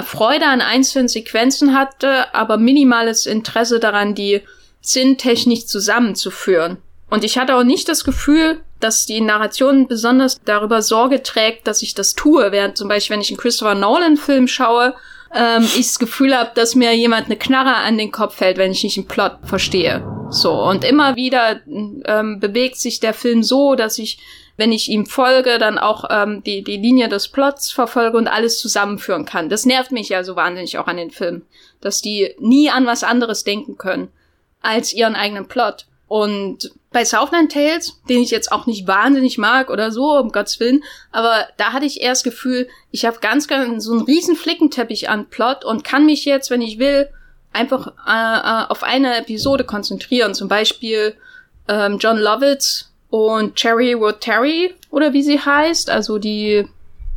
Freude 0.04 0.46
an 0.46 0.60
einzelnen 0.60 1.08
Sequenzen 1.08 1.74
hatte, 1.74 2.34
aber 2.34 2.56
minimales 2.56 3.26
Interesse 3.26 3.80
daran, 3.80 4.14
die 4.14 4.42
sinntechnisch 4.80 5.66
zusammenzuführen. 5.66 6.78
Und 7.10 7.24
ich 7.24 7.36
hatte 7.36 7.56
auch 7.56 7.64
nicht 7.64 7.88
das 7.88 8.04
Gefühl, 8.04 8.60
dass 8.80 9.06
die 9.06 9.20
Narration 9.20 9.86
besonders 9.86 10.40
darüber 10.44 10.82
Sorge 10.82 11.22
trägt, 11.22 11.66
dass 11.66 11.82
ich 11.82 11.94
das 11.94 12.14
tue, 12.14 12.50
während 12.52 12.76
zum 12.76 12.88
Beispiel, 12.88 13.14
wenn 13.14 13.20
ich 13.20 13.30
einen 13.30 13.38
Christopher 13.38 13.74
Nolan-Film 13.74 14.48
schaue, 14.48 14.94
ähm, 15.34 15.62
ich 15.62 15.88
das 15.88 15.98
Gefühl 15.98 16.36
habe, 16.36 16.50
dass 16.54 16.74
mir 16.74 16.94
jemand 16.96 17.26
eine 17.26 17.36
Knarre 17.36 17.74
an 17.74 17.98
den 17.98 18.12
Kopf 18.12 18.36
fällt, 18.36 18.58
wenn 18.58 18.72
ich 18.72 18.82
nicht 18.82 18.98
einen 18.98 19.08
Plot 19.08 19.38
verstehe. 19.44 20.02
So, 20.30 20.52
und 20.52 20.84
immer 20.84 21.16
wieder 21.16 21.60
ähm, 21.66 22.40
bewegt 22.40 22.78
sich 22.78 23.00
der 23.00 23.14
Film 23.14 23.42
so, 23.42 23.74
dass 23.74 23.98
ich 23.98 24.18
wenn 24.56 24.72
ich 24.72 24.88
ihm 24.88 25.06
folge, 25.06 25.58
dann 25.58 25.78
auch 25.78 26.04
ähm, 26.10 26.42
die, 26.44 26.62
die 26.62 26.76
Linie 26.76 27.08
des 27.08 27.28
Plots 27.28 27.70
verfolge 27.70 28.16
und 28.16 28.28
alles 28.28 28.58
zusammenführen 28.60 29.24
kann. 29.24 29.48
Das 29.48 29.66
nervt 29.66 29.92
mich 29.92 30.10
ja 30.10 30.24
so 30.24 30.36
wahnsinnig 30.36 30.78
auch 30.78 30.86
an 30.86 30.98
den 30.98 31.10
Filmen, 31.10 31.46
dass 31.80 32.02
die 32.02 32.34
nie 32.38 32.70
an 32.70 32.86
was 32.86 33.04
anderes 33.04 33.44
denken 33.44 33.78
können 33.78 34.08
als 34.60 34.92
ihren 34.92 35.14
eigenen 35.14 35.48
Plot. 35.48 35.86
Und 36.06 36.72
bei 36.90 37.06
Southland 37.06 37.52
Tales, 37.52 38.00
den 38.08 38.20
ich 38.20 38.30
jetzt 38.30 38.52
auch 38.52 38.66
nicht 38.66 38.86
wahnsinnig 38.86 39.38
mag 39.38 39.70
oder 39.70 39.90
so, 39.90 40.18
um 40.18 40.30
Gottes 40.30 40.60
Willen, 40.60 40.84
aber 41.10 41.48
da 41.56 41.72
hatte 41.72 41.86
ich 41.86 42.00
das 42.00 42.22
Gefühl, 42.22 42.68
ich 42.90 43.06
habe 43.06 43.18
ganz, 43.20 43.48
ganz 43.48 43.84
so 43.84 43.92
einen 43.92 44.02
riesen 44.02 44.36
Flickenteppich 44.36 45.08
an 45.08 45.30
Plot 45.30 45.64
und 45.64 45.84
kann 45.84 46.04
mich 46.04 46.26
jetzt, 46.26 46.50
wenn 46.50 46.60
ich 46.60 46.78
will, 46.78 47.08
einfach 47.54 47.88
äh, 48.06 48.10
äh 48.10 48.66
auf 48.68 48.82
eine 48.82 49.16
Episode 49.16 49.64
konzentrieren. 49.64 50.34
Zum 50.34 50.48
Beispiel 50.48 51.16
ähm, 51.68 51.96
John 51.98 52.18
Lovitz 52.18 52.91
und 53.12 53.56
Cherry 53.56 53.94
Wood 54.00 54.22
Terry 54.22 54.74
oder 54.90 55.12
wie 55.12 55.22
sie 55.22 55.38
heißt, 55.38 55.90
also 55.90 56.18
die 56.18 56.66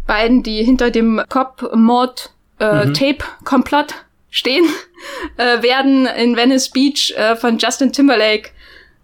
beiden, 0.05 0.43
die 0.43 0.61
hinter 0.61 0.91
dem 0.91 1.21
Cop-Mod 1.29 2.31
äh, 2.59 2.85
mhm. 2.85 2.93
Tape-Komplott 2.93 3.93
stehen, 4.29 4.65
äh, 5.37 5.61
werden 5.61 6.05
in 6.05 6.35
Venice 6.35 6.69
Beach 6.69 7.13
äh, 7.15 7.37
von 7.37 7.57
Justin 7.59 7.93
Timberlake 7.93 8.49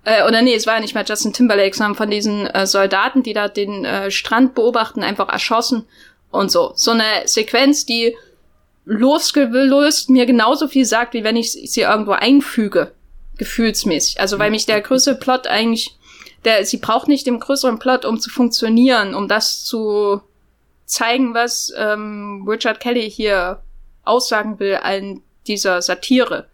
äh, 0.03 0.27
oder 0.27 0.41
nee, 0.41 0.53
es 0.53 0.67
war 0.67 0.81
nicht 0.81 0.93
mehr 0.93 1.05
Justin 1.07 1.31
Timberlake, 1.31 1.77
sondern 1.77 1.95
von 1.95 2.11
diesen 2.11 2.45
äh, 2.47 2.67
Soldaten, 2.67 3.23
die 3.23 3.31
da 3.31 3.47
den 3.47 3.85
äh, 3.85 4.11
Strand 4.11 4.53
beobachten, 4.53 5.01
einfach 5.01 5.29
erschossen 5.29 5.85
und 6.29 6.51
so. 6.51 6.73
So 6.75 6.91
eine 6.91 7.25
Sequenz, 7.25 7.85
die 7.85 8.17
losgelöst 8.83 10.09
mir 10.09 10.25
genauso 10.25 10.67
viel 10.67 10.83
sagt, 10.83 11.13
wie 11.13 11.23
wenn 11.23 11.37
ich 11.37 11.53
sie 11.53 11.81
irgendwo 11.81 12.11
einfüge, 12.11 12.91
gefühlsmäßig. 13.37 14.19
Also 14.19 14.39
weil 14.39 14.51
mich 14.51 14.65
der 14.65 14.81
größte 14.81 15.15
Plot 15.15 15.47
eigentlich 15.47 15.95
der, 16.45 16.65
sie 16.65 16.77
braucht 16.77 17.07
nicht 17.07 17.27
den 17.27 17.39
größeren 17.39 17.79
Plot, 17.79 18.05
um 18.05 18.19
zu 18.19 18.29
funktionieren, 18.29 19.13
um 19.13 19.27
das 19.27 19.63
zu 19.63 20.21
zeigen, 20.85 21.33
was 21.33 21.71
ähm, 21.77 22.45
Richard 22.47 22.79
Kelly 22.79 23.09
hier 23.09 23.61
aussagen 24.03 24.59
will 24.59 24.79
an 24.81 25.21
dieser 25.47 25.81
Satire. 25.81 26.47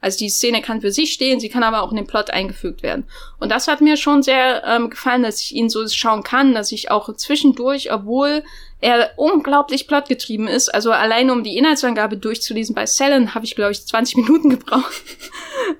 Also 0.00 0.18
die 0.18 0.30
Szene 0.30 0.62
kann 0.62 0.80
für 0.80 0.92
sich 0.92 1.12
stehen, 1.12 1.40
sie 1.40 1.50
kann 1.50 1.62
aber 1.62 1.82
auch 1.82 1.90
in 1.90 1.96
den 1.96 2.06
Plot 2.06 2.30
eingefügt 2.30 2.82
werden. 2.82 3.04
Und 3.38 3.50
das 3.50 3.68
hat 3.68 3.82
mir 3.82 3.96
schon 3.96 4.22
sehr 4.22 4.64
ähm, 4.64 4.88
gefallen, 4.88 5.22
dass 5.22 5.40
ich 5.40 5.54
ihn 5.54 5.68
so 5.68 5.86
schauen 5.88 6.22
kann, 6.22 6.54
dass 6.54 6.72
ich 6.72 6.90
auch 6.90 7.14
zwischendurch, 7.14 7.92
obwohl 7.92 8.42
er 8.80 9.10
unglaublich 9.16 9.86
plotgetrieben 9.86 10.48
ist, 10.48 10.72
also 10.72 10.90
allein 10.90 11.30
um 11.30 11.44
die 11.44 11.58
Inhaltsangabe 11.58 12.16
durchzulesen 12.16 12.74
bei 12.74 12.86
Cellen 12.86 13.34
habe 13.34 13.44
ich, 13.44 13.54
glaube 13.54 13.72
ich, 13.72 13.86
20 13.86 14.16
Minuten 14.24 14.50
gebraucht. 14.50 15.02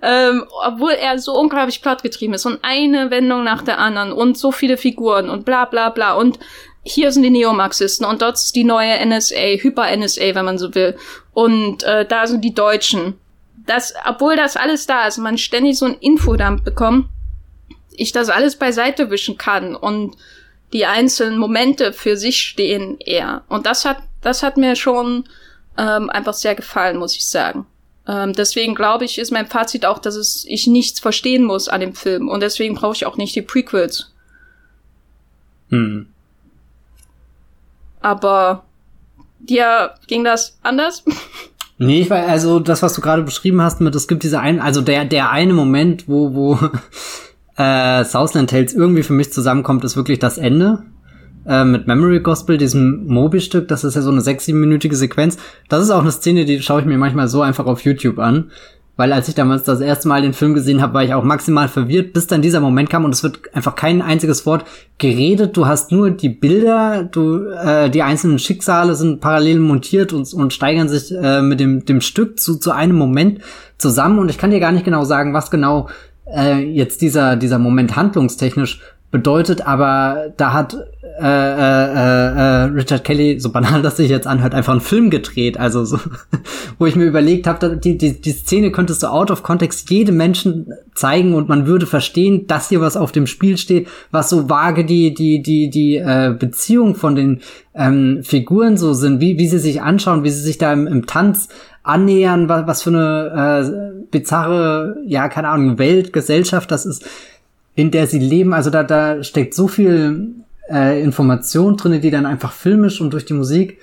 ähm, 0.03 0.45
obwohl 0.67 0.93
er 0.93 1.19
so 1.19 1.33
unglaublich 1.33 1.81
plotgetrieben 1.81 2.35
ist 2.35 2.45
und 2.45 2.59
eine 2.63 3.11
Wendung 3.11 3.43
nach 3.43 3.63
der 3.63 3.79
anderen 3.79 4.13
und 4.13 4.37
so 4.37 4.53
viele 4.53 4.77
Figuren 4.77 5.31
und 5.31 5.47
bla 5.47 5.65
bla 5.65 5.89
bla 5.89 6.15
und 6.15 6.39
hier 6.83 7.13
sind 7.13 7.23
die 7.23 7.31
Neomarxisten 7.31 8.07
und 8.07 8.23
dort 8.23 8.37
ist 8.37 8.55
die 8.57 8.65
neue 8.65 9.05
NSA, 9.05 9.59
Hyper-NSA, 9.61 10.35
wenn 10.35 10.45
man 10.47 10.59
so 10.59 10.75
will. 10.75 10.97
Und 11.35 11.83
äh, 11.83 12.07
da 12.07 12.27
sind 12.27 12.43
die 12.43 12.55
Deutschen 12.55 13.19
dass, 13.71 13.95
obwohl 14.05 14.35
das 14.35 14.57
alles 14.57 14.87
da 14.87 15.07
ist, 15.07 15.19
man 15.19 15.39
ständig 15.39 15.79
so 15.79 15.87
ein 15.87 15.95
Infodump 15.95 16.65
bekommt, 16.65 17.07
ich 17.93 18.11
das 18.11 18.29
alles 18.29 18.57
beiseite 18.57 19.11
wischen 19.11 19.39
kann 19.39 19.77
und 19.77 20.17
die 20.73 20.87
einzelnen 20.87 21.39
Momente 21.39 21.93
für 21.93 22.17
sich 22.17 22.41
stehen 22.41 22.99
eher. 22.99 23.45
Und 23.49 23.67
das 23.67 23.85
hat, 23.85 23.99
das 24.23 24.43
hat 24.43 24.57
mir 24.57 24.75
schon 24.75 25.29
ähm, 25.79 26.11
einfach 26.11 26.35
sehr 26.35 26.57
gefallen, 26.57 26.97
muss 26.97 27.15
ich 27.15 27.29
sagen. 27.29 27.65
Ähm, 28.09 28.33
deswegen 28.33 28.75
glaube 28.75 29.05
ich, 29.05 29.19
ist 29.19 29.31
mein 29.31 29.47
Fazit 29.47 29.87
auch, 29.87 30.01
dass 30.01 30.17
es, 30.17 30.45
ich 30.49 30.67
nichts 30.67 30.99
verstehen 30.99 31.45
muss 31.45 31.69
an 31.69 31.81
dem 31.81 31.95
Film. 31.95 32.29
Und 32.29 32.41
deswegen 32.41 32.75
brauche 32.75 32.97
ich 32.97 33.07
auch 33.07 33.17
nicht 33.17 33.37
die 33.37 33.43
Prequels. 33.43 34.13
Hm. 35.69 36.09
Aber 38.01 38.65
dir 39.39 39.95
ging 40.09 40.25
das 40.25 40.59
anders? 40.63 41.05
Nee, 41.83 42.03
ich 42.03 42.11
war, 42.11 42.29
also 42.29 42.61
das, 42.61 42.83
was 42.83 42.93
du 42.93 43.01
gerade 43.01 43.23
beschrieben 43.23 43.63
hast, 43.63 43.81
mit 43.81 43.95
es 43.95 44.07
gibt 44.07 44.23
diese 44.23 44.39
einen, 44.39 44.61
also 44.61 44.83
der, 44.83 45.07
der 45.07 45.31
eine 45.31 45.55
Moment, 45.55 46.09
wo, 46.09 46.35
wo 46.35 46.59
äh, 47.57 48.05
Southland 48.05 48.51
Tales 48.51 48.75
irgendwie 48.75 49.03
für 49.03 49.15
mich 49.15 49.33
zusammenkommt, 49.33 49.83
ist 49.85 49.97
wirklich 49.97 50.19
das 50.19 50.37
Ende. 50.37 50.83
Äh, 51.47 51.65
mit 51.65 51.87
Memory 51.87 52.21
Gospel, 52.21 52.59
diesem 52.59 53.07
Moby-Stück, 53.07 53.67
das 53.69 53.83
ist 53.85 53.95
ja 53.95 54.03
so 54.03 54.11
eine 54.11 54.21
sechs, 54.21 54.45
siebenminütige 54.45 54.95
Sequenz. 54.95 55.39
Das 55.71 55.83
ist 55.83 55.91
auch 55.91 56.03
eine 56.03 56.13
Szene, 56.13 56.45
die 56.45 56.61
schaue 56.61 56.81
ich 56.81 56.87
mir 56.87 56.99
manchmal 56.99 57.29
so 57.29 57.41
einfach 57.41 57.65
auf 57.65 57.81
YouTube 57.81 58.19
an. 58.19 58.51
Weil 59.01 59.15
als 59.15 59.29
ich 59.29 59.35
damals 59.35 59.65
das 59.65 59.81
erste 59.81 60.09
Mal 60.09 60.21
den 60.21 60.35
Film 60.35 60.53
gesehen 60.53 60.83
habe, 60.83 60.93
war 60.93 61.03
ich 61.03 61.15
auch 61.15 61.25
maximal 61.25 61.69
verwirrt, 61.69 62.13
bis 62.13 62.27
dann 62.27 62.43
dieser 62.43 62.61
Moment 62.61 62.91
kam 62.91 63.07
und 63.07 63.15
es 63.15 63.23
wird 63.23 63.41
einfach 63.55 63.75
kein 63.75 64.03
einziges 64.03 64.45
Wort 64.45 64.67
geredet. 64.99 65.57
Du 65.57 65.67
hast 65.67 65.91
nur 65.91 66.11
die 66.11 66.29
Bilder, 66.29 67.05
du 67.05 67.47
äh, 67.47 67.89
die 67.89 68.03
einzelnen 68.03 68.39
Schicksale 68.39 68.95
sind 68.95 69.23
parallel 69.23 69.59
montiert 69.59 70.13
und, 70.13 70.31
und 70.35 70.53
steigern 70.53 70.91
sich 70.91 71.17
äh, 71.17 71.41
mit 71.41 71.61
dem, 71.61 71.87
dem 71.87 72.03
Stück 72.03 72.39
zu, 72.39 72.57
zu 72.57 72.73
einem 72.73 72.95
Moment 72.95 73.41
zusammen. 73.79 74.19
Und 74.19 74.29
ich 74.29 74.37
kann 74.37 74.51
dir 74.51 74.61
gar 74.61 74.71
nicht 74.71 74.85
genau 74.85 75.05
sagen, 75.05 75.33
was 75.33 75.51
genau 75.51 75.89
äh, 76.27 76.59
jetzt 76.59 77.01
dieser, 77.01 77.37
dieser 77.37 77.59
Moment 77.59 77.97
handlungstechnisch 77.97 78.83
bedeutet, 79.11 79.67
aber 79.67 80.33
da 80.37 80.53
hat 80.53 80.77
äh, 81.21 81.25
äh, 81.25 81.27
äh, 81.27 82.63
Richard 82.73 83.05
Kelly, 83.05 83.41
so 83.41 83.51
banal 83.51 83.83
das 83.83 83.97
sich 83.97 84.09
jetzt 84.09 84.27
anhört, 84.27 84.55
einfach 84.55 84.73
einen 84.73 84.81
Film 84.81 85.11
gedreht. 85.11 85.59
Also 85.59 85.85
so, 85.85 85.99
wo 86.79 86.87
ich 86.87 86.97
mir 86.97 87.05
überlegt 87.05 87.47
habe, 87.47 87.77
die, 87.77 87.99
die, 87.99 88.21
die 88.21 88.33
Szene 88.33 88.71
könntest 88.71 89.03
du 89.03 89.09
out 89.09 89.31
of 89.31 89.43
context 89.43 89.91
jedem 89.91 90.17
Menschen 90.17 90.73
zeigen 90.95 91.35
und 91.35 91.49
man 91.49 91.67
würde 91.67 91.87
verstehen, 91.87 92.47
dass 92.47 92.69
hier 92.69 92.81
was 92.81 92.97
auf 92.97 93.13
dem 93.13 93.27
Spiel 93.27 93.59
steht, 93.59 93.89
was 94.11 94.31
so 94.31 94.49
vage 94.49 94.85
die, 94.85 95.13
die, 95.13 95.43
die, 95.43 95.69
die 95.69 95.97
äh, 95.97 96.35
Beziehung 96.39 96.95
von 96.95 97.17
den 97.17 97.41
ähm, 97.75 98.21
Figuren 98.23 98.77
so 98.77 98.95
sind, 98.95 99.21
wie, 99.21 99.39
wie 99.39 99.49
sie 99.49 99.59
sich 99.59 99.83
anschauen, 99.83 100.25
wie 100.25 100.31
sie 100.31 100.43
sich 100.43 100.59
da 100.59 100.73
im, 100.73 100.87
im 100.87 101.07
Tanz 101.07 101.49
annähern, 101.83 102.49
was, 102.49 102.67
was 102.67 102.83
für 102.83 102.91
eine 102.91 104.03
äh, 104.03 104.05
bizarre, 104.11 104.97
ja, 105.07 105.29
keine 105.29 105.49
Ahnung, 105.49 105.79
Welt, 105.79 106.13
Gesellschaft 106.13 106.71
das 106.71 106.87
ist 106.87 107.05
in 107.75 107.91
der 107.91 108.07
sie 108.07 108.19
leben. 108.19 108.53
Also 108.53 108.71
da, 108.71 108.83
da 108.83 109.23
steckt 109.23 109.55
so 109.55 109.69
viel 109.69 110.35
äh, 110.71 111.03
Information 111.03 111.77
drinne, 111.77 112.01
die 112.01 112.11
dann 112.11 112.27
einfach 112.27 112.53
filmisch 112.53 113.01
und 113.01 113.13
durch 113.13 113.25
die 113.25 113.35
Musik 113.35 113.79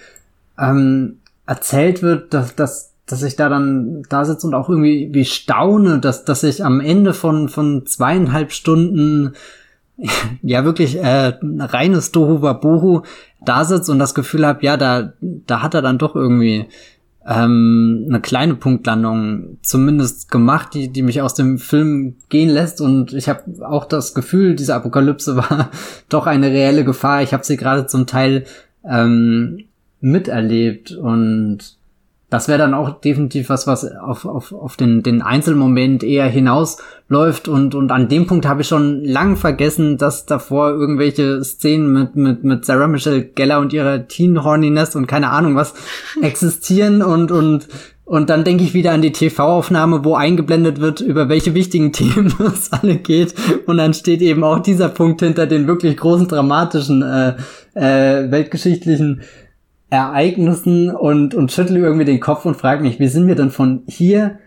ähm, 0.60 1.18
erzählt 1.46 2.02
wird, 2.02 2.34
dass, 2.34 2.56
dass, 2.56 2.94
dass 3.06 3.24
ich 3.24 3.36
da 3.36 3.50
dann 3.50 4.04
da 4.10 4.26
sitze 4.26 4.48
und 4.48 4.54
auch 4.54 4.70
irgendwie 4.70 5.10
wie 5.14 5.26
staune, 5.26 6.00
dass, 6.00 6.26
dass 6.26 6.44
ich 6.44 6.64
am 6.64 6.80
Ende 6.80 7.14
von, 7.14 7.50
von 7.50 7.86
zweieinhalb 7.86 8.52
Stunden 8.52 9.34
ja 10.42 10.64
wirklich 10.64 10.98
äh, 10.98 11.34
reines 11.42 12.12
Dohu 12.12 12.42
Wabohu 12.42 13.02
da 13.44 13.66
sitze 13.66 13.92
und 13.92 14.00
das 14.00 14.16
Gefühl 14.16 14.46
habe, 14.46 14.64
ja, 14.64 14.78
da, 14.78 15.14
da 15.22 15.62
hat 15.62 15.74
er 15.74 15.82
dann 15.82 15.98
doch 15.98 16.16
irgendwie 16.16 16.66
ähm, 17.28 18.06
eine 18.08 18.22
kleine 18.22 18.56
Punktlandung 18.56 19.58
zumindest 19.62 20.32
gemacht, 20.32 20.74
die, 20.74 20.88
die 20.90 21.02
mich 21.02 21.22
aus 21.22 21.34
dem 21.34 21.58
Film 21.58 22.16
gehen 22.30 22.50
lässt. 22.50 22.80
Und 22.80 23.14
ich 23.14 23.28
habe 23.28 23.44
auch 23.68 23.86
das 23.86 24.14
Gefühl, 24.14 24.56
diese 24.56 24.76
Apokalypse 24.76 25.36
war 25.36 25.70
doch 26.10 26.26
eine 26.26 26.48
reelle 26.48 26.86
Gefahr. 26.86 27.22
Ich 27.22 27.34
habe 27.34 27.44
sie 27.44 27.58
gerade 27.58 27.86
zum 27.86 28.08
Teil 28.08 28.46
ähm, 28.86 29.66
miterlebt 30.00 30.92
und 30.92 31.78
das 32.30 32.50
wäre 32.50 32.58
dann 32.58 32.74
auch 32.74 33.00
definitiv 33.00 33.48
was, 33.50 33.68
was 33.68 33.90
auf, 33.90 34.26
auf, 34.26 34.52
auf 34.52 34.76
den, 34.76 35.02
den 35.02 35.22
Einzelmoment 35.22 36.04
eher 36.04 36.28
hinausläuft. 36.28 37.48
Und, 37.48 37.74
und 37.74 37.90
an 37.90 38.10
dem 38.10 38.28
Punkt 38.28 38.46
habe 38.46 38.62
ich 38.62 38.68
schon 38.68 39.02
lang 39.06 39.38
vergessen, 39.38 39.98
dass 39.98 40.26
davor 40.26 40.72
irgendwelche 40.72 41.42
Szenen 41.42 41.94
mit, 41.94 42.18
mit, 42.18 42.44
mit 42.44 42.66
Sarah 42.66 42.88
Michelle 42.88 43.24
Geller 43.24 43.60
und 43.60 43.72
ihrer 43.72 44.10
Teen 44.10 44.44
Horniness 44.44 44.98
und 44.98 45.08
keine 45.08 45.30
Ahnung 45.30 45.56
was 45.56 45.74
existieren. 46.22 47.02
Und, 47.02 47.32
und, 47.32 47.70
und 48.04 48.30
dann 48.30 48.44
denke 48.44 48.66
ich 48.66 48.74
wieder 48.74 48.92
an 48.92 49.02
die 49.02 49.14
TV-Aufnahme, 49.14 50.04
wo 50.04 50.16
eingeblendet 50.16 50.82
wird, 50.82 51.00
über 51.00 51.30
welche 51.30 51.54
wichtigen 51.54 51.92
Themen 51.94 52.34
es 52.46 52.74
alle 52.74 52.98
geht. 52.98 53.36
Und 53.68 53.78
dann 53.78 53.94
steht 53.94 54.22
eben 54.22 54.44
auch 54.44 54.60
dieser 54.60 54.90
Punkt 54.90 55.22
hinter 55.22 55.48
den 55.48 55.66
wirklich 55.66 55.96
großen 55.96 56.28
dramatischen, 56.28 57.04
äh, 57.04 57.36
äh, 57.74 58.30
weltgeschichtlichen 58.30 59.22
Ereignissen 59.90 60.94
und, 60.94 61.34
und 61.34 61.52
schüttel 61.52 61.78
irgendwie 61.78 62.06
den 62.06 62.20
Kopf 62.20 62.46
und 62.46 62.58
frage 62.58 62.84
mich, 62.84 63.00
wie 63.00 63.08
sind 63.08 63.28
wir 63.28 63.36
denn 63.36 63.52
von 63.52 63.84
hier 63.88 64.40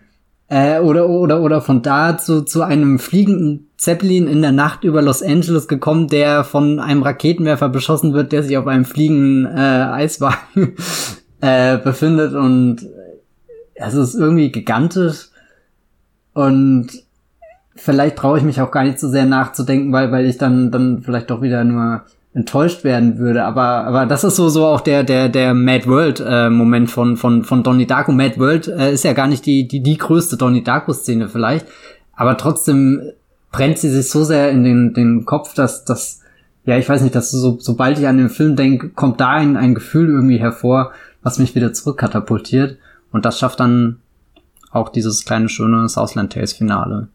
äh, 0.49 0.79
oder, 0.79 1.09
oder, 1.09 1.41
oder 1.41 1.61
von 1.61 1.81
da 1.81 2.17
zu, 2.17 2.41
zu 2.41 2.61
einem 2.61 2.99
fliegenden 2.99 3.69
Zeppelin 3.77 4.27
in 4.27 4.41
der 4.41 4.51
Nacht 4.51 4.83
über 4.83 5.01
Los 5.01 5.23
Angeles 5.23 5.67
gekommen, 5.67 6.07
der 6.07 6.43
von 6.43 6.79
einem 6.79 7.01
Raketenwerfer 7.01 7.69
beschossen 7.69 8.13
wird, 8.13 8.31
der 8.31 8.43
sich 8.43 8.57
auf 8.57 8.67
einem 8.67 8.85
fliegenden 8.85 9.45
äh, 9.45 9.59
Eiswagen 9.59 10.75
äh, 11.41 11.77
befindet 11.77 12.33
und 12.33 12.87
es 13.73 13.95
ist 13.95 14.13
irgendwie 14.13 14.51
gigantisch 14.51 15.29
und 16.33 16.89
vielleicht 17.75 18.17
traue 18.17 18.37
ich 18.37 18.43
mich 18.43 18.61
auch 18.61 18.69
gar 18.69 18.83
nicht 18.83 18.99
so 18.99 19.09
sehr 19.09 19.25
nachzudenken, 19.25 19.91
weil, 19.91 20.11
weil 20.11 20.25
ich 20.25 20.37
dann, 20.37 20.69
dann 20.69 21.01
vielleicht 21.01 21.31
doch 21.31 21.41
wieder 21.41 21.63
nur 21.63 22.03
enttäuscht 22.33 22.83
werden 22.83 23.17
würde. 23.17 23.43
Aber, 23.43 23.85
aber 23.85 24.05
das 24.05 24.23
ist 24.23 24.35
so, 24.35 24.49
so 24.49 24.65
auch 24.65 24.81
der, 24.81 25.03
der, 25.03 25.29
der 25.29 25.53
Mad 25.53 25.87
World 25.87 26.23
äh, 26.25 26.49
Moment 26.49 26.89
von, 26.89 27.17
von, 27.17 27.43
von 27.43 27.63
Donnie 27.63 27.85
Darko. 27.85 28.11
Mad 28.11 28.39
World 28.39 28.67
äh, 28.67 28.93
ist 28.93 29.03
ja 29.03 29.13
gar 29.13 29.27
nicht 29.27 29.45
die, 29.45 29.67
die, 29.67 29.81
die 29.81 29.97
größte 29.97 30.37
Donnie 30.37 30.63
Darko 30.63 30.93
Szene 30.93 31.27
vielleicht. 31.27 31.65
Aber 32.15 32.37
trotzdem 32.37 33.01
brennt 33.51 33.79
sie 33.79 33.89
sich 33.89 34.09
so 34.09 34.23
sehr 34.23 34.49
in 34.51 34.63
den, 34.63 34.93
den 34.93 35.25
Kopf, 35.25 35.53
dass, 35.53 35.83
dass, 35.83 36.21
ja, 36.65 36.77
ich 36.77 36.87
weiß 36.87 37.01
nicht, 37.01 37.15
dass 37.15 37.31
so, 37.31 37.57
sobald 37.59 37.99
ich 37.99 38.07
an 38.07 38.17
den 38.17 38.29
Film 38.29 38.55
denke, 38.55 38.89
kommt 38.89 39.19
da 39.19 39.31
ein, 39.31 39.57
ein 39.57 39.75
Gefühl 39.75 40.09
irgendwie 40.09 40.39
hervor, 40.39 40.91
was 41.21 41.37
mich 41.37 41.53
wieder 41.55 41.73
zurückkatapultiert. 41.73 42.77
Und 43.11 43.25
das 43.25 43.39
schafft 43.39 43.59
dann 43.59 43.97
auch 44.71 44.87
dieses 44.87 45.25
kleine 45.25 45.49
schöne 45.49 45.89
Southland 45.89 46.31
Tales 46.31 46.53
Finale. 46.53 47.09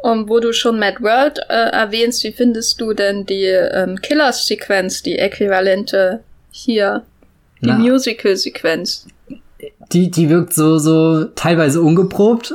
Und 0.00 0.28
wo 0.28 0.38
du 0.38 0.52
schon 0.52 0.78
Mad 0.78 1.02
World 1.02 1.40
äh, 1.48 1.70
erwähnst, 1.70 2.22
wie 2.22 2.32
findest 2.32 2.80
du 2.80 2.92
denn 2.92 3.26
die 3.26 3.46
ähm, 3.46 4.00
Killer-Sequenz, 4.00 5.02
die 5.02 5.18
äquivalente 5.18 6.20
hier, 6.50 7.02
die 7.60 7.72
Musical-Sequenz? 7.72 9.06
Die, 9.92 10.10
die 10.10 10.30
wirkt 10.30 10.54
so, 10.54 10.78
so 10.78 11.24
teilweise 11.24 11.82
ungeprobt, 11.82 12.54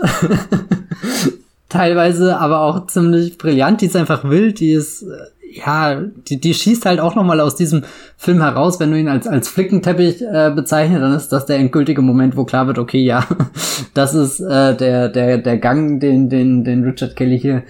teilweise 1.69 2.37
aber 2.37 2.61
auch 2.61 2.87
ziemlich 2.87 3.37
brillant. 3.37 3.81
Die 3.81 3.87
ist 3.87 3.95
einfach 3.97 4.29
wild, 4.29 4.61
die 4.61 4.71
ist 4.71 5.01
äh, 5.01 5.07
ja, 5.55 6.01
die, 6.01 6.39
die 6.39 6.53
schießt 6.53 6.85
halt 6.85 6.99
auch 6.99 7.15
nochmal 7.15 7.39
aus 7.39 7.55
diesem 7.55 7.83
Film 8.17 8.41
heraus, 8.41 8.79
wenn 8.79 8.91
du 8.91 8.99
ihn 8.99 9.07
als, 9.07 9.27
als 9.27 9.47
Flickenteppich 9.47 10.21
äh, 10.21 10.51
bezeichnest, 10.55 11.01
dann 11.01 11.13
ist 11.13 11.29
das 11.29 11.45
der 11.45 11.57
endgültige 11.57 12.01
Moment, 12.01 12.35
wo 12.35 12.45
klar 12.45 12.67
wird, 12.67 12.79
okay, 12.79 13.03
ja, 13.03 13.25
das 13.93 14.13
ist 14.13 14.39
äh, 14.39 14.75
der, 14.75 15.09
der, 15.09 15.37
der 15.37 15.57
Gang, 15.57 15.99
den, 15.99 16.29
den, 16.29 16.63
den 16.63 16.83
Richard 16.83 17.15
Kelly 17.15 17.39
hier 17.39 17.63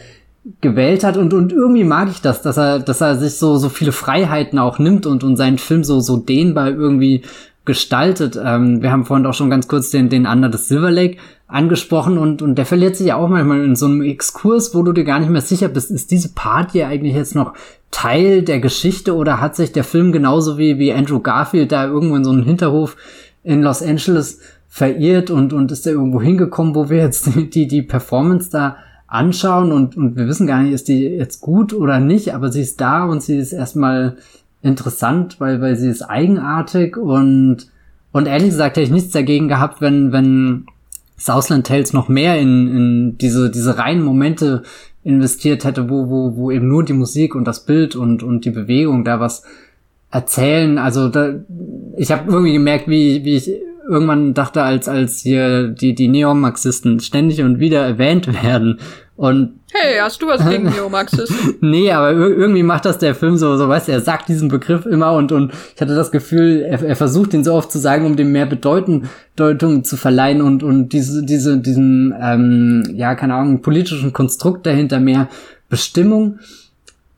gewählt 0.62 1.04
hat 1.04 1.16
und, 1.16 1.34
und 1.34 1.54
irgendwie 1.54 1.86
mag 1.86 2.10
ich 2.10 2.22
das, 2.22 2.42
dass 2.42 2.58
er, 2.58 2.80
dass 2.80 3.02
er 3.02 3.16
sich 3.16 3.36
so, 3.36 3.58
so 3.58 3.70
viele 3.70 3.94
Freiheiten 3.94 4.60
auch 4.60 4.78
nimmt 4.78 5.06
und, 5.06 5.24
und 5.24 5.38
seinen 5.38 5.58
Film 5.58 5.84
so, 5.84 6.02
so 6.02 6.18
dehnbar 6.18 6.70
irgendwie 6.70 7.24
gestaltet. 7.66 8.38
Ähm, 8.44 8.82
wir 8.82 8.92
haben 8.92 9.06
vorhin 9.06 9.26
auch 9.26 9.34
schon 9.34 9.50
ganz 9.50 9.68
kurz 9.68 9.90
den, 9.90 10.10
den 10.10 10.26
Under 10.26 10.52
the 10.52 10.58
Silver 10.58 10.92
Lake 10.92 11.18
angesprochen 11.54 12.18
und, 12.18 12.42
und 12.42 12.56
der 12.56 12.66
verliert 12.66 12.96
sich 12.96 13.08
ja 13.08 13.16
auch 13.16 13.30
manchmal 13.30 13.64
in 13.64 13.76
so 13.76 13.86
einem 13.86 14.02
Exkurs, 14.02 14.74
wo 14.74 14.82
du 14.82 14.92
dir 14.92 15.04
gar 15.04 15.20
nicht 15.20 15.30
mehr 15.30 15.42
sicher 15.42 15.68
bist, 15.68 15.92
ist 15.92 16.10
diese 16.10 16.30
Party 16.30 16.84
eigentlich 16.84 17.14
jetzt 17.14 17.36
noch 17.36 17.54
Teil 17.92 18.42
der 18.42 18.60
Geschichte 18.60 19.16
oder 19.16 19.40
hat 19.40 19.56
sich 19.56 19.72
der 19.72 19.84
Film 19.84 20.12
genauso 20.12 20.58
wie, 20.58 20.80
wie 20.80 20.92
Andrew 20.92 21.20
Garfield 21.20 21.72
da 21.72 21.86
irgendwo 21.86 22.16
in 22.16 22.24
so 22.24 22.32
einem 22.32 22.44
Hinterhof 22.44 22.98
in 23.44 23.62
Los 23.62 23.84
Angeles 23.84 24.40
verirrt 24.68 25.30
und, 25.30 25.54
und 25.54 25.72
ist 25.72 25.86
da 25.86 25.92
irgendwo 25.92 26.20
hingekommen, 26.20 26.74
wo 26.74 26.90
wir 26.90 26.98
jetzt 26.98 27.30
die, 27.54 27.68
die 27.68 27.84
Performance 27.84 28.50
da 28.50 28.78
anschauen 29.06 29.72
und, 29.72 29.96
und 29.96 30.16
wir 30.16 30.28
wissen 30.28 30.48
gar 30.48 30.64
nicht, 30.64 30.74
ist 30.74 30.88
die 30.88 31.04
jetzt 31.04 31.40
gut 31.40 31.72
oder 31.72 32.00
nicht, 32.00 32.34
aber 32.34 32.52
sie 32.52 32.62
ist 32.62 32.82
da 32.82 33.06
und 33.06 33.22
sie 33.22 33.38
ist 33.38 33.54
erstmal 33.54 34.18
interessant, 34.64 35.40
weil, 35.40 35.62
weil 35.62 35.76
sie 35.76 35.90
ist 35.90 36.02
eigenartig 36.02 36.98
und, 36.98 37.68
und 38.12 38.28
ehrlich 38.28 38.50
gesagt 38.50 38.76
hätte 38.78 38.86
ich 38.86 38.92
nichts 38.92 39.12
dagegen 39.12 39.50
gehabt, 39.50 39.82
wenn, 39.82 40.12
wenn 40.12 40.66
Southland 41.24 41.66
Tales 41.66 41.94
noch 41.94 42.10
mehr 42.10 42.40
in, 42.40 42.68
in 42.68 43.18
diese, 43.18 43.50
diese 43.50 43.78
reinen 43.78 44.04
Momente 44.04 44.64
investiert 45.04 45.64
hätte, 45.64 45.90
wo, 45.90 46.10
wo, 46.10 46.36
wo 46.36 46.52
eben 46.52 46.68
nur 46.68 46.84
die 46.84 46.94
Musik 46.94 47.36
und 47.36 47.46
das 47.46 47.66
Bild 47.66 47.96
und, 47.96 48.24
und 48.24 48.46
die 48.46 48.52
Bewegung 48.52 49.04
da 49.04 49.20
was 49.20 49.44
erzählen. 50.12 50.78
Also 50.78 51.08
da, 51.08 51.34
ich 51.98 52.12
habe 52.12 52.32
irgendwie 52.32 52.54
gemerkt, 52.54 52.88
wie, 52.88 53.24
wie 53.24 53.36
ich 53.36 53.52
irgendwann 53.90 54.34
dachte, 54.34 54.64
als, 54.64 54.88
als 54.88 55.20
hier 55.22 55.70
die, 55.70 55.96
die 55.96 56.08
Neomarxisten 56.08 57.00
ständig 57.00 57.42
und 57.42 57.60
wieder 57.60 57.86
erwähnt 57.86 58.28
werden 58.44 58.80
und 59.16 59.54
hey, 59.74 59.98
hast 60.00 60.22
du 60.22 60.28
was 60.28 60.48
gegen 60.48 60.64
Neomarxisten? 60.70 61.56
nee, 61.62 61.92
aber 61.92 62.12
irgendwie 62.12 62.64
macht 62.64 62.86
das 62.86 63.00
der 63.00 63.16
Film 63.16 63.38
so, 63.38 63.58
so 63.58 63.68
weißt 63.68 63.88
du, 63.88 63.92
er 63.92 64.02
sagt 64.02 64.30
diesen 64.30 64.50
Begriff 64.50 64.86
immer 64.86 65.14
und, 65.14 65.32
und 65.32 65.52
ich 65.76 65.82
hatte 65.82 65.96
das 65.96 66.12
Gefühl, 66.12 66.62
er, 66.62 66.82
er 66.82 66.96
versucht 66.96 67.34
den 67.34 67.44
so 67.44 67.54
oft 67.54 67.72
zu 67.72 67.80
sagen, 67.80 68.06
um 68.06 68.16
dem 68.16 68.32
mehr 68.32 68.46
Bedeutung 68.46 69.04
Deutung 69.36 69.84
zu 69.84 69.98
verleihen 69.98 70.42
und, 70.42 70.62
und 70.62 70.90
diese, 70.90 71.24
diese, 71.24 71.58
diesen, 71.58 72.14
ähm, 72.22 72.84
ja, 72.94 73.16
keine 73.16 73.34
Ahnung, 73.34 73.62
politischen 73.62 74.14
Konstrukt 74.14 74.66
dahinter 74.66 75.00
mehr 75.00 75.28
Bestimmung 75.70 76.40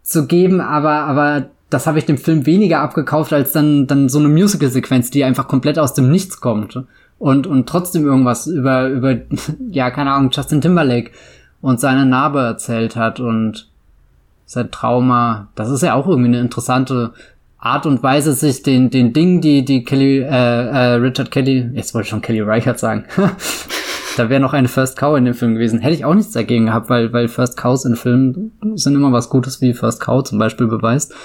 zu 0.01 0.26
geben, 0.28 0.62
aber, 0.62 1.01
aber 1.01 1.49
das 1.70 1.88
habe 1.88 1.99
ich 1.99 2.06
dem 2.06 2.18
Film 2.18 2.45
weniger 2.45 2.80
abgekauft 2.80 3.34
als 3.34 3.51
dann, 3.51 3.88
dann 3.88 4.08
so 4.08 4.20
eine 4.20 4.30
Musical-Sequenz, 4.30 5.10
die 5.10 5.26
einfach 5.26 5.47
komplett 5.47 5.78
aus 5.78 5.93
dem 5.93 6.10
Nichts 6.10 6.39
kommt 6.39 6.80
und, 7.20 7.47
und 7.47 7.68
trotzdem 7.68 8.06
irgendwas 8.06 8.47
über, 8.47 8.88
über, 8.88 9.18
ja, 9.72 9.91
keine 9.91 10.12
Ahnung, 10.12 10.30
Justin 10.32 10.62
Timberlake 10.62 11.12
und 11.66 11.80
seine 11.80 12.05
Narbe 12.05 12.41
erzählt 12.41 12.95
hat 12.95 13.20
und 13.20 13.68
sein 14.45 14.70
Trauma. 14.70 15.47
Das 15.55 15.72
ist 15.72 15.82
ja 15.82 15.95
auch 15.95 16.05
irgendwie 16.05 16.28
eine 16.28 16.39
interessante 16.39 17.13
Art 17.57 17.88
und 17.88 18.03
Weise, 18.03 18.34
sich 18.34 18.61
den, 18.61 18.91
den 18.91 19.13
Dingen, 19.13 19.41
die, 19.41 19.66
die 19.66 19.84
Kelly, 19.84 20.20
äh, 20.20 20.28
äh, 20.28 20.93
Richard 20.97 21.32
Kelly, 21.32 21.72
jetzt 21.74 21.95
wollte 21.95 22.05
ich 22.05 22.09
schon 22.11 22.22
Kelly 22.22 22.41
Reichert 22.41 22.78
sagen. 22.78 23.05
da 24.18 24.30
wäre 24.30 24.39
noch 24.39 24.53
eine 24.53 24.68
First 24.68 24.95
Cow 24.95 25.18
in 25.18 25.26
dem 25.26 25.34
Film 25.34 25.55
gewesen. 25.55 25.80
Hätte 25.80 25.95
ich 25.95 26.05
auch 26.05 26.13
nichts 26.13 26.34
dagegen 26.34 26.68
gehabt, 26.68 26.88
weil, 26.91 27.11
weil 27.13 27.30
First 27.30 27.57
Cows 27.57 27.84
in 27.84 27.95
Filmen 27.95 28.51
sind 28.76 28.93
immer 28.93 29.11
was 29.11 29.32
Gutes, 29.32 29.59
wie 29.59 29.74
First 29.74 30.01
Cow 30.01 30.24
zum 30.24 30.38
Beispiel 30.38 30.68
beweist. 30.68 31.16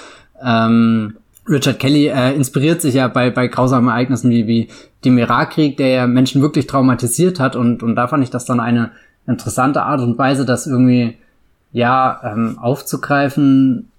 Ähm, 0.43 1.17
Richard 1.47 1.77
Kelly 1.77 2.07
äh, 2.07 2.33
inspiriert 2.33 2.81
sich 2.81 2.95
ja 2.95 3.09
bei, 3.09 3.29
bei 3.29 3.47
grausamen 3.47 3.89
Ereignissen 3.89 4.31
wie, 4.31 4.47
wie 4.47 4.69
dem 5.05 5.19
Irakkrieg, 5.19 5.77
der 5.77 5.89
ja 5.89 6.07
Menschen 6.07 6.41
wirklich 6.41 6.65
traumatisiert 6.65 7.39
hat 7.39 7.55
und, 7.55 7.83
und 7.83 7.95
da 7.95 8.07
fand 8.07 8.23
ich 8.23 8.31
das 8.31 8.45
dann 8.45 8.59
eine 8.59 8.89
interessante 9.27 9.83
Art 9.83 10.01
und 10.01 10.17
Weise, 10.17 10.45
das 10.45 10.67
irgendwie 10.67 11.17
ja 11.71 12.21
ähm, 12.23 12.59
aufzugreifen 12.59 13.89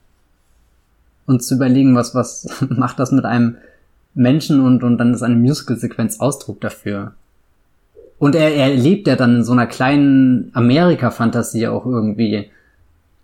und 1.26 1.42
zu 1.42 1.54
überlegen, 1.54 1.94
was 1.94 2.14
was 2.14 2.48
macht 2.68 2.98
das 2.98 3.12
mit 3.12 3.24
einem 3.24 3.56
Menschen 4.14 4.60
und 4.60 4.82
und 4.82 4.98
dann 4.98 5.14
ist 5.14 5.22
eine 5.22 5.36
Musical-Sequenz 5.36 6.20
Ausdruck 6.20 6.60
dafür. 6.60 7.14
Und 8.18 8.36
er, 8.36 8.54
er 8.54 8.68
lebt 8.68 9.08
ja 9.08 9.16
dann 9.16 9.38
in 9.38 9.44
so 9.44 9.50
einer 9.50 9.66
kleinen 9.66 10.52
Amerika-Fantasie 10.54 11.66
auch 11.66 11.84
irgendwie. 11.84 12.50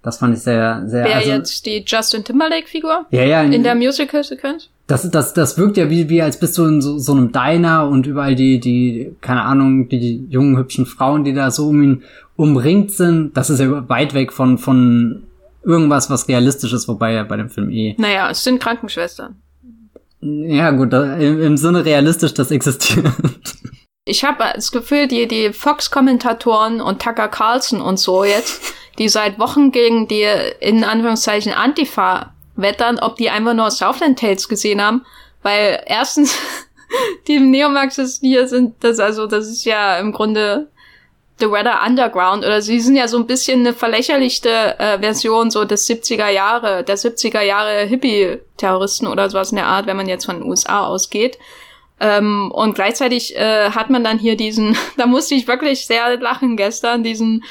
Das 0.02 0.18
fand 0.18 0.36
ich 0.36 0.42
sehr, 0.42 0.82
sehr. 0.86 1.04
Wer 1.04 1.16
also, 1.16 1.30
jetzt 1.30 1.66
die 1.66 1.84
Justin 1.86 2.24
Timberlake-Figur? 2.24 3.06
Ja, 3.10 3.22
ja. 3.22 3.42
In, 3.42 3.52
in 3.52 3.62
der 3.62 3.76
Musical-Sequenz? 3.76 4.70
Das, 4.88 5.08
das, 5.10 5.34
das 5.34 5.58
wirkt 5.58 5.76
ja 5.76 5.90
wie, 5.90 6.08
wie 6.08 6.22
als 6.22 6.40
bist 6.40 6.56
du 6.56 6.64
in 6.64 6.80
so, 6.80 6.98
so 6.98 7.12
einem 7.12 7.30
Diner 7.30 7.86
und 7.86 8.06
überall 8.06 8.34
die, 8.34 8.58
die, 8.58 9.14
keine 9.20 9.42
Ahnung, 9.42 9.88
die, 9.90 10.26
jungen, 10.30 10.56
hübschen 10.56 10.86
Frauen, 10.86 11.24
die 11.24 11.34
da 11.34 11.50
so 11.50 11.68
um 11.68 11.82
ihn 11.82 12.02
umringt 12.36 12.90
sind. 12.90 13.36
Das 13.36 13.50
ist 13.50 13.60
ja 13.60 13.86
weit 13.88 14.14
weg 14.14 14.32
von, 14.32 14.56
von 14.56 15.24
irgendwas, 15.62 16.08
was 16.08 16.26
realistisch 16.26 16.72
ist, 16.72 16.88
wobei 16.88 17.12
ja 17.12 17.22
bei 17.22 17.36
dem 17.36 17.50
Film 17.50 17.70
eh. 17.70 17.94
Naja, 17.98 18.30
es 18.30 18.42
sind 18.42 18.60
Krankenschwestern. 18.60 19.36
Ja, 20.20 20.70
gut, 20.70 20.92
im, 20.92 21.42
im 21.42 21.56
Sinne 21.58 21.84
realistisch, 21.84 22.34
das 22.34 22.50
existiert. 22.50 23.06
Ich 24.06 24.24
habe 24.24 24.42
das 24.54 24.72
Gefühl, 24.72 25.06
die, 25.06 25.28
die 25.28 25.52
Fox-Kommentatoren 25.52 26.80
und 26.80 27.02
Tucker 27.02 27.28
Carlson 27.28 27.82
und 27.82 27.98
so 27.98 28.24
jetzt, 28.24 28.62
die 28.98 29.10
seit 29.10 29.38
Wochen 29.38 29.70
gegen 29.70 30.08
die 30.08 30.24
in 30.60 30.82
Anführungszeichen 30.82 31.52
Antifa 31.52 32.32
wettern, 32.58 32.98
ob 32.98 33.16
die 33.16 33.30
einfach 33.30 33.54
nur 33.54 33.70
Southland 33.70 34.18
Tales 34.18 34.48
gesehen 34.48 34.82
haben, 34.82 35.06
weil 35.42 35.82
erstens 35.86 36.36
die 37.28 37.40
Neomarxisten 37.40 38.28
hier 38.28 38.46
sind, 38.48 38.74
das 38.80 38.98
also, 38.98 39.26
das 39.26 39.46
ist 39.46 39.64
ja 39.64 39.98
im 39.98 40.12
Grunde 40.12 40.68
The 41.40 41.50
Weather 41.50 41.86
Underground 41.86 42.44
oder 42.44 42.60
sie 42.60 42.80
sind 42.80 42.96
ja 42.96 43.06
so 43.06 43.16
ein 43.16 43.26
bisschen 43.26 43.60
eine 43.60 43.72
verlächerlichte 43.72 44.78
äh, 44.78 44.98
Version 44.98 45.50
so 45.50 45.64
des 45.64 45.88
70er 45.88 46.28
Jahre, 46.28 46.82
der 46.82 46.98
70er 46.98 47.42
Jahre 47.42 47.86
Hippie-Terroristen 47.86 49.06
oder 49.06 49.30
sowas 49.30 49.50
in 49.50 49.56
der 49.56 49.66
Art, 49.66 49.86
wenn 49.86 49.96
man 49.96 50.08
jetzt 50.08 50.26
von 50.26 50.40
den 50.40 50.48
USA 50.48 50.86
ausgeht. 50.86 51.38
Ähm, 52.00 52.50
und 52.52 52.74
gleichzeitig 52.74 53.36
äh, 53.36 53.70
hat 53.70 53.90
man 53.90 54.02
dann 54.02 54.18
hier 54.18 54.36
diesen, 54.36 54.76
da 54.96 55.06
musste 55.06 55.36
ich 55.36 55.46
wirklich 55.46 55.86
sehr 55.86 56.18
lachen 56.18 56.56
gestern, 56.56 57.04
diesen 57.04 57.44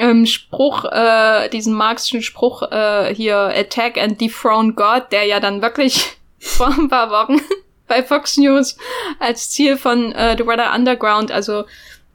ähm, 0.00 0.26
Spruch, 0.26 0.84
äh, 0.84 1.48
diesen 1.50 1.74
marxischen 1.74 2.22
Spruch 2.22 2.62
äh, 2.62 3.14
hier, 3.14 3.36
Attack 3.36 3.98
and 3.98 4.20
Dethrone 4.20 4.72
God, 4.72 5.12
der 5.12 5.24
ja 5.24 5.40
dann 5.40 5.62
wirklich 5.62 6.16
vor 6.38 6.68
ein 6.68 6.88
paar 6.88 7.10
Wochen 7.10 7.40
bei 7.86 8.02
Fox 8.02 8.36
News 8.36 8.76
als 9.18 9.50
Ziel 9.50 9.76
von 9.76 10.12
äh, 10.12 10.36
The 10.36 10.46
Weather 10.46 10.74
Underground, 10.74 11.30
also 11.30 11.64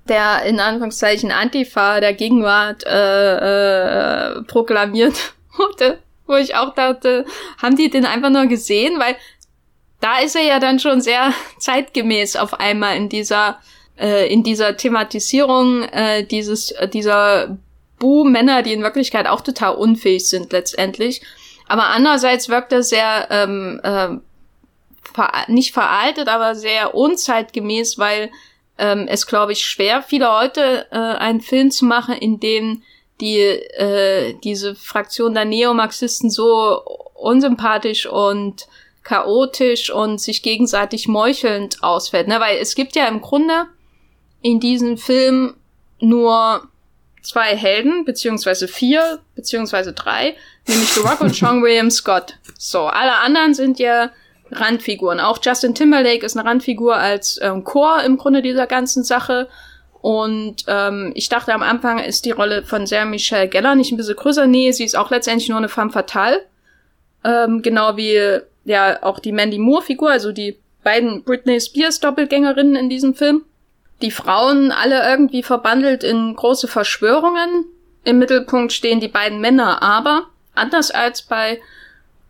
der 0.08 0.44
in 0.44 0.60
Anführungszeichen 0.60 1.32
Antifa 1.32 2.00
der 2.00 2.14
Gegenwart 2.14 2.86
äh, 2.86 4.38
äh, 4.38 4.42
proklamiert 4.44 5.34
wurde, 5.58 6.00
wo 6.28 6.36
ich 6.36 6.56
auch 6.56 6.74
dachte, 6.74 7.26
haben 7.62 7.76
die 7.76 7.90
den 7.90 8.06
einfach 8.06 8.30
nur 8.30 8.46
gesehen, 8.48 9.00
weil 9.00 9.16
da 10.00 10.20
ist 10.20 10.36
er 10.36 10.44
ja 10.44 10.60
dann 10.60 10.80
schon 10.80 11.02
sehr 11.02 11.34
zeitgemäß 11.60 12.36
auf 12.36 12.60
einmal 12.60 12.98
in 12.98 13.10
dieser 13.10 13.60
äh, 13.98 14.32
in 14.32 14.44
dieser 14.44 14.78
Thematisierung 14.78 15.84
äh, 15.84 16.24
dieses 16.24 16.72
äh, 16.72 16.88
dieser 16.88 17.58
Bu-Männer, 18.06 18.62
die 18.62 18.72
in 18.74 18.84
Wirklichkeit 18.84 19.26
auch 19.26 19.41
total 19.41 19.74
unfähig 19.74 20.30
sind 20.30 20.51
letztendlich. 20.51 21.24
Aber 21.68 21.88
andererseits 21.88 22.49
wirkt 22.49 22.72
er 22.72 22.84
sehr 22.84 23.28
ähm, 23.32 23.82
äh, 23.84 24.10
ver 25.12 25.32
nicht 25.47 25.74
veraltet, 25.74 26.28
aber 26.28 26.53
sehr 26.53 26.93
unzeitgemäß, 26.93 27.97
weil 27.97 28.30
ähm, 28.78 29.08
es, 29.10 29.26
glaube 29.26 29.53
ich, 29.53 29.66
schwer 29.66 30.03
viele 30.03 30.26
Leute 30.26 30.86
äh, 30.91 30.97
einen 30.97 31.41
Film 31.41 31.72
zu 31.72 31.86
machen, 31.86 32.14
in 32.14 32.39
dem 32.39 32.84
die 33.22 33.39
äh, 33.39 34.36
diese 34.43 34.76
Fraktion 34.76 35.34
der 35.34 35.45
Neomarxisten 35.45 36.30
so 36.30 36.84
unsympathisch 37.16 38.06
und 38.06 38.68
chaotisch 39.03 39.89
und 39.89 40.22
sich 40.22 40.43
gegenseitig 40.43 41.08
meuchelnd 41.08 41.82
ausfällt. 41.82 42.28
Ne? 42.28 42.39
Weil 42.39 42.58
es 42.58 42.76
gibt 42.76 42.95
ja 42.95 43.08
im 43.08 43.22
Grunde 43.22 43.66
in 44.43 44.60
diesem 44.60 44.99
Film 44.99 45.56
nur 45.99 46.68
zwei 47.26 47.56
Helden, 47.56 48.06
beziehungsweise 48.06 48.68
vier, 48.68 49.20
beziehungsweise 49.36 49.94
drei, 49.94 50.36
nämlich 50.68 50.90
The 50.90 51.02
Rock 51.02 51.22
und 51.22 51.36
Sean 51.36 51.62
William 51.64 51.92
Scott. 51.92 52.38
So, 52.58 52.82
alle 52.82 53.16
anderen 53.16 53.54
sind 53.54 53.80
ja 53.80 54.12
Randfiguren. 54.52 55.20
Auch 55.20 55.40
Justin 55.42 55.76
Timberlake 55.76 56.26
ist 56.26 56.38
eine 56.38 56.48
Randfigur 56.48 56.96
als 56.96 57.40
ähm, 57.42 57.64
Chor 57.64 58.04
im 58.04 58.18
Grunde 58.18 58.42
dieser 58.42 58.68
ganzen 58.68 59.04
Sache. 59.04 59.48
Und 60.02 60.66
ähm, 60.68 61.12
ich 61.16 61.30
dachte 61.30 61.54
am 61.54 61.64
Anfang 61.64 62.00
ist 62.00 62.26
die 62.26 62.32
Rolle 62.32 62.64
von 62.64 62.86
Sarah 62.86 63.06
Michelle 63.06 63.48
Geller 63.48 63.74
nicht 63.74 63.92
ein 63.92 63.98
bisschen 63.98 64.16
größer. 64.16 64.46
Nee, 64.46 64.72
sie 64.72 64.84
ist 64.84 64.96
auch 64.96 65.10
letztendlich 65.10 65.50
nur 65.50 65.58
eine 65.58 65.70
femme 65.70 65.92
fatale. 65.92 66.46
Ähm, 67.24 67.64
genau 67.64 67.98
wie 67.98 68.40
ja 68.66 69.02
auch 69.02 69.20
die 69.20 69.32
Mandy 69.32 69.58
Moore-Figur, 69.58 70.12
also 70.12 70.32
die 70.32 70.60
beiden 70.84 71.24
Britney 71.24 71.60
Spears-Doppelgängerinnen 71.60 72.76
in 72.76 72.90
diesem 72.90 73.16
Film. 73.16 73.44
Die 74.02 74.12
Frauen 74.12 74.72
alle 74.72 75.08
irgendwie 75.10 75.43
verbandelt 75.43 76.04
in 76.04 76.36
große 76.36 76.68
Verschwörungen. 76.68 77.66
Im 78.04 78.20
Mittelpunkt 78.20 78.74
stehen 78.74 79.00
die 79.00 79.08
beiden 79.08 79.39
Männer, 79.39 79.82
aber 79.82 80.28
anders 80.54 80.91
als 80.91 81.22
bei 81.22 81.60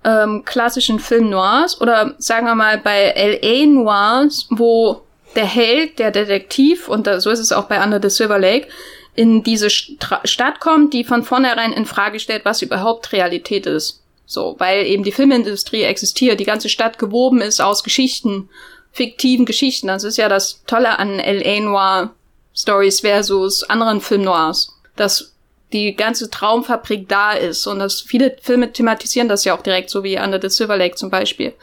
ähm, 0.04 0.44
klassischen 0.46 1.00
Film 1.00 1.30
Noirs 1.30 1.82
oder 1.82 2.16
sagen 2.18 2.46
wir 2.46 2.56
mal 2.56 2.78
bei 2.78 3.14
LA 3.16 3.66
Noirs, 3.66 4.48
wo 4.50 5.02
der 5.36 5.46
Held, 5.46 6.00
der 6.00 6.12
Detektiv, 6.12 6.88
und 6.88 7.08
da, 7.08 7.20
so 7.20 7.30
ist 7.30 7.40
es 7.40 7.52
auch 7.52 7.66
bei 7.66 7.84
Under 7.84 8.00
the 8.02 8.10
Silver 8.10 8.40
Lake, 8.40 8.68
in 9.16 9.44
diese 9.44 9.70
Stra 9.70 10.22
Stadt 10.26 10.60
kommt, 10.60 10.94
die 10.94 11.04
von 11.04 11.24
vornherein 11.24 11.74
in 11.74 11.86
Frage 11.86 12.20
stellt, 12.20 12.46
was 12.46 12.62
überhaupt 12.62 13.12
Realität 13.12 13.66
ist. 13.66 14.02
So, 14.26 14.56
weil 14.58 14.86
eben 14.86 15.04
die 15.04 15.12
Filmindustrie 15.12 15.84
existiert, 15.84 16.40
die 16.40 16.46
ganze 16.46 16.70
Stadt 16.70 16.98
gewoben 16.98 17.42
ist 17.42 17.62
aus 17.62 17.84
Geschichten, 17.84 18.50
fiktiven 18.96 19.46
Geschichten. 19.46 19.88
Das 19.88 20.04
ist 20.04 20.18
ja 20.18 20.30
das 20.30 20.64
Tolle 20.66 20.98
an 20.98 21.20
LA 21.20 21.60
Noir 21.60 22.14
Stories 22.56 23.02
versus 23.02 23.64
anderen 23.64 24.00
Film 24.00 24.24
Noirs. 24.24 24.74
Dass 24.96 25.34
die 25.74 25.96
ganze 25.96 26.30
Traumfabrik 26.30 27.10
da 27.10 27.34
ist 27.34 27.68
und 27.68 27.80
dass 27.80 28.02
viele 28.02 28.38
Filme 28.42 28.72
thematisieren 28.72 29.28
das 29.28 29.44
ja 29.44 29.54
auch 29.54 29.62
direkt, 29.62 29.90
so 29.90 30.04
wie 30.04 30.18
Under 30.18 30.40
the 30.42 30.50
Silver 30.50 30.78
Lake 30.78 30.96
zum 30.96 31.10
Beispiel. 31.10 31.54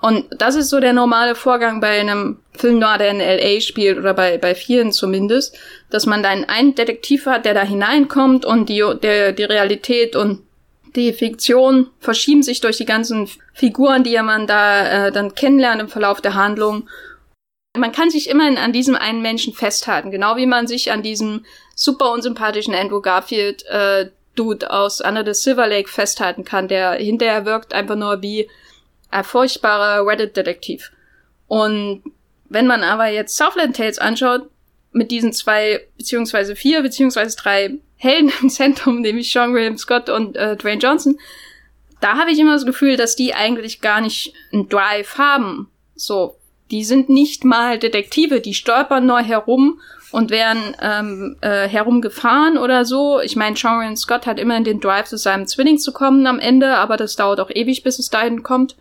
Und 0.00 0.26
das 0.36 0.56
ist 0.56 0.68
so 0.68 0.80
der 0.80 0.92
normale 0.92 1.36
Vorgang 1.36 1.80
bei 1.80 2.00
einem 2.00 2.40
Film 2.52 2.80
noir, 2.80 2.98
der 2.98 3.10
in 3.10 3.20
L.A. 3.20 3.60
spielt 3.60 3.96
oder 3.96 4.12
bei, 4.12 4.36
bei 4.36 4.54
vielen 4.54 4.92
zumindest, 4.92 5.56
dass 5.90 6.04
man 6.04 6.22
dann 6.22 6.44
einen 6.44 6.74
Detektiv 6.74 7.26
hat, 7.26 7.44
der 7.44 7.54
da 7.54 7.62
hineinkommt 7.62 8.44
und 8.44 8.68
die, 8.68 8.84
der, 9.00 9.32
die 9.32 9.44
Realität 9.44 10.16
und 10.16 10.42
die 10.96 11.12
Fiktion 11.12 11.90
verschieben 11.98 12.42
sich 12.42 12.60
durch 12.60 12.76
die 12.76 12.84
ganzen 12.84 13.28
Figuren, 13.52 14.04
die 14.04 14.16
man 14.22 14.46
da 14.46 15.06
äh, 15.06 15.12
dann 15.12 15.34
kennenlernt 15.34 15.80
im 15.80 15.88
Verlauf 15.88 16.20
der 16.20 16.34
Handlung. 16.34 16.88
Man 17.76 17.90
kann 17.90 18.10
sich 18.10 18.28
immer 18.30 18.44
an 18.58 18.72
diesem 18.72 18.94
einen 18.94 19.20
Menschen 19.20 19.52
festhalten, 19.52 20.12
genau 20.12 20.36
wie 20.36 20.46
man 20.46 20.68
sich 20.68 20.92
an 20.92 21.02
diesem 21.02 21.44
super 21.74 22.12
unsympathischen 22.12 22.74
Andrew 22.74 23.00
Garfield 23.00 23.66
äh, 23.66 24.10
Dude 24.36 24.70
aus 24.70 25.00
Under 25.00 25.24
the 25.24 25.34
Silver 25.34 25.66
Lake 25.66 25.88
festhalten 25.88 26.44
kann, 26.44 26.68
der 26.68 26.92
hinterher 26.92 27.44
wirkt 27.44 27.72
einfach 27.72 27.96
nur 27.96 28.22
wie 28.22 28.48
ein 29.10 29.24
furchtbarer 29.24 30.06
Reddit-Detektiv. 30.06 30.90
Und 31.46 32.02
wenn 32.48 32.66
man 32.66 32.82
aber 32.82 33.08
jetzt 33.08 33.36
Southland 33.36 33.76
Tales 33.76 33.98
anschaut, 33.98 34.48
mit 34.92 35.10
diesen 35.10 35.32
zwei, 35.32 35.86
beziehungsweise 35.96 36.54
vier, 36.54 36.82
beziehungsweise 36.82 37.36
drei 37.36 37.78
Helden 38.04 38.32
im 38.42 38.50
Zentrum, 38.50 39.00
nämlich 39.00 39.32
Sean 39.32 39.54
William 39.54 39.78
Scott 39.78 40.08
und 40.08 40.36
äh, 40.36 40.56
Dwayne 40.56 40.80
Johnson, 40.80 41.18
da 42.00 42.18
habe 42.18 42.30
ich 42.30 42.38
immer 42.38 42.52
das 42.52 42.66
Gefühl, 42.66 42.96
dass 42.96 43.16
die 43.16 43.34
eigentlich 43.34 43.80
gar 43.80 44.00
nicht 44.00 44.34
einen 44.52 44.68
Drive 44.68 45.16
haben. 45.16 45.70
So, 45.96 46.36
die 46.70 46.84
sind 46.84 47.08
nicht 47.08 47.44
mal 47.44 47.78
Detektive, 47.78 48.40
die 48.40 48.54
stolpern 48.54 49.06
nur 49.06 49.20
herum 49.20 49.80
und 50.12 50.30
werden 50.30 50.76
ähm, 50.80 51.36
äh, 51.40 51.66
herumgefahren 51.66 52.58
oder 52.58 52.84
so. 52.84 53.20
Ich 53.20 53.36
meine, 53.36 53.56
Sean 53.56 53.96
Scott 53.96 54.26
hat 54.26 54.38
immerhin 54.38 54.64
den 54.64 54.80
Drive, 54.80 55.06
zu 55.06 55.16
seinem 55.16 55.46
Zwilling 55.46 55.78
zu 55.78 55.92
kommen 55.92 56.26
am 56.26 56.38
Ende, 56.38 56.76
aber 56.76 56.96
das 56.96 57.16
dauert 57.16 57.40
auch 57.40 57.50
ewig, 57.50 57.82
bis 57.82 57.98
es 57.98 58.10
dahin 58.10 58.42
kommt. 58.42 58.76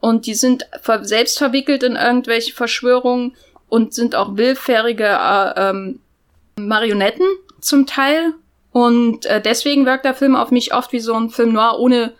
Und 0.00 0.26
die 0.26 0.34
sind 0.34 0.66
selbst 1.02 1.38
verwickelt 1.38 1.82
in 1.82 1.96
irgendwelche 1.96 2.52
Verschwörungen 2.54 3.36
und 3.68 3.94
sind 3.94 4.14
auch 4.14 4.36
willfährige 4.36 5.06
äh, 5.06 5.70
ähm, 5.70 6.00
Marionetten 6.56 7.26
zum 7.60 7.86
Teil. 7.86 8.34
Und 8.72 9.26
äh, 9.26 9.40
deswegen 9.40 9.86
wirkt 9.86 10.04
der 10.04 10.14
Film 10.14 10.36
auf 10.36 10.50
mich 10.50 10.74
oft 10.74 10.92
wie 10.92 11.00
so 11.00 11.14
ein 11.14 11.30
Film 11.30 11.52
noir 11.52 11.78
ohne 11.78 12.12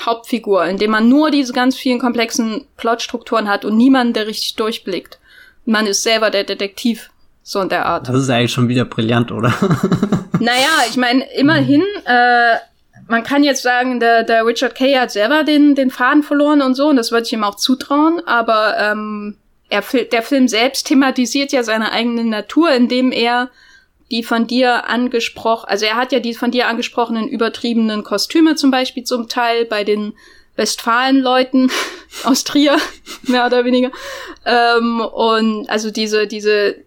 Hauptfigur, 0.00 0.64
in 0.66 0.78
dem 0.78 0.90
man 0.90 1.08
nur 1.08 1.30
diese 1.30 1.52
ganz 1.52 1.76
vielen 1.76 1.98
komplexen 1.98 2.66
Plotstrukturen 2.76 3.48
hat 3.48 3.64
und 3.64 3.76
niemanden, 3.76 4.12
der 4.12 4.26
richtig 4.26 4.56
durchblickt. 4.56 5.18
Man 5.64 5.86
ist 5.86 6.02
selber 6.02 6.30
der 6.30 6.44
Detektiv 6.44 7.10
so 7.42 7.60
in 7.60 7.68
der 7.68 7.86
Art. 7.86 8.08
Das 8.08 8.16
ist 8.16 8.30
eigentlich 8.30 8.52
schon 8.52 8.68
wieder 8.68 8.84
brillant, 8.84 9.32
oder? 9.32 9.54
naja, 10.40 10.68
ich 10.88 10.96
meine, 10.96 11.24
immerhin, 11.34 11.82
äh, 12.04 12.56
man 13.08 13.22
kann 13.22 13.42
jetzt 13.42 13.62
sagen, 13.62 14.00
der, 14.00 14.24
der 14.24 14.44
Richard 14.44 14.74
Kay 14.74 14.94
hat 14.94 15.12
selber 15.12 15.44
den, 15.44 15.74
den 15.74 15.90
Faden 15.90 16.22
verloren 16.22 16.60
und 16.60 16.74
so, 16.74 16.88
und 16.88 16.96
das 16.96 17.10
würde 17.10 17.26
ich 17.26 17.32
ihm 17.32 17.44
auch 17.44 17.54
zutrauen, 17.54 18.20
aber 18.26 18.76
ähm, 18.78 19.36
er, 19.68 19.82
der 20.12 20.22
Film 20.22 20.48
selbst 20.48 20.86
thematisiert 20.86 21.52
ja 21.52 21.62
seine 21.62 21.92
eigene 21.92 22.24
Natur, 22.24 22.70
indem 22.72 23.12
er 23.12 23.48
die 24.10 24.22
von 24.22 24.46
dir 24.46 24.88
angesprochen, 24.88 25.68
also 25.68 25.84
er 25.84 25.96
hat 25.96 26.12
ja 26.12 26.20
die 26.20 26.34
von 26.34 26.50
dir 26.50 26.68
angesprochenen 26.68 27.28
übertriebenen 27.28 28.04
Kostüme 28.04 28.54
zum 28.54 28.70
Beispiel 28.70 29.04
zum 29.04 29.28
Teil 29.28 29.64
bei 29.64 29.84
den 29.84 30.14
Westfalen-Leuten 30.56 31.70
aus 32.24 32.44
Trier, 32.44 32.76
mehr 33.22 33.46
oder 33.46 33.64
weniger. 33.64 33.90
Ähm, 34.44 35.00
und 35.00 35.68
also 35.68 35.90
diese, 35.90 36.26
diese 36.26 36.86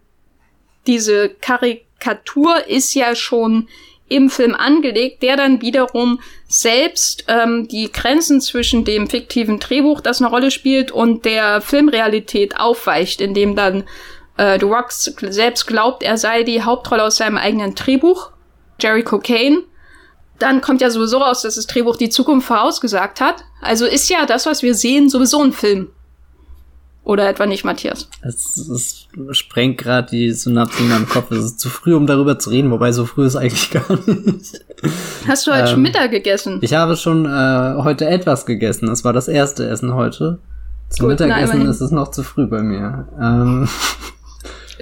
diese 0.89 1.29
Karikatur 1.29 2.67
ist 2.67 2.93
ja 2.95 3.15
schon 3.15 3.67
im 4.07 4.31
Film 4.31 4.55
angelegt, 4.55 5.21
der 5.21 5.37
dann 5.37 5.61
wiederum 5.61 6.19
selbst 6.47 7.25
ähm, 7.27 7.67
die 7.67 7.91
Grenzen 7.91 8.41
zwischen 8.41 8.85
dem 8.85 9.07
fiktiven 9.07 9.59
Drehbuch, 9.59 10.01
das 10.01 10.19
eine 10.19 10.31
Rolle 10.31 10.49
spielt, 10.49 10.91
und 10.91 11.25
der 11.25 11.61
Filmrealität 11.61 12.59
aufweicht, 12.59 13.21
indem 13.21 13.55
dann 13.55 13.83
äh, 14.39 14.57
The 14.57 14.65
Rock 14.65 14.91
selbst 14.91 15.67
glaubt, 15.67 16.01
er 16.01 16.17
sei 16.17 16.43
die 16.43 16.63
Hauptrolle 16.63 17.03
aus 17.03 17.17
seinem 17.17 17.37
eigenen 17.37 17.75
Drehbuch, 17.75 18.31
Jerry 18.79 19.03
Cocaine, 19.03 19.63
dann 20.39 20.61
kommt 20.61 20.79
ja 20.79 20.89
sowieso 20.89 21.17
raus, 21.17 21.41
dass 21.41 21.55
das 21.55 21.67
Drehbuch 21.67 21.97
die 21.97 22.09
Zukunft 22.09 22.47
vorausgesagt 22.47 23.19
hat. 23.19 23.43
Also 23.61 23.85
ist 23.85 24.09
ja 24.09 24.25
das, 24.25 24.45
was 24.45 24.63
wir 24.63 24.73
sehen, 24.73 25.09
sowieso 25.09 25.43
ein 25.43 25.51
Film. 25.51 25.89
Oder 27.03 27.27
etwa 27.27 27.45
nicht, 27.45 27.65
Matthias? 27.65 28.07
Es, 28.21 28.55
es 28.69 29.07
sprengt 29.37 29.79
gerade 29.79 30.09
die 30.11 30.31
Synapsen 30.31 30.85
in 30.85 30.91
meinem 30.91 31.09
Kopf. 31.09 31.31
Es 31.31 31.43
ist 31.43 31.59
zu 31.59 31.67
früh, 31.67 31.93
um 31.93 32.07
darüber 32.07 32.39
zu 32.39 32.51
reden, 32.51 32.71
wobei 32.71 32.91
so 32.91 33.05
früh 33.05 33.25
ist 33.25 33.35
eigentlich 33.35 33.71
gar 33.71 33.89
nicht. 33.89 34.63
Hast 35.27 35.47
du 35.47 35.51
heute 35.51 35.61
ähm, 35.61 35.67
schon 35.67 35.81
Mittag 35.81 36.11
gegessen? 36.11 36.59
Ich 36.61 36.73
habe 36.73 36.95
schon 36.95 37.25
äh, 37.25 37.83
heute 37.83 38.05
etwas 38.05 38.45
gegessen. 38.45 38.87
Das 38.87 39.03
war 39.03 39.11
das 39.11 39.27
erste 39.27 39.67
Essen 39.67 39.95
heute. 39.95 40.39
Zum 40.89 41.09
Gut, 41.09 41.19
Mittagessen 41.19 41.67
ist 41.67 41.81
es 41.81 41.91
noch 41.91 42.11
zu 42.11 42.23
früh 42.23 42.47
bei 42.47 42.61
mir. 42.61 43.07
Ähm. 43.19 43.67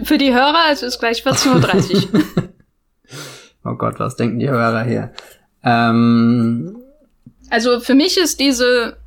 Für 0.04 0.18
die 0.18 0.34
Hörer, 0.34 0.72
es 0.72 0.84
ist 0.84 1.00
gleich 1.00 1.24
14.30 1.24 2.14
Uhr. 2.14 2.24
oh 3.66 3.76
Gott, 3.76 4.00
was 4.00 4.16
denken 4.16 4.39
die 4.39 4.50
Hörer 4.50 4.84
hier? 4.84 5.12
Ähm, 5.64 6.78
also 7.50 7.80
für 7.80 7.95
mich 7.95 8.18
ist 8.18 8.39
diese 8.39 8.98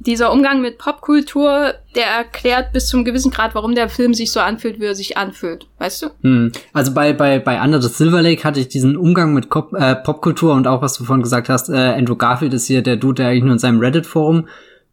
dieser 0.00 0.32
Umgang 0.32 0.60
mit 0.60 0.78
Popkultur, 0.78 1.74
der 1.96 2.06
erklärt 2.06 2.72
bis 2.72 2.86
zum 2.86 3.04
gewissen 3.04 3.30
Grad, 3.30 3.54
warum 3.54 3.74
der 3.74 3.88
Film 3.88 4.14
sich 4.14 4.30
so 4.30 4.40
anfühlt, 4.40 4.80
wie 4.80 4.86
er 4.86 4.94
sich 4.94 5.16
anfühlt. 5.16 5.66
Weißt 5.78 6.02
du? 6.02 6.06
Hm. 6.22 6.52
Also 6.72 6.94
bei, 6.94 7.12
bei, 7.12 7.38
bei 7.38 7.60
Under 7.60 7.82
the 7.82 7.88
Silver 7.88 8.22
Lake 8.22 8.44
hatte 8.44 8.60
ich 8.60 8.68
diesen 8.68 8.96
Umgang 8.96 9.34
mit 9.34 9.50
Cop 9.50 9.72
äh, 9.74 9.96
Popkultur 9.96 10.54
und 10.54 10.66
auch, 10.66 10.82
was 10.82 10.94
du 10.94 11.04
vorhin 11.04 11.22
gesagt 11.22 11.48
hast, 11.48 11.68
äh, 11.68 11.76
Andrew 11.76 12.16
Garfield 12.16 12.54
ist 12.54 12.66
hier 12.66 12.82
der 12.82 12.96
Dude, 12.96 13.22
der 13.22 13.28
eigentlich 13.28 13.44
nur 13.44 13.52
in 13.54 13.58
seinem 13.58 13.80
Reddit-Forum 13.80 14.48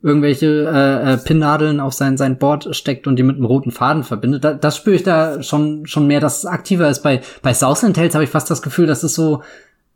irgendwelche 0.06 0.46
äh, 0.46 1.14
äh, 1.14 1.18
Pinnadeln 1.18 1.80
auf 1.80 1.94
sein, 1.94 2.16
sein 2.16 2.38
Board 2.38 2.76
steckt 2.76 3.08
und 3.08 3.16
die 3.16 3.24
mit 3.24 3.38
einem 3.38 3.46
roten 3.46 3.72
Faden 3.72 4.04
verbindet. 4.04 4.44
Da, 4.44 4.54
das 4.54 4.78
spüre 4.78 4.96
ich 4.96 5.02
da 5.02 5.42
schon, 5.42 5.88
schon 5.88 6.06
mehr, 6.06 6.20
dass 6.20 6.38
es 6.38 6.46
aktiver 6.46 6.88
ist. 6.88 7.02
Bei, 7.02 7.22
bei 7.42 7.56
Southland 7.56 7.96
Tales 7.96 8.14
habe 8.14 8.24
ich 8.24 8.30
fast 8.30 8.52
das 8.52 8.62
Gefühl, 8.62 8.86
dass 8.86 9.02
es 9.02 9.16
so 9.16 9.42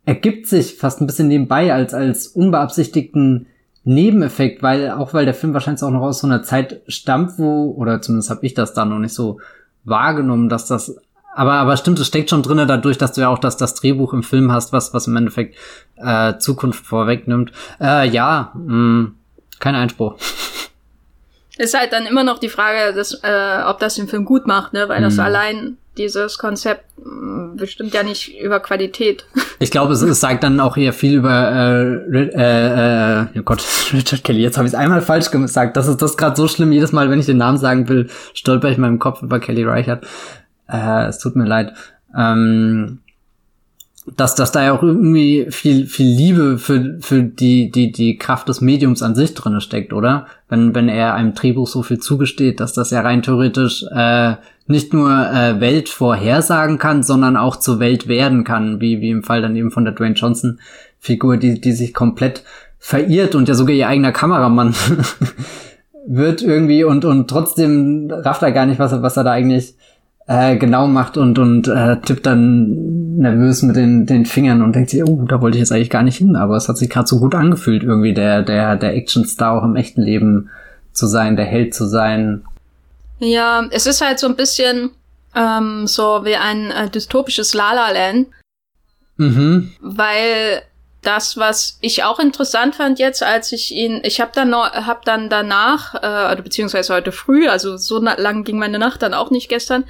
ergibt 0.04 0.48
sich 0.48 0.76
fast 0.78 1.00
ein 1.00 1.06
bisschen 1.06 1.28
nebenbei 1.28 1.72
als, 1.72 1.94
als 1.94 2.26
unbeabsichtigten 2.26 3.46
Nebeneffekt, 3.84 4.64
weil 4.64 4.90
auch 4.90 5.14
weil 5.14 5.26
der 5.26 5.34
Film 5.34 5.54
wahrscheinlich 5.54 5.82
auch 5.84 5.90
noch 5.90 6.02
aus 6.02 6.18
so 6.18 6.26
einer 6.26 6.42
Zeit 6.42 6.82
stammt, 6.88 7.38
wo 7.38 7.72
oder 7.76 8.02
zumindest 8.02 8.30
habe 8.30 8.44
ich 8.44 8.54
das 8.54 8.74
da 8.74 8.84
noch 8.84 8.98
nicht 8.98 9.14
so 9.14 9.38
wahrgenommen, 9.84 10.48
dass 10.48 10.66
das 10.66 10.96
aber 11.32 11.52
aber 11.52 11.76
stimmt, 11.76 12.00
es 12.00 12.08
steckt 12.08 12.30
schon 12.30 12.42
drinne 12.42 12.66
dadurch, 12.66 12.98
dass 12.98 13.12
du 13.12 13.20
ja 13.20 13.28
auch 13.28 13.38
das 13.38 13.56
das 13.56 13.74
Drehbuch 13.74 14.12
im 14.12 14.24
Film 14.24 14.50
hast, 14.50 14.72
was 14.72 14.92
was 14.92 15.06
im 15.06 15.16
Endeffekt 15.16 15.56
äh, 15.96 16.36
Zukunft 16.38 16.84
vorwegnimmt. 16.84 17.52
Äh, 17.80 18.08
ja, 18.08 18.52
mh, 18.54 18.74
mm, 18.74 19.14
kein 19.60 19.76
Einspruch. 19.76 20.16
Ist 21.56 21.78
halt 21.78 21.92
dann 21.92 22.06
immer 22.06 22.24
noch 22.24 22.38
die 22.38 22.48
Frage, 22.48 22.94
dass, 22.94 23.12
äh, 23.22 23.62
ob 23.66 23.78
das 23.78 23.94
den 23.94 24.08
Film 24.08 24.24
gut 24.24 24.46
macht, 24.46 24.72
ne? 24.72 24.88
Weil 24.88 25.02
das 25.02 25.14
mhm. 25.14 25.20
allein 25.20 25.76
dieses 25.98 26.38
Konzept 26.38 26.84
mm, 26.98 27.56
bestimmt 27.56 27.92
ja 27.92 28.02
nicht 28.02 28.40
über 28.40 28.60
Qualität. 28.60 29.26
Ich 29.62 29.70
glaube, 29.70 29.92
es, 29.92 30.00
es 30.00 30.20
sagt 30.20 30.42
dann 30.42 30.58
auch 30.58 30.78
eher 30.78 30.94
viel 30.94 31.16
über 31.16 32.00
äh, 32.10 32.18
äh, 32.18 33.20
äh, 33.20 33.26
oh 33.38 33.42
Gott, 33.42 33.62
Richard 33.92 34.24
Kelly. 34.24 34.40
Jetzt 34.40 34.56
habe 34.56 34.66
ich 34.66 34.72
es 34.72 34.78
einmal 34.78 35.02
falsch 35.02 35.30
gesagt. 35.30 35.76
Das 35.76 35.86
ist 35.86 36.00
das 36.00 36.16
gerade 36.16 36.34
so 36.34 36.48
schlimm. 36.48 36.72
Jedes 36.72 36.92
Mal, 36.92 37.10
wenn 37.10 37.20
ich 37.20 37.26
den 37.26 37.36
Namen 37.36 37.58
sagen 37.58 37.86
will, 37.90 38.08
stolper 38.32 38.70
ich 38.70 38.76
in 38.76 38.80
meinem 38.80 38.98
Kopf 38.98 39.20
über 39.20 39.38
Kelly 39.38 39.64
Reichert. 39.64 40.06
Äh, 40.66 41.08
es 41.08 41.18
tut 41.18 41.36
mir 41.36 41.44
leid. 41.44 41.74
Ähm, 42.16 43.00
dass, 44.16 44.34
dass 44.34 44.52
da 44.52 44.64
ja 44.64 44.72
auch 44.72 44.82
irgendwie 44.82 45.46
viel, 45.50 45.86
viel 45.86 46.06
Liebe 46.06 46.58
für, 46.58 46.98
für 47.00 47.22
die, 47.22 47.70
die, 47.70 47.92
die 47.92 48.16
Kraft 48.16 48.48
des 48.48 48.60
Mediums 48.60 49.02
an 49.02 49.14
sich 49.14 49.34
drinne 49.34 49.60
steckt, 49.60 49.92
oder? 49.92 50.26
Wenn, 50.48 50.74
wenn 50.74 50.88
er 50.88 51.14
einem 51.14 51.34
Drehbuch 51.34 51.68
so 51.68 51.82
viel 51.82 51.98
zugesteht, 51.98 52.60
dass 52.60 52.72
das 52.72 52.90
ja 52.90 53.00
rein 53.00 53.22
theoretisch 53.22 53.84
äh, 53.90 54.34
nicht 54.66 54.92
nur 54.92 55.10
äh, 55.10 55.60
Welt 55.60 55.88
vorhersagen 55.88 56.78
kann, 56.78 57.02
sondern 57.02 57.36
auch 57.36 57.56
zur 57.56 57.80
Welt 57.80 58.08
werden 58.08 58.44
kann, 58.44 58.80
wie, 58.80 59.00
wie 59.00 59.10
im 59.10 59.22
Fall 59.22 59.42
dann 59.42 59.56
eben 59.56 59.70
von 59.70 59.84
der 59.84 59.94
Dwayne 59.94 60.14
Johnson 60.14 60.60
Figur, 60.98 61.36
die, 61.36 61.60
die 61.60 61.72
sich 61.72 61.94
komplett 61.94 62.44
verirrt 62.78 63.34
und 63.34 63.48
ja 63.48 63.54
sogar 63.54 63.74
ihr 63.74 63.88
eigener 63.88 64.12
Kameramann 64.12 64.74
wird 66.06 66.42
irgendwie 66.42 66.84
und, 66.84 67.04
und 67.04 67.28
trotzdem 67.28 68.10
rafft 68.10 68.42
er 68.42 68.52
gar 68.52 68.66
nicht, 68.66 68.78
was 68.78 68.92
er, 68.92 69.02
was 69.02 69.16
er 69.16 69.24
da 69.24 69.32
eigentlich 69.32 69.74
äh, 70.30 70.56
genau 70.58 70.86
macht 70.86 71.16
und, 71.16 71.40
und 71.40 71.66
äh, 71.66 72.00
tippt 72.02 72.24
dann 72.24 73.16
nervös 73.16 73.62
mit 73.62 73.74
den, 73.74 74.06
den 74.06 74.26
Fingern 74.26 74.62
und 74.62 74.76
denkt 74.76 74.90
sich, 74.90 75.02
oh, 75.02 75.24
da 75.26 75.40
wollte 75.40 75.56
ich 75.56 75.60
jetzt 75.60 75.72
eigentlich 75.72 75.90
gar 75.90 76.04
nicht 76.04 76.18
hin, 76.18 76.36
aber 76.36 76.54
es 76.54 76.68
hat 76.68 76.78
sich 76.78 76.88
gerade 76.88 77.08
so 77.08 77.18
gut 77.18 77.34
angefühlt, 77.34 77.82
irgendwie 77.82 78.14
der, 78.14 78.42
der, 78.42 78.76
der 78.76 78.94
Actionstar 78.94 79.58
auch 79.58 79.64
im 79.64 79.74
echten 79.74 80.02
Leben 80.02 80.48
zu 80.92 81.08
sein, 81.08 81.34
der 81.34 81.46
Held 81.46 81.74
zu 81.74 81.84
sein. 81.84 82.44
Ja, 83.18 83.66
es 83.72 83.86
ist 83.86 84.02
halt 84.02 84.20
so 84.20 84.28
ein 84.28 84.36
bisschen 84.36 84.90
ähm, 85.34 85.88
so 85.88 86.24
wie 86.24 86.36
ein 86.36 86.70
äh, 86.70 86.88
dystopisches 86.88 87.52
La 87.52 87.90
Land. 87.90 88.28
Mhm. 89.16 89.72
Weil 89.80 90.62
das, 91.02 91.36
was 91.36 91.78
ich 91.80 92.04
auch 92.04 92.18
interessant 92.18 92.74
fand 92.74 92.98
jetzt, 92.98 93.22
als 93.22 93.52
ich 93.52 93.72
ihn, 93.72 94.00
ich 94.04 94.20
habe 94.20 94.32
dann 94.34 94.50
noch, 94.50 94.70
hab 94.70 95.04
dann 95.04 95.28
danach, 95.30 95.94
äh, 95.94 96.32
oder 96.32 96.42
beziehungsweise 96.42 96.94
heute 96.94 97.10
früh, 97.10 97.48
also 97.48 97.76
so 97.76 98.00
lang 98.00 98.44
ging 98.44 98.58
meine 98.58 98.78
Nacht 98.78 99.02
dann 99.02 99.14
auch 99.14 99.30
nicht 99.30 99.48
gestern, 99.48 99.84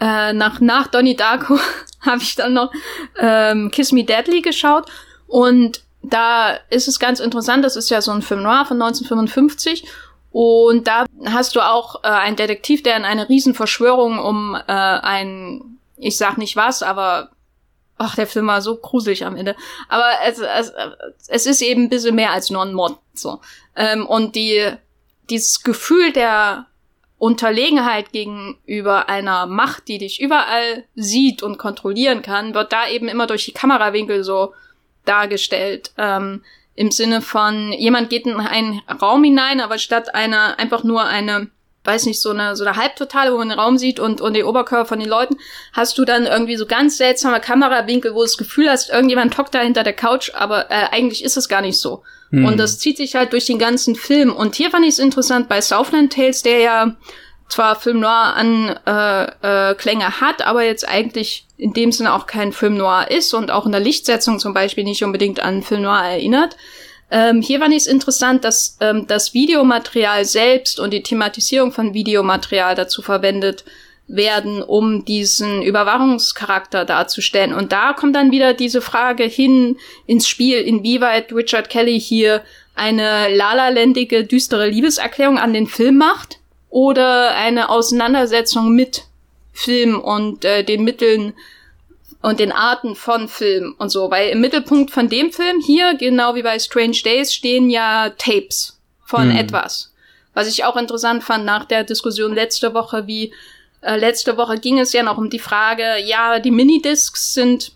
äh, 0.00 0.32
nach, 0.32 0.60
nach 0.60 0.88
Donnie 0.88 1.16
Darko 1.16 1.58
habe 2.00 2.22
ich 2.22 2.34
dann 2.34 2.54
noch 2.54 2.72
ähm, 3.18 3.70
Kiss 3.70 3.92
Me 3.92 4.04
Deadly 4.04 4.40
geschaut 4.42 4.90
und 5.26 5.82
da 6.02 6.54
ist 6.70 6.88
es 6.88 6.98
ganz 6.98 7.20
interessant, 7.20 7.64
das 7.64 7.76
ist 7.76 7.90
ja 7.90 8.00
so 8.02 8.10
ein 8.10 8.22
Film 8.22 8.42
noir 8.42 8.64
von 8.66 8.80
1955 8.82 9.84
und 10.32 10.88
da 10.88 11.04
hast 11.26 11.54
du 11.54 11.60
auch 11.60 12.02
äh, 12.04 12.08
einen 12.08 12.36
Detektiv, 12.36 12.82
der 12.82 12.96
in 12.96 13.04
eine 13.04 13.28
Riesenverschwörung 13.28 14.18
um 14.18 14.54
äh, 14.54 14.60
ein, 14.66 15.78
ich 15.96 16.16
sag 16.16 16.38
nicht 16.38 16.56
was, 16.56 16.82
aber 16.82 17.30
ach, 17.98 18.16
der 18.16 18.26
Film 18.26 18.46
war 18.46 18.62
so 18.62 18.76
gruselig 18.76 19.24
am 19.24 19.36
Ende. 19.36 19.54
Aber 19.88 20.10
es, 20.26 20.38
es, 20.38 20.72
es 21.28 21.46
ist 21.46 21.62
eben 21.62 21.84
ein 21.84 21.88
bisschen 21.88 22.14
mehr 22.14 22.32
als 22.32 22.50
nur 22.50 22.62
ein 22.62 22.72
Mod. 22.72 22.98
So. 23.14 23.40
Ähm, 23.76 24.06
und 24.06 24.34
die, 24.34 24.72
dieses 25.30 25.62
Gefühl 25.62 26.12
der 26.12 26.66
Unterlegenheit 27.22 28.10
gegenüber 28.10 29.08
einer 29.08 29.46
Macht, 29.46 29.86
die 29.86 29.98
dich 29.98 30.20
überall 30.20 30.82
sieht 30.96 31.44
und 31.44 31.56
kontrollieren 31.56 32.20
kann, 32.20 32.52
wird 32.52 32.72
da 32.72 32.88
eben 32.88 33.06
immer 33.06 33.28
durch 33.28 33.44
die 33.44 33.52
Kamerawinkel 33.52 34.24
so 34.24 34.54
dargestellt. 35.04 35.92
Ähm, 35.98 36.42
Im 36.74 36.90
Sinne 36.90 37.22
von, 37.22 37.72
jemand 37.74 38.10
geht 38.10 38.26
in 38.26 38.40
einen 38.40 38.82
Raum 39.00 39.22
hinein, 39.22 39.60
aber 39.60 39.78
statt 39.78 40.16
einer 40.16 40.58
einfach 40.58 40.82
nur 40.82 41.04
eine 41.04 41.46
weiß 41.84 42.06
nicht, 42.06 42.20
so 42.20 42.30
eine, 42.30 42.54
so 42.56 42.64
eine 42.64 42.76
Halbtotale, 42.76 43.32
wo 43.32 43.38
man 43.38 43.48
den 43.48 43.58
Raum 43.58 43.78
sieht 43.78 43.98
und, 43.98 44.20
und 44.20 44.34
den 44.34 44.44
Oberkörper 44.44 44.86
von 44.86 45.00
den 45.00 45.08
Leuten, 45.08 45.36
hast 45.72 45.98
du 45.98 46.04
dann 46.04 46.26
irgendwie 46.26 46.56
so 46.56 46.66
ganz 46.66 46.96
seltsame 46.96 47.40
Kamerawinkel, 47.40 48.14
wo 48.14 48.18
du 48.18 48.24
das 48.24 48.36
Gefühl 48.36 48.70
hast, 48.70 48.90
irgendjemand 48.90 49.36
hockt 49.36 49.54
da 49.54 49.60
hinter 49.60 49.82
der 49.82 49.92
Couch, 49.92 50.30
aber 50.34 50.70
äh, 50.70 50.86
eigentlich 50.90 51.24
ist 51.24 51.36
es 51.36 51.48
gar 51.48 51.60
nicht 51.60 51.78
so. 51.78 52.02
Hm. 52.30 52.44
Und 52.44 52.58
das 52.58 52.78
zieht 52.78 52.96
sich 52.96 53.14
halt 53.14 53.32
durch 53.32 53.46
den 53.46 53.58
ganzen 53.58 53.94
Film. 53.96 54.32
Und 54.32 54.54
hier 54.54 54.70
fand 54.70 54.84
ich 54.84 54.92
es 54.92 54.98
interessant 54.98 55.48
bei 55.48 55.60
Southland 55.60 56.12
Tales, 56.12 56.42
der 56.42 56.58
ja 56.60 56.96
zwar 57.48 57.76
Film 57.76 58.00
Noir 58.00 58.34
an 58.34 58.76
äh, 58.86 59.70
äh, 59.70 59.74
Klänge 59.74 60.20
hat, 60.20 60.46
aber 60.46 60.62
jetzt 60.62 60.88
eigentlich 60.88 61.46
in 61.58 61.74
dem 61.74 61.92
Sinne 61.92 62.14
auch 62.14 62.26
kein 62.26 62.52
Film 62.52 62.76
Noir 62.76 63.10
ist 63.10 63.34
und 63.34 63.50
auch 63.50 63.66
in 63.66 63.72
der 63.72 63.80
Lichtsetzung 63.80 64.38
zum 64.38 64.54
Beispiel 64.54 64.84
nicht 64.84 65.04
unbedingt 65.04 65.40
an 65.40 65.62
Film 65.62 65.82
Noir 65.82 66.02
erinnert. 66.02 66.56
Ähm, 67.12 67.42
hier 67.42 67.58
fand 67.58 67.74
ich 67.74 67.82
es 67.82 67.86
interessant, 67.86 68.42
dass 68.42 68.78
ähm, 68.80 69.06
das 69.06 69.34
Videomaterial 69.34 70.24
selbst 70.24 70.80
und 70.80 70.92
die 70.92 71.02
Thematisierung 71.02 71.70
von 71.70 71.92
Videomaterial 71.92 72.74
dazu 72.74 73.02
verwendet 73.02 73.64
werden, 74.08 74.62
um 74.62 75.04
diesen 75.04 75.60
Überwachungscharakter 75.60 76.86
darzustellen. 76.86 77.52
Und 77.52 77.70
da 77.70 77.92
kommt 77.92 78.16
dann 78.16 78.30
wieder 78.30 78.54
diese 78.54 78.80
Frage 78.80 79.24
hin 79.24 79.76
ins 80.06 80.26
Spiel, 80.26 80.58
inwieweit 80.58 81.34
Richard 81.34 81.68
Kelly 81.68 82.00
hier 82.00 82.42
eine 82.74 83.28
lalalendige, 83.28 84.24
düstere 84.24 84.68
Liebeserklärung 84.68 85.38
an 85.38 85.52
den 85.52 85.66
Film 85.66 85.98
macht 85.98 86.38
oder 86.70 87.34
eine 87.34 87.68
Auseinandersetzung 87.68 88.74
mit 88.74 89.04
Film 89.52 90.00
und 90.00 90.46
äh, 90.46 90.64
den 90.64 90.82
Mitteln 90.82 91.34
und 92.22 92.38
den 92.38 92.52
Arten 92.52 92.94
von 92.94 93.28
Film 93.28 93.74
und 93.78 93.90
so, 93.90 94.10
weil 94.10 94.30
im 94.30 94.40
Mittelpunkt 94.40 94.92
von 94.92 95.08
dem 95.08 95.32
Film 95.32 95.60
hier, 95.60 95.94
genau 95.94 96.34
wie 96.34 96.42
bei 96.42 96.58
Strange 96.58 96.98
Days, 97.04 97.34
stehen 97.34 97.68
ja 97.68 98.10
Tapes 98.10 98.80
von 99.04 99.30
hm. 99.30 99.36
etwas. 99.36 99.92
Was 100.32 100.48
ich 100.48 100.64
auch 100.64 100.76
interessant 100.76 101.24
fand 101.24 101.44
nach 101.44 101.64
der 101.64 101.84
Diskussion 101.84 102.34
letzte 102.34 102.72
Woche, 102.74 103.06
wie 103.06 103.34
äh, 103.82 103.96
letzte 103.96 104.36
Woche 104.36 104.58
ging 104.58 104.78
es 104.78 104.92
ja 104.92 105.02
noch 105.02 105.18
um 105.18 105.28
die 105.28 105.40
Frage, 105.40 105.98
ja, 106.04 106.38
die 106.38 106.52
Minidiscs 106.52 107.34
sind 107.34 107.72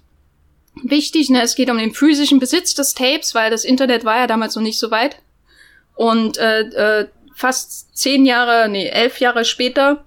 wichtig, 0.83 1.29
ne? 1.29 1.43
Es 1.43 1.57
geht 1.57 1.69
um 1.69 1.79
den 1.79 1.93
physischen 1.93 2.39
Besitz 2.39 2.75
des 2.75 2.95
Tapes, 2.95 3.35
weil 3.35 3.51
das 3.51 3.65
Internet 3.65 4.05
war 4.05 4.19
ja 4.19 4.27
damals 4.27 4.55
noch 4.55 4.63
nicht 4.63 4.79
so 4.79 4.91
weit. 4.91 5.17
Und 5.95 6.39
äh, 6.39 6.61
äh, 6.61 7.09
fast 7.35 7.97
zehn 7.97 8.25
Jahre, 8.27 8.69
nee, 8.69 8.87
elf 8.89 9.19
Jahre 9.19 9.45
später 9.45 10.05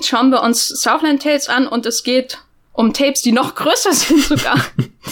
schauen 0.00 0.30
wir 0.30 0.42
uns 0.42 0.68
Southland 0.68 1.22
Tales 1.22 1.48
an 1.48 1.66
und 1.66 1.86
es 1.86 2.02
geht 2.02 2.38
um 2.74 2.92
Tapes, 2.92 3.22
die 3.22 3.32
noch 3.32 3.54
größer 3.54 3.92
sind 3.94 4.22
sogar, 4.22 4.58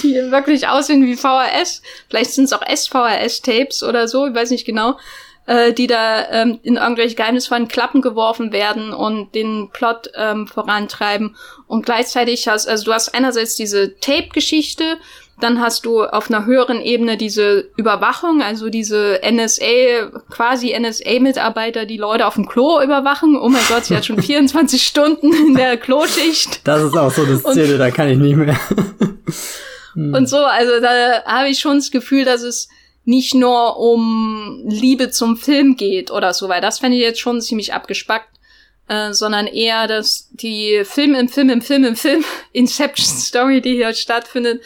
die 0.02 0.14
wirklich 0.30 0.68
aussehen 0.68 1.06
wie 1.06 1.16
VHS. 1.16 1.80
Vielleicht 2.10 2.32
sind 2.32 2.44
es 2.44 2.52
auch 2.52 2.62
SVHS-Tapes 2.62 3.82
oder 3.82 4.08
so, 4.08 4.26
ich 4.26 4.34
weiß 4.34 4.50
nicht 4.50 4.66
genau, 4.66 4.98
äh, 5.46 5.72
die 5.72 5.86
da 5.86 6.28
ähm, 6.30 6.60
in 6.62 6.76
irgendwelche 6.76 7.14
geheimnisvollen 7.14 7.68
Klappen 7.68 8.02
geworfen 8.02 8.52
werden 8.52 8.92
und 8.92 9.34
den 9.34 9.70
Plot 9.72 10.10
ähm, 10.14 10.46
vorantreiben. 10.46 11.36
Und 11.66 11.86
gleichzeitig 11.86 12.46
hast, 12.48 12.68
also 12.68 12.84
du 12.84 12.92
hast 12.92 13.14
einerseits 13.14 13.56
diese 13.56 13.98
Tape-Geschichte, 13.98 14.98
Dann 15.42 15.60
hast 15.60 15.86
du 15.86 16.04
auf 16.04 16.30
einer 16.30 16.46
höheren 16.46 16.80
Ebene 16.80 17.16
diese 17.16 17.68
Überwachung, 17.76 18.42
also 18.42 18.68
diese 18.68 19.20
NSA, 19.28 20.12
quasi 20.30 20.72
NSA-Mitarbeiter, 20.78 21.84
die 21.84 21.96
Leute 21.96 22.28
auf 22.28 22.34
dem 22.34 22.46
Klo 22.46 22.80
überwachen. 22.80 23.36
Oh 23.36 23.48
mein 23.48 23.62
Gott, 23.68 23.86
sie 23.86 23.96
hat 23.96 24.06
schon 24.06 24.22
24 24.22 24.80
Stunden 24.80 25.32
in 25.32 25.54
der 25.54 25.76
Kloschicht. 25.78 26.60
Das 26.64 26.80
ist 26.80 26.96
auch 26.96 27.10
so 27.10 27.24
eine 27.24 27.38
Szene, 27.38 27.72
und, 27.72 27.78
da 27.78 27.90
kann 27.90 28.08
ich 28.08 28.18
nicht 28.18 28.36
mehr. 28.36 28.56
und 29.96 30.28
so, 30.28 30.38
also 30.38 30.80
da 30.80 31.24
habe 31.24 31.48
ich 31.48 31.58
schon 31.58 31.78
das 31.78 31.90
Gefühl, 31.90 32.24
dass 32.24 32.42
es 32.42 32.68
nicht 33.04 33.34
nur 33.34 33.78
um 33.78 34.62
Liebe 34.64 35.10
zum 35.10 35.36
Film 35.36 35.74
geht 35.74 36.12
oder 36.12 36.34
so, 36.34 36.48
weil 36.48 36.60
das 36.60 36.78
fände 36.78 36.96
ich 36.96 37.02
jetzt 37.02 37.18
schon 37.18 37.40
ziemlich 37.40 37.74
abgespackt. 37.74 38.28
Äh, 38.88 39.12
sondern 39.12 39.46
eher, 39.46 39.86
dass 39.86 40.28
die 40.32 40.82
Film 40.84 41.14
im 41.14 41.28
Film 41.28 41.50
im 41.50 41.62
Film 41.62 41.84
im 41.84 41.96
Film 41.96 42.24
Inception 42.52 43.16
Story, 43.16 43.60
die 43.60 43.74
hier 43.74 43.94
stattfindet, 43.94 44.60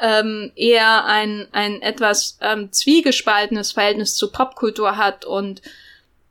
ähm, 0.00 0.52
eher 0.54 1.04
ein, 1.04 1.48
ein 1.52 1.82
etwas 1.82 2.38
ähm, 2.40 2.72
zwiegespaltenes 2.72 3.72
Verhältnis 3.72 4.14
zu 4.14 4.30
Popkultur 4.30 4.96
hat 4.96 5.24
und 5.24 5.62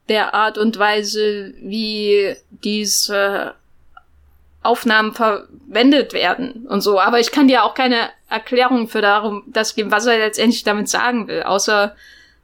der 0.09 0.33
Art 0.33 0.57
und 0.57 0.79
Weise, 0.79 1.53
wie 1.59 2.35
diese 2.49 3.55
Aufnahmen 4.63 5.13
verwendet 5.13 6.13
werden 6.13 6.65
und 6.67 6.81
so. 6.81 6.99
Aber 6.99 7.19
ich 7.19 7.31
kann 7.31 7.47
dir 7.47 7.63
auch 7.63 7.73
keine 7.73 8.09
Erklärung 8.29 8.87
für 8.87 9.01
darum, 9.01 9.43
das 9.47 9.75
geben, 9.75 9.91
was 9.91 10.05
er 10.05 10.17
letztendlich 10.17 10.63
damit 10.63 10.89
sagen 10.89 11.27
will, 11.27 11.43
außer 11.43 11.95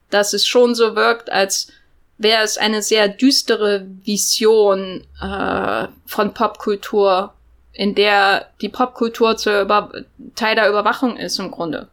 dass 0.10 0.34
es 0.34 0.46
schon 0.46 0.76
so 0.76 0.96
wirkt, 0.96 1.32
als 1.32 1.70
wäre 2.18 2.44
es 2.44 2.58
eine 2.58 2.82
sehr 2.82 3.08
düstere 3.08 3.88
Vision 4.04 5.04
äh, 5.22 5.88
von 6.06 6.34
Popkultur 6.34 7.34
in 7.74 7.96
der 7.96 8.48
die 8.62 8.70
Popkultur 8.70 9.36
zur 9.38 9.62
Über 9.62 9.92
Teil 10.36 10.56
der 10.56 10.70
Überwachung 10.70 11.18
ist 11.18 11.40
im 11.40 11.52
Grunde. 11.52 11.88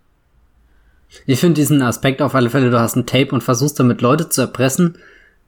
Ich 1.26 1.40
finde 1.40 1.54
diesen 1.54 1.82
Aspekt 1.82 2.22
auf 2.22 2.34
alle 2.34 2.50
Fälle, 2.50 2.70
du 2.70 2.78
hast 2.78 2.96
ein 2.96 3.06
Tape 3.06 3.32
und 3.32 3.42
versuchst 3.42 3.80
damit 3.80 4.00
Leute 4.00 4.28
zu 4.28 4.42
erpressen, 4.42 4.96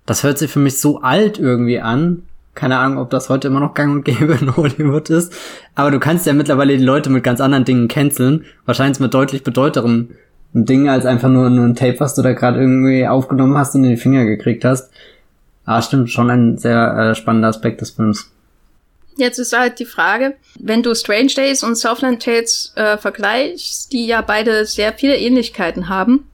das 0.07 0.25
hört 0.25 0.39
sich 0.39 0.51
für 0.51 0.59
mich 0.59 0.81
so 0.81 1.01
alt 1.01 1.39
irgendwie 1.39 1.81
an. 1.81 2.25
Keine 2.55 2.79
Ahnung, 2.79 2.99
ob 2.99 3.11
das 3.11 3.29
heute 3.29 3.49
immer 3.49 3.61
noch 3.61 3.75
gang 3.75 3.93
und 3.93 4.05
gäbe 4.05 4.37
in 4.41 4.57
Hollywood 4.57 5.09
ist. 5.11 5.33
Aber 5.75 5.91
du 5.91 6.01
kannst 6.01 6.27
ja 6.27 6.33
mittlerweile 6.33 6.77
die 6.77 6.85
Leute 6.85 7.09
mit 7.09 7.25
ganz 7.25 7.41
anderen 7.41 7.65
Dingen 7.65 7.89
canceln. 7.89 8.45
Wahrscheinlich 8.67 9.01
mit 9.01 9.15
deutlich 9.15 9.43
bedeuteren 9.43 10.17
Dingen 10.53 10.89
als 10.89 11.07
einfach 11.07 11.31
nur, 11.31 11.49
nur 11.49 11.65
ein 11.65 11.77
Tape, 11.77 12.01
was 12.01 12.15
du 12.15 12.23
da 12.23 12.33
gerade 12.33 12.61
irgendwie 12.61 13.07
aufgenommen 13.07 13.57
hast 13.57 13.75
und 13.75 13.85
in 13.85 13.91
die 13.91 13.97
Finger 13.97 14.25
gekriegt 14.25 14.65
hast. 14.65 14.91
Aber 15.65 15.81
stimmt, 15.81 16.11
schon 16.11 16.29
ein 16.29 16.59
sehr 16.59 16.97
äh, 16.97 17.15
spannender 17.15 17.49
Aspekt 17.49 17.81
des 17.81 17.93
Films. 17.93 18.33
Jetzt 19.17 19.39
ist 19.39 19.57
halt 19.57 19.79
die 19.79 19.85
Frage, 19.85 20.37
wenn 20.59 20.83
du 20.83 20.95
Strange 20.95 21.33
Days 21.35 21.63
und 21.63 21.77
Southland 21.77 22.23
Tales 22.23 22.73
äh, 22.77 22.97
vergleichst, 22.97 23.93
die 23.93 24.07
ja 24.07 24.23
beide 24.23 24.65
sehr 24.65 24.93
viele 24.95 25.19
Ähnlichkeiten 25.19 25.89
haben, 25.89 26.31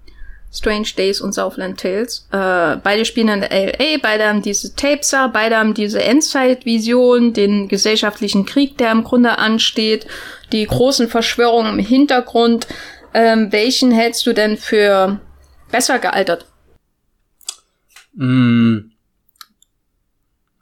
Strange 0.50 0.88
Days 0.96 1.20
und 1.20 1.34
Southland 1.34 1.78
Tales, 1.78 2.26
äh, 2.32 2.76
beide 2.76 3.04
spielen 3.04 3.28
in 3.28 3.40
LA, 3.42 3.98
beide 4.00 4.28
haben 4.28 4.42
diese 4.42 4.74
Tapes, 4.74 5.14
beide 5.32 5.56
haben 5.58 5.74
diese 5.74 6.02
Endzeit-Vision, 6.02 7.32
den 7.32 7.68
gesellschaftlichen 7.68 8.46
Krieg, 8.46 8.78
der 8.78 8.92
im 8.92 9.04
Grunde 9.04 9.38
ansteht, 9.38 10.06
die 10.52 10.66
großen 10.66 11.08
Verschwörungen 11.08 11.78
im 11.78 11.84
Hintergrund. 11.84 12.66
Ähm, 13.12 13.52
welchen 13.52 13.90
hältst 13.90 14.26
du 14.26 14.32
denn 14.32 14.56
für 14.56 15.20
besser 15.70 15.98
gealtert? 15.98 16.46
Mm. 18.14 18.90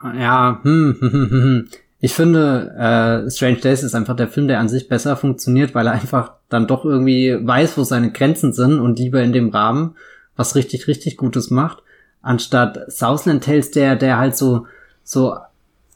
Ja, 0.03 0.61
hm, 0.63 0.97
hm, 1.01 1.11
hm, 1.11 1.31
hm. 1.31 1.69
Ich 1.99 2.13
finde, 2.13 2.75
äh, 2.77 3.31
Strange 3.31 3.57
Days 3.57 3.83
ist 3.83 3.95
einfach 3.95 4.17
der 4.17 4.29
Film, 4.29 4.49
der 4.49 4.61
an 4.61 4.69
sich 4.69 4.89
besser 4.89 5.17
funktioniert, 5.17 5.75
weil 5.75 5.87
er 5.87 5.95
einfach 5.95 6.33
dann 6.49 6.67
doch 6.67 6.85
irgendwie 6.85 7.37
weiß, 7.41 7.79
wo 7.79 7.85
seine 7.85 8.13
Grenzen 8.13 8.53
sind 8.53 8.79
und 8.79 8.99
lieber 8.99 9.23
in 9.23 9.33
dem 9.33 9.49
Rahmen 9.49 9.97
was 10.37 10.55
richtig, 10.55 10.87
richtig 10.87 11.17
Gutes 11.17 11.51
macht, 11.51 11.79
anstatt 12.21 12.93
Southland 12.93 13.45
Tales, 13.45 13.71
der, 13.71 13.97
der 13.97 14.19
halt 14.19 14.37
so, 14.37 14.67
so, 15.03 15.37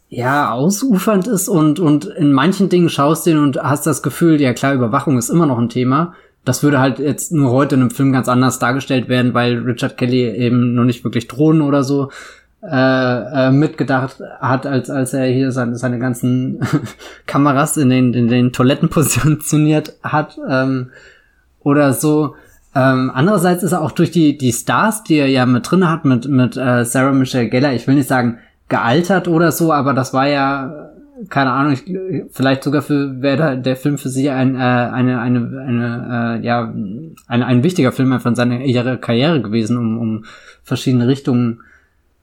ja, 0.09 0.51
ausufernd 0.51 1.29
ist 1.29 1.49
und, 1.49 1.79
und 1.79 2.07
in 2.07 2.33
manchen 2.33 2.69
Dingen 2.69 2.89
schaust 2.89 3.27
du 3.27 3.31
ihn 3.31 3.39
und 3.39 3.63
hast 3.63 3.87
das 3.87 4.03
Gefühl, 4.03 4.41
ja 4.41 4.53
klar, 4.53 4.75
Überwachung 4.75 5.19
ist 5.19 5.29
immer 5.29 5.47
noch 5.47 5.59
ein 5.59 5.69
Thema. 5.69 6.15
Das 6.45 6.63
würde 6.63 6.81
halt 6.81 6.99
jetzt 6.99 7.33
nur 7.33 7.51
heute 7.51 7.75
in 7.75 7.83
einem 7.83 7.91
Film 7.91 8.13
ganz 8.13 8.27
anders 8.27 8.59
dargestellt 8.59 9.09
werden, 9.09 9.35
weil 9.35 9.59
Richard 9.59 9.99
Kelly 9.99 10.25
eben 10.37 10.75
noch 10.75 10.85
nicht 10.85 11.05
wirklich 11.05 11.29
Drohnen 11.29 11.61
oder 11.61 11.85
so 11.85 12.11
äh, 12.63 13.47
äh, 13.47 13.51
mitgedacht 13.51 14.21
hat, 14.41 14.67
als 14.67 14.91
als 14.91 15.15
er 15.15 15.27
hier 15.27 15.51
seine, 15.51 15.77
seine 15.77 15.99
ganzen 15.99 16.61
Kameras 17.27 17.79
in 17.79 17.89
den 17.89 18.13
in 18.13 18.29
den 18.29 18.53
Toiletten 18.53 18.89
positioniert 18.91 19.95
hat 20.03 20.39
ähm, 20.49 20.91
oder 21.61 21.93
so. 21.93 22.35
Ähm, 22.75 23.11
andererseits 23.15 23.63
ist 23.63 23.73
er 23.73 23.81
auch 23.81 23.93
durch 23.93 24.11
die 24.11 24.37
die 24.37 24.53
Stars, 24.53 25.03
die 25.05 25.17
er 25.17 25.29
ja 25.29 25.47
mit 25.47 25.71
drin 25.71 25.89
hat, 25.89 26.05
mit 26.05 26.29
mit 26.29 26.57
äh, 26.57 26.85
Sarah 26.85 27.13
Michelle 27.13 27.49
Gellar, 27.49 27.73
ich 27.73 27.87
will 27.87 27.95
nicht 27.95 28.09
sagen 28.09 28.39
gealtert 28.69 29.27
oder 29.27 29.53
so, 29.53 29.73
aber 29.73 29.95
das 29.95 30.13
war 30.13 30.29
ja 30.29 30.91
keine 31.29 31.53
Ahnung, 31.53 31.73
ich, 31.73 31.85
vielleicht 32.31 32.63
sogar 32.63 32.83
für 32.83 33.21
wäre 33.23 33.59
der 33.59 33.77
Film 33.77 33.99
für 33.99 34.09
sie 34.11 34.31
ein 34.31 34.55
äh, 34.55 34.59
eine 34.59 35.21
eine 35.21 35.39
eine 35.67 36.39
äh, 36.41 36.47
ja 36.47 36.73
ein, 37.27 37.43
ein 37.43 37.63
wichtiger 37.63 37.93
Film 37.93 38.13
in 38.13 38.35
seiner 38.35 38.61
ihrer 38.61 38.99
Karriere 38.99 39.41
gewesen, 39.41 39.77
um 39.77 39.99
um 39.99 40.25
verschiedene 40.63 41.09
Richtungen 41.09 41.61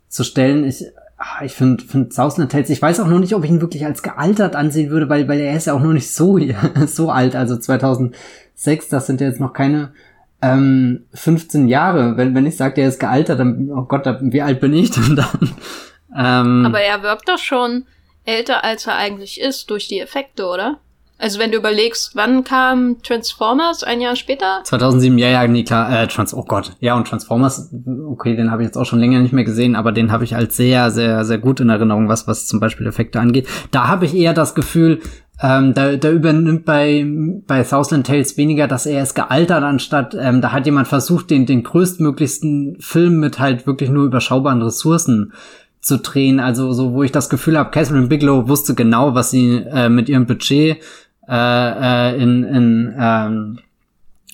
zu 0.08 0.24
stellen. 0.24 0.66
Ich, 0.66 0.86
ah, 1.18 1.44
ich 1.44 1.54
finde 1.54 1.84
find 1.84 2.14
Southland 2.14 2.52
Tales, 2.52 2.70
ich 2.70 2.82
weiß 2.82 3.00
auch 3.00 3.08
noch 3.08 3.20
nicht, 3.20 3.36
ob 3.36 3.44
ich 3.44 3.50
ihn 3.50 3.62
wirklich 3.62 3.86
als 3.86 4.04
gealtert 4.04 4.56
ansehen 4.56 4.90
würde, 4.90 5.10
weil, 5.10 5.28
weil 5.28 5.40
er 5.40 5.56
ist 5.56 5.68
ja 5.68 5.74
auch 5.74 5.82
noch 5.82 5.94
nicht 5.94 6.12
so, 6.12 6.40
so 6.88 7.10
alt, 7.10 7.36
also 7.36 7.58
2006, 7.58 8.90
das 8.90 9.08
sind 9.08 9.22
ja 9.22 9.28
jetzt 9.28 9.40
noch 9.40 9.54
keine 9.54 9.94
ähm, 10.42 11.06
15 11.14 11.68
Jahre. 11.68 12.18
Wenn, 12.18 12.36
wenn 12.36 12.46
ich 12.46 12.58
sage, 12.58 12.76
der 12.76 12.90
ist 12.90 13.00
gealtert, 13.00 13.40
dann, 13.40 13.70
oh 13.72 13.84
Gott, 13.84 14.06
wie 14.22 14.42
alt 14.42 14.60
bin 14.60 14.74
ich 14.74 14.92
denn 14.92 15.16
dann? 15.16 15.56
Ähm, 16.16 16.66
Aber 16.66 16.80
er 16.80 17.04
wirkt 17.04 17.28
doch 17.28 17.38
schon 17.38 17.86
älter, 18.24 18.64
als 18.64 18.88
er 18.88 18.96
eigentlich 18.96 19.40
ist, 19.40 19.70
durch 19.70 19.88
die 19.88 20.00
Effekte, 20.00 20.48
oder? 20.48 20.80
Also 21.20 21.40
wenn 21.40 21.52
du 21.52 21.58
überlegst, 21.58 22.12
wann 22.14 22.44
kam 22.44 23.02
Transformers 23.02 23.84
ein 23.84 24.02
Jahr 24.02 24.16
später? 24.16 24.62
2007, 24.64 25.18
ja, 25.18 25.30
ja, 25.30 25.48
nee, 25.48 25.64
klar, 25.64 26.04
äh, 26.04 26.08
Trans, 26.08 26.34
oh 26.34 26.44
Gott, 26.44 26.74
ja, 26.80 26.96
und 26.96 27.08
Transformers, 27.08 27.74
okay, 28.08 28.36
den 28.36 28.52
habe 28.52 28.62
ich 28.62 28.68
jetzt 28.68 28.78
auch 28.78 28.86
schon 28.86 29.00
länger 29.00 29.20
nicht 29.20 29.34
mehr 29.34 29.44
gesehen, 29.44 29.76
aber 29.76 29.92
den 29.92 30.12
habe 30.12 30.24
ich 30.24 30.36
als 30.36 30.56
sehr, 30.56 30.92
sehr, 30.92 31.26
sehr 31.26 31.40
gut 31.40 31.60
in 31.60 31.70
Erinnerung, 31.70 32.08
was, 32.08 32.28
was 32.28 32.46
zum 32.46 32.60
Beispiel 32.60 32.86
Effekte 32.86 33.20
angeht. 33.20 33.48
Da 33.72 33.88
habe 33.88 34.06
ich 34.06 34.16
eher 34.16 34.34
das 34.34 34.54
Gefühl, 34.54 35.02
ähm, 35.42 35.74
da, 35.74 35.96
da 35.98 36.12
übernimmt 36.12 36.66
bei, 36.66 37.06
bei 37.48 37.64
Southland 37.64 38.08
Tales 38.08 38.38
weniger, 38.38 38.68
dass 38.68 38.86
er 38.86 39.04
ist 39.04 39.14
gealtert, 39.14 39.64
anstatt 39.64 40.16
ähm, 40.20 40.42
da 40.42 40.52
hat 40.52 40.66
jemand 40.66 40.88
versucht, 40.88 41.30
den, 41.30 41.46
den 41.46 41.64
größtmöglichsten 41.64 42.78
Film 42.80 43.20
mit 43.20 43.40
halt 43.40 43.68
wirklich 43.68 43.90
nur 43.90 44.06
überschaubaren 44.06 44.62
Ressourcen 44.62 45.34
zu 45.80 46.00
drehen. 46.00 46.40
Also 46.40 46.74
so, 46.74 46.94
wo 46.94 47.04
ich 47.04 47.12
das 47.12 47.30
Gefühl 47.30 47.58
habe, 47.58 47.70
Catherine 47.70 48.08
Bigelow 48.08 48.48
wusste 48.48 48.74
genau, 48.74 49.14
was 49.14 49.30
sie 49.30 49.64
äh, 49.72 49.90
mit 49.90 50.10
ihrem 50.10 50.26
Budget 50.26 50.78
äh, 51.28 52.12
äh, 52.12 52.22
in, 52.22 52.44
in 52.44 52.96
ähm, 52.98 53.60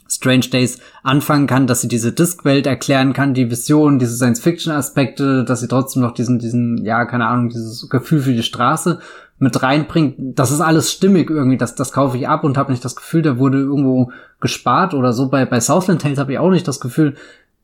Strange 0.08 0.48
Days 0.52 0.80
anfangen 1.02 1.48
kann, 1.48 1.68
dass 1.68 1.82
sie 1.82 1.88
diese 1.88 2.12
Diskwelt 2.12 2.68
erklären 2.68 3.14
kann, 3.14 3.34
die 3.34 3.50
Vision, 3.50 4.00
diese 4.00 4.16
Science-Fiction-Aspekte, 4.16 5.44
dass 5.44 5.62
sie 5.62 5.68
trotzdem 5.68 6.04
noch 6.04 6.14
diesen, 6.14 6.40
diesen, 6.40 6.86
ja, 6.86 7.06
keine 7.06 7.28
Ahnung, 7.28 7.50
dieses 7.50 7.90
Gefühl 7.90 8.22
für 8.22 8.34
die 8.34 8.44
Straße 8.44 9.00
mit 9.40 9.62
reinbringt. 9.64 10.16
Das 10.38 10.52
ist 10.52 10.62
alles 10.62 10.92
stimmig 10.92 11.30
irgendwie, 11.30 11.58
das, 11.58 11.76
das 11.76 11.92
kaufe 11.92 12.18
ich 12.18 12.28
ab 12.28 12.44
und 12.44 12.58
habe 12.58 12.72
nicht 12.72 12.86
das 12.86 12.96
Gefühl, 12.96 13.24
da 13.24 13.38
wurde 13.38 13.60
irgendwo 13.60 14.12
gespart 14.40 14.94
oder 14.94 15.14
so. 15.14 15.30
Bei, 15.30 15.46
bei 15.46 15.60
Southland 15.60 16.02
Tales 16.02 16.20
habe 16.20 16.34
ich 16.34 16.40
auch 16.40 16.52
nicht 16.52 16.68
das 16.68 16.80
Gefühl, 16.80 17.16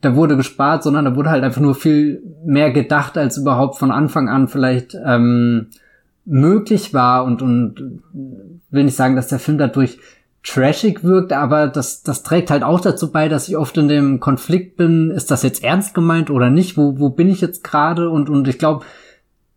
da 0.01 0.15
wurde 0.15 0.37
gespart, 0.37 0.81
sondern 0.83 1.05
da 1.05 1.15
wurde 1.15 1.29
halt 1.29 1.43
einfach 1.43 1.61
nur 1.61 1.75
viel 1.75 2.23
mehr 2.45 2.71
gedacht, 2.71 3.17
als 3.17 3.37
überhaupt 3.37 3.77
von 3.77 3.91
Anfang 3.91 4.29
an 4.29 4.47
vielleicht 4.47 4.95
ähm, 5.05 5.67
möglich 6.25 6.93
war 6.93 7.25
und, 7.25 7.41
und 7.41 8.01
will 8.69 8.83
nicht 8.83 8.95
sagen, 8.95 9.15
dass 9.15 9.27
der 9.27 9.39
Film 9.39 9.57
dadurch 9.57 9.97
trashig 10.43 11.03
wirkt, 11.03 11.33
aber 11.33 11.67
das, 11.67 12.01
das 12.03 12.23
trägt 12.23 12.49
halt 12.49 12.63
auch 12.63 12.79
dazu 12.79 13.11
bei, 13.11 13.27
dass 13.27 13.49
ich 13.49 13.57
oft 13.57 13.77
in 13.77 13.87
dem 13.87 14.19
Konflikt 14.19 14.77
bin, 14.77 15.11
ist 15.11 15.31
das 15.31 15.43
jetzt 15.43 15.63
ernst 15.63 15.93
gemeint 15.93 16.29
oder 16.29 16.49
nicht? 16.49 16.77
Wo, 16.77 16.97
wo 16.97 17.09
bin 17.09 17.29
ich 17.29 17.41
jetzt 17.41 17.63
gerade? 17.63 18.09
Und, 18.09 18.29
und 18.29 18.47
ich 18.47 18.57
glaube, 18.57 18.85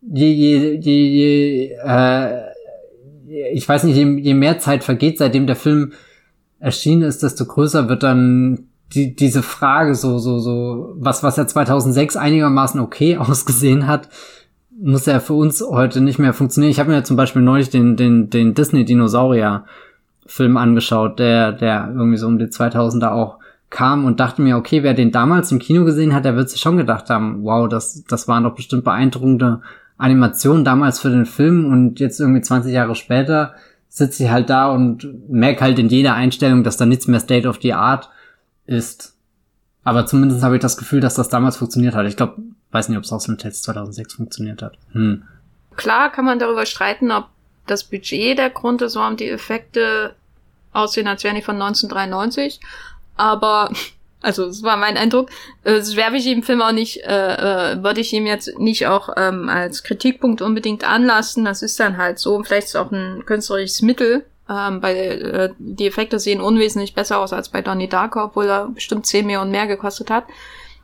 je, 0.00 0.30
je, 0.32 0.74
je, 0.80 1.08
je 1.08 1.76
äh, 1.84 2.52
ich 3.52 3.68
weiß 3.68 3.84
nicht, 3.84 3.96
je, 3.96 4.18
je 4.18 4.34
mehr 4.34 4.58
Zeit 4.58 4.84
vergeht, 4.84 5.18
seitdem 5.18 5.46
der 5.46 5.56
Film 5.56 5.92
erschienen 6.58 7.02
ist, 7.02 7.22
desto 7.22 7.46
größer 7.46 7.88
wird 7.88 8.02
dann 8.02 8.66
die, 8.94 9.14
diese 9.14 9.42
Frage 9.42 9.94
so, 9.94 10.18
so, 10.18 10.38
so, 10.38 10.94
was, 10.96 11.22
was 11.22 11.36
ja 11.36 11.46
2006 11.46 12.16
einigermaßen 12.16 12.80
okay 12.80 13.16
ausgesehen 13.18 13.86
hat, 13.86 14.08
muss 14.80 15.06
ja 15.06 15.20
für 15.20 15.34
uns 15.34 15.62
heute 15.62 16.00
nicht 16.00 16.18
mehr 16.18 16.32
funktionieren. 16.32 16.70
Ich 16.70 16.80
habe 16.80 16.90
mir 16.90 17.04
zum 17.04 17.16
Beispiel 17.16 17.42
neulich 17.42 17.70
den, 17.70 17.96
den, 17.96 18.30
den 18.30 18.54
Disney-Dinosaurier-Film 18.54 20.56
angeschaut, 20.56 21.18
der, 21.18 21.52
der 21.52 21.92
irgendwie 21.94 22.16
so 22.16 22.26
um 22.26 22.38
die 22.38 22.46
2000er 22.46 23.10
auch 23.10 23.38
kam 23.70 24.04
und 24.04 24.20
dachte 24.20 24.42
mir, 24.42 24.56
okay, 24.56 24.82
wer 24.82 24.94
den 24.94 25.12
damals 25.12 25.50
im 25.50 25.58
Kino 25.58 25.84
gesehen 25.84 26.14
hat, 26.14 26.24
der 26.24 26.36
wird 26.36 26.50
sich 26.50 26.60
schon 26.60 26.76
gedacht 26.76 27.10
haben, 27.10 27.42
wow, 27.42 27.68
das, 27.68 28.04
das 28.04 28.28
waren 28.28 28.44
doch 28.44 28.54
bestimmt 28.54 28.84
beeindruckende 28.84 29.60
Animationen 29.96 30.64
damals 30.64 31.00
für 31.00 31.10
den 31.10 31.26
Film 31.26 31.66
und 31.66 32.00
jetzt 32.00 32.20
irgendwie 32.20 32.42
20 32.42 32.72
Jahre 32.72 32.94
später 32.94 33.54
sitze 33.88 34.24
ich 34.24 34.30
halt 34.30 34.50
da 34.50 34.70
und 34.70 35.06
merke 35.28 35.62
halt 35.62 35.78
in 35.78 35.88
jeder 35.88 36.14
Einstellung, 36.14 36.64
dass 36.64 36.76
da 36.76 36.86
nichts 36.86 37.08
mehr 37.08 37.20
State 37.20 37.46
of 37.46 37.58
the 37.62 37.74
Art 37.74 38.10
ist. 38.66 39.16
Aber 39.84 40.06
zumindest 40.06 40.42
habe 40.42 40.56
ich 40.56 40.62
das 40.62 40.76
Gefühl, 40.76 41.00
dass 41.00 41.14
das 41.14 41.28
damals 41.28 41.56
funktioniert 41.56 41.94
hat. 41.94 42.06
Ich 42.06 42.16
glaube, 42.16 42.36
weiß 42.72 42.88
nicht, 42.88 42.98
ob 42.98 43.04
es 43.04 43.12
aus 43.12 43.24
dem 43.24 43.38
Test 43.38 43.64
2006 43.64 44.14
funktioniert 44.14 44.62
hat. 44.62 44.74
Hm. 44.92 45.22
Klar 45.76 46.10
kann 46.10 46.24
man 46.24 46.38
darüber 46.38 46.66
streiten, 46.66 47.12
ob 47.12 47.26
das 47.66 47.84
Budget 47.84 48.38
der 48.38 48.50
Grund 48.50 48.82
ist, 48.82 48.96
warum 48.96 49.16
die 49.16 49.28
Effekte 49.28 50.14
aussehen, 50.72 51.06
als 51.06 51.22
wären 51.24 51.36
die 51.36 51.42
von 51.42 51.60
1993. 51.60 52.60
Aber, 53.16 53.70
also 54.20 54.46
es 54.46 54.62
war 54.62 54.76
mein 54.76 54.96
Eindruck, 54.96 55.30
das 55.64 55.96
werfe 55.96 56.16
ich 56.16 56.26
ihm 56.26 56.42
Film 56.42 56.62
auch 56.62 56.72
nicht, 56.72 57.04
äh, 57.04 57.72
äh, 57.72 57.82
würde 57.82 58.00
ich 58.00 58.12
ihm 58.12 58.26
jetzt 58.26 58.58
nicht 58.58 58.86
auch 58.86 59.10
ähm, 59.16 59.48
als 59.48 59.82
Kritikpunkt 59.82 60.42
unbedingt 60.42 60.84
anlassen. 60.84 61.44
Das 61.44 61.62
ist 61.62 61.78
dann 61.78 61.98
halt 61.98 62.18
so. 62.18 62.42
Vielleicht 62.42 62.68
ist 62.68 62.74
es 62.74 62.80
auch 62.80 62.90
ein 62.90 63.24
künstlerisches 63.26 63.82
Mittel, 63.82 64.24
ähm, 64.48 64.82
weil 64.82 64.96
äh, 64.96 65.54
die 65.58 65.86
Effekte 65.86 66.18
sehen 66.18 66.40
unwesentlich 66.40 66.94
besser 66.94 67.18
aus 67.18 67.32
als 67.32 67.48
bei 67.50 67.62
Donnie 67.62 67.88
Darko, 67.88 68.24
obwohl 68.24 68.46
er 68.46 68.68
bestimmt 68.68 69.06
10 69.06 69.26
Millionen 69.26 69.50
mehr 69.50 69.66
gekostet 69.66 70.10
hat. 70.10 70.24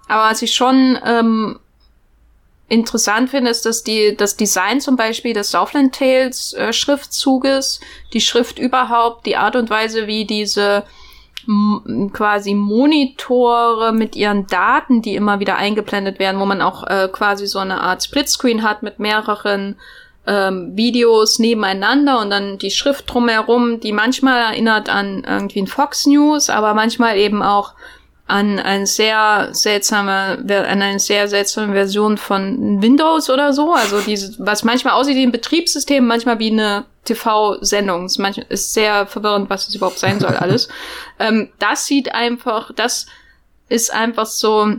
Aber 0.08 0.30
was 0.30 0.42
ich 0.42 0.54
schon 0.54 0.98
ähm, 1.04 1.58
interessant 2.68 3.30
finde, 3.30 3.50
ist, 3.50 3.64
dass 3.66 3.82
die, 3.82 4.14
das 4.16 4.36
Design 4.36 4.80
zum 4.80 4.96
Beispiel 4.96 5.32
des 5.32 5.50
Southland 5.50 5.94
Tales 5.94 6.52
äh, 6.54 6.72
Schriftzuges, 6.72 7.80
die 8.12 8.20
Schrift 8.20 8.58
überhaupt, 8.58 9.26
die 9.26 9.36
Art 9.36 9.56
und 9.56 9.70
Weise, 9.70 10.06
wie 10.06 10.24
diese 10.24 10.84
quasi 12.12 12.52
Monitore 12.52 13.92
mit 13.94 14.16
ihren 14.16 14.46
Daten, 14.46 15.00
die 15.00 15.14
immer 15.14 15.40
wieder 15.40 15.56
eingeblendet 15.56 16.18
werden, 16.18 16.40
wo 16.40 16.44
man 16.44 16.60
auch 16.60 16.86
äh, 16.86 17.08
quasi 17.10 17.46
so 17.46 17.58
eine 17.58 17.80
Art 17.80 18.04
Splitscreen 18.04 18.62
hat 18.62 18.82
mit 18.82 18.98
mehreren 18.98 19.76
ähm, 20.26 20.76
Videos 20.76 21.38
nebeneinander 21.38 22.20
und 22.20 22.28
dann 22.28 22.58
die 22.58 22.70
Schrift 22.70 23.10
drumherum, 23.10 23.80
die 23.80 23.92
manchmal 23.92 24.42
erinnert 24.42 24.90
an 24.90 25.24
irgendwie 25.26 25.62
ein 25.62 25.66
Fox 25.66 26.04
News, 26.04 26.50
aber 26.50 26.74
manchmal 26.74 27.16
eben 27.16 27.42
auch 27.42 27.72
an 28.28 28.58
eine 28.58 28.86
sehr 28.86 29.48
seltsame, 29.52 30.38
an 30.38 30.82
eine 30.82 31.00
sehr 31.00 31.28
seltsame 31.28 31.72
Version 31.72 32.18
von 32.18 32.82
Windows 32.82 33.30
oder 33.30 33.54
so. 33.54 33.72
Also 33.72 34.00
diese, 34.00 34.34
was 34.38 34.64
manchmal 34.64 34.92
aussieht 34.92 35.16
wie 35.16 35.26
ein 35.26 35.32
Betriebssystem, 35.32 36.06
manchmal 36.06 36.38
wie 36.38 36.50
eine 36.50 36.84
TV-Sendung. 37.04 38.04
Es 38.04 38.18
ist 38.50 38.74
sehr 38.74 39.06
verwirrend, 39.06 39.48
was 39.48 39.68
es 39.68 39.74
überhaupt 39.74 39.98
sein 39.98 40.20
soll, 40.20 40.36
alles. 40.36 40.68
ähm, 41.18 41.48
das 41.58 41.86
sieht 41.86 42.14
einfach, 42.14 42.70
das 42.74 43.06
ist 43.70 43.92
einfach 43.92 44.26
so 44.26 44.74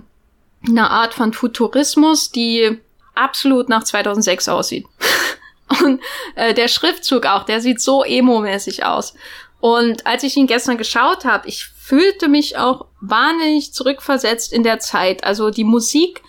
eine 0.68 0.90
Art 0.92 1.16
von 1.16 1.34
Futurismus, 1.34 2.32
die 2.32 2.80
absolut 3.16 3.68
nach 3.68 3.84
2006 3.84 4.48
aussieht. 4.48 4.86
Und 5.84 6.02
äh, 6.36 6.54
der 6.54 6.68
Schriftzug 6.68 7.26
auch, 7.26 7.46
der 7.46 7.62
sieht 7.62 7.82
so 7.82 8.04
emo-mäßig 8.04 8.86
aus. 8.86 9.16
Und 9.60 10.06
als 10.06 10.22
ich 10.24 10.38
ihn 10.38 10.48
gestern 10.48 10.78
geschaut 10.78 11.26
habe, 11.26 11.48
ich 11.48 11.68
fühlte 11.90 12.28
mich 12.28 12.56
auch 12.56 12.86
wahnsinnig 13.02 13.74
zurückversetzt 13.74 14.54
in 14.54 14.62
der 14.62 14.78
Zeit. 14.78 15.24
Also 15.24 15.50
die 15.50 15.64
Musik 15.64 16.22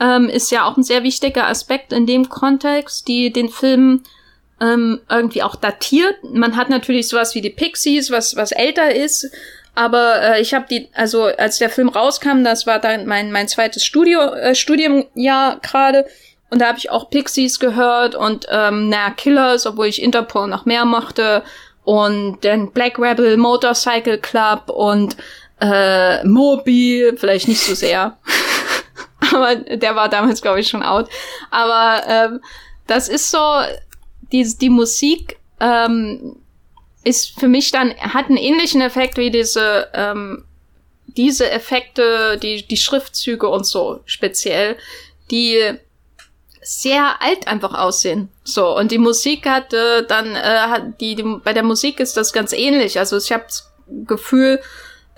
ähm, 0.00 0.28
ist 0.28 0.50
ja 0.50 0.64
auch 0.64 0.76
ein 0.76 0.82
sehr 0.82 1.04
wichtiger 1.04 1.46
Aspekt 1.46 1.92
in 1.92 2.04
dem 2.04 2.28
Kontext, 2.28 3.06
die 3.06 3.32
den 3.32 3.48
Film 3.48 4.02
ähm, 4.60 5.00
irgendwie 5.08 5.44
auch 5.44 5.54
datiert. 5.54 6.16
Man 6.24 6.56
hat 6.56 6.68
natürlich 6.68 7.06
sowas 7.06 7.36
wie 7.36 7.40
die 7.40 7.50
Pixies, 7.50 8.10
was 8.10 8.34
was 8.34 8.50
älter 8.50 8.92
ist, 8.92 9.30
aber 9.76 10.20
äh, 10.20 10.40
ich 10.40 10.52
habe 10.52 10.66
die, 10.68 10.88
also 10.94 11.26
als 11.26 11.58
der 11.58 11.70
Film 11.70 11.90
rauskam, 11.90 12.42
das 12.42 12.66
war 12.66 12.80
dann 12.80 13.06
mein 13.06 13.30
mein 13.30 13.46
zweites 13.46 13.84
Studio 13.84 14.20
äh, 14.34 14.56
Studienjahr 14.56 15.60
gerade. 15.60 16.06
Und 16.50 16.60
da 16.60 16.66
habe 16.66 16.78
ich 16.78 16.90
auch 16.90 17.08
Pixies 17.08 17.60
gehört 17.60 18.16
und 18.16 18.46
ähm, 18.50 18.88
naja, 18.88 19.10
Killers, 19.10 19.64
obwohl 19.64 19.86
ich 19.86 20.02
Interpol 20.02 20.48
noch 20.48 20.66
mehr 20.66 20.84
mochte 20.84 21.44
und 21.84 22.42
den 22.42 22.72
Black 22.72 22.98
Rebel 22.98 23.36
Motorcycle 23.36 24.18
Club 24.18 24.70
und 24.70 25.16
äh, 25.60 26.24
Moby, 26.24 27.12
vielleicht 27.16 27.48
nicht 27.48 27.60
so 27.60 27.74
sehr. 27.74 28.18
Aber 29.32 29.56
der 29.56 29.94
war 29.94 30.08
damals, 30.08 30.42
glaube 30.42 30.60
ich, 30.60 30.68
schon 30.68 30.82
out. 30.82 31.08
Aber 31.50 32.02
ähm, 32.06 32.40
das 32.86 33.08
ist 33.08 33.30
so, 33.30 33.38
die, 34.32 34.44
die 34.58 34.70
Musik 34.70 35.38
ähm, 35.60 36.36
ist 37.04 37.38
für 37.38 37.48
mich 37.48 37.70
dann, 37.70 37.94
hat 37.96 38.26
einen 38.26 38.36
ähnlichen 38.36 38.80
Effekt 38.80 39.16
wie 39.16 39.30
diese, 39.30 39.88
ähm, 39.94 40.44
diese 41.06 41.50
Effekte, 41.50 42.38
die, 42.38 42.66
die 42.66 42.76
Schriftzüge 42.76 43.48
und 43.48 43.66
so 43.66 44.00
speziell, 44.04 44.76
die 45.30 45.78
sehr 46.64 47.22
alt 47.22 47.46
einfach 47.46 47.74
aussehen. 47.74 48.30
So, 48.42 48.76
und 48.76 48.90
die 48.90 48.98
Musik 48.98 49.46
hatte 49.46 50.04
dann, 50.08 50.34
äh, 50.34 50.40
hat 50.40 51.00
die, 51.00 51.14
die, 51.14 51.22
bei 51.22 51.52
der 51.52 51.62
Musik 51.62 52.00
ist 52.00 52.16
das 52.16 52.32
ganz 52.32 52.52
ähnlich. 52.52 52.98
Also 52.98 53.18
ich 53.18 53.30
habe 53.32 53.44
das 53.46 53.70
Gefühl, 54.06 54.60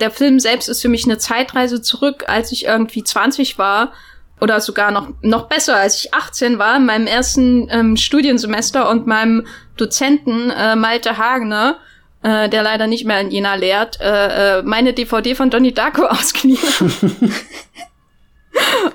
der 0.00 0.10
Film 0.10 0.40
selbst 0.40 0.68
ist 0.68 0.82
für 0.82 0.88
mich 0.88 1.04
eine 1.04 1.18
Zeitreise 1.18 1.80
zurück, 1.80 2.24
als 2.26 2.52
ich 2.52 2.64
irgendwie 2.66 3.04
20 3.04 3.58
war. 3.58 3.92
Oder 4.40 4.60
sogar 4.60 4.90
noch, 4.90 5.08
noch 5.22 5.48
besser, 5.48 5.76
als 5.76 5.98
ich 5.98 6.12
18 6.12 6.58
war, 6.58 6.76
in 6.76 6.84
meinem 6.84 7.06
ersten 7.06 7.68
ähm, 7.70 7.96
Studiensemester 7.96 8.90
und 8.90 9.06
meinem 9.06 9.46
Dozenten 9.78 10.50
äh, 10.50 10.76
Malte 10.76 11.16
Hagener, 11.16 11.78
äh, 12.22 12.48
der 12.50 12.62
leider 12.62 12.86
nicht 12.86 13.06
mehr 13.06 13.20
in 13.20 13.30
Jena 13.30 13.54
lehrt, 13.54 13.98
äh, 14.00 14.58
äh, 14.58 14.62
meine 14.62 14.92
DVD 14.92 15.34
von 15.34 15.48
Donnie 15.48 15.72
Darko 15.72 16.02
ausgeliehen. 16.06 16.58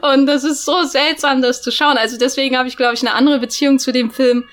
Und 0.01 0.25
das 0.25 0.43
ist 0.43 0.65
so 0.65 0.83
seltsam, 0.83 1.41
das 1.41 1.61
zu 1.61 1.71
schauen. 1.71 1.97
Also 1.97 2.17
deswegen 2.17 2.57
habe 2.57 2.67
ich, 2.67 2.77
glaube 2.77 2.93
ich, 2.93 3.01
eine 3.01 3.13
andere 3.13 3.39
Beziehung 3.39 3.79
zu 3.79 3.91
dem 3.91 4.11
Film 4.11 4.45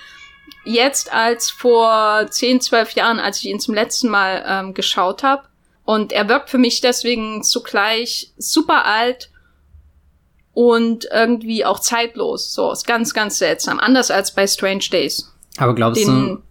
jetzt 0.65 1.13
als 1.13 1.51
vor 1.51 2.27
10, 2.31 2.61
12 2.61 2.93
Jahren, 2.93 3.19
als 3.19 3.39
ich 3.39 3.47
ihn 3.47 3.61
zum 3.61 3.75
letzten 3.75 4.09
Mal 4.09 4.45
ähm, 4.47 4.75
geschaut 4.75 5.23
habe. 5.23 5.45
Und 5.85 6.13
er 6.13 6.29
wirkt 6.29 6.51
für 6.51 6.59
mich 6.59 6.81
deswegen 6.81 7.43
zugleich 7.43 8.33
super 8.37 8.85
alt 8.85 9.31
und 10.53 11.09
irgendwie 11.11 11.65
auch 11.65 11.79
zeitlos. 11.79 12.53
So, 12.53 12.71
ist 12.73 12.87
ganz, 12.87 13.15
ganz 13.15 13.39
seltsam. 13.39 13.79
Anders 13.79 14.11
als 14.11 14.35
bei 14.35 14.47
Strange 14.47 14.85
Days. 14.91 15.33
Aber 15.57 15.75
glaubst 15.75 16.03
Den, 16.03 16.29
du, 16.29 16.43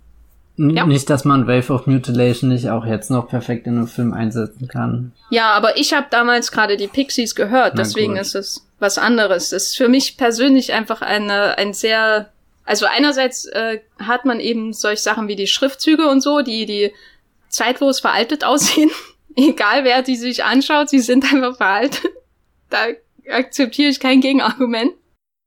ja. 0.58 0.86
Nicht, 0.86 1.10
dass 1.10 1.24
man 1.24 1.48
Wave 1.48 1.72
of 1.72 1.86
Mutilation 1.86 2.50
nicht 2.50 2.70
auch 2.70 2.86
jetzt 2.86 3.12
noch 3.12 3.30
perfekt 3.30 3.68
in 3.68 3.78
einem 3.78 3.88
Film 3.88 4.14
einsetzen 4.14 4.68
kann. 4.68 5.14
Ja, 5.30 5.52
aber 5.52 5.78
ich 5.78 5.94
habe 5.94 6.08
damals 6.10 6.52
gerade 6.52 6.78
die 6.78 6.88
Pixies 6.88 7.36
gehört, 7.36 7.74
Na 7.76 7.84
deswegen 7.84 8.14
gut. 8.14 8.22
ist 8.22 8.36
es 8.36 8.68
was 8.80 8.98
anderes. 8.98 9.50
Das 9.50 9.64
ist 9.64 9.78
für 9.78 9.88
mich 9.88 10.18
persönlich 10.18 10.74
einfach 10.74 11.02
eine 11.02 11.58
ein 11.58 11.74
sehr 11.74 12.32
also 12.66 12.86
einerseits 12.86 13.46
äh, 13.46 13.80
hat 14.00 14.26
man 14.26 14.40
eben 14.40 14.74
solche 14.74 15.02
Sachen 15.02 15.28
wie 15.28 15.36
die 15.36 15.48
Schriftzüge 15.48 16.10
und 16.10 16.22
so, 16.22 16.42
die 16.42 16.66
die 16.66 16.92
zeitlos 17.50 18.00
veraltet 18.00 18.44
aussehen. 18.44 18.92
Egal 19.36 19.84
wer 19.84 20.02
die 20.02 20.16
sich 20.16 20.44
anschaut, 20.44 20.90
sie 20.90 21.00
sind 21.00 21.32
einfach 21.32 21.58
veraltet. 21.58 22.02
Da 22.70 22.88
akzeptiere 23.32 23.90
ich 23.90 24.02
kein 24.02 24.20
Gegenargument. 24.20 24.92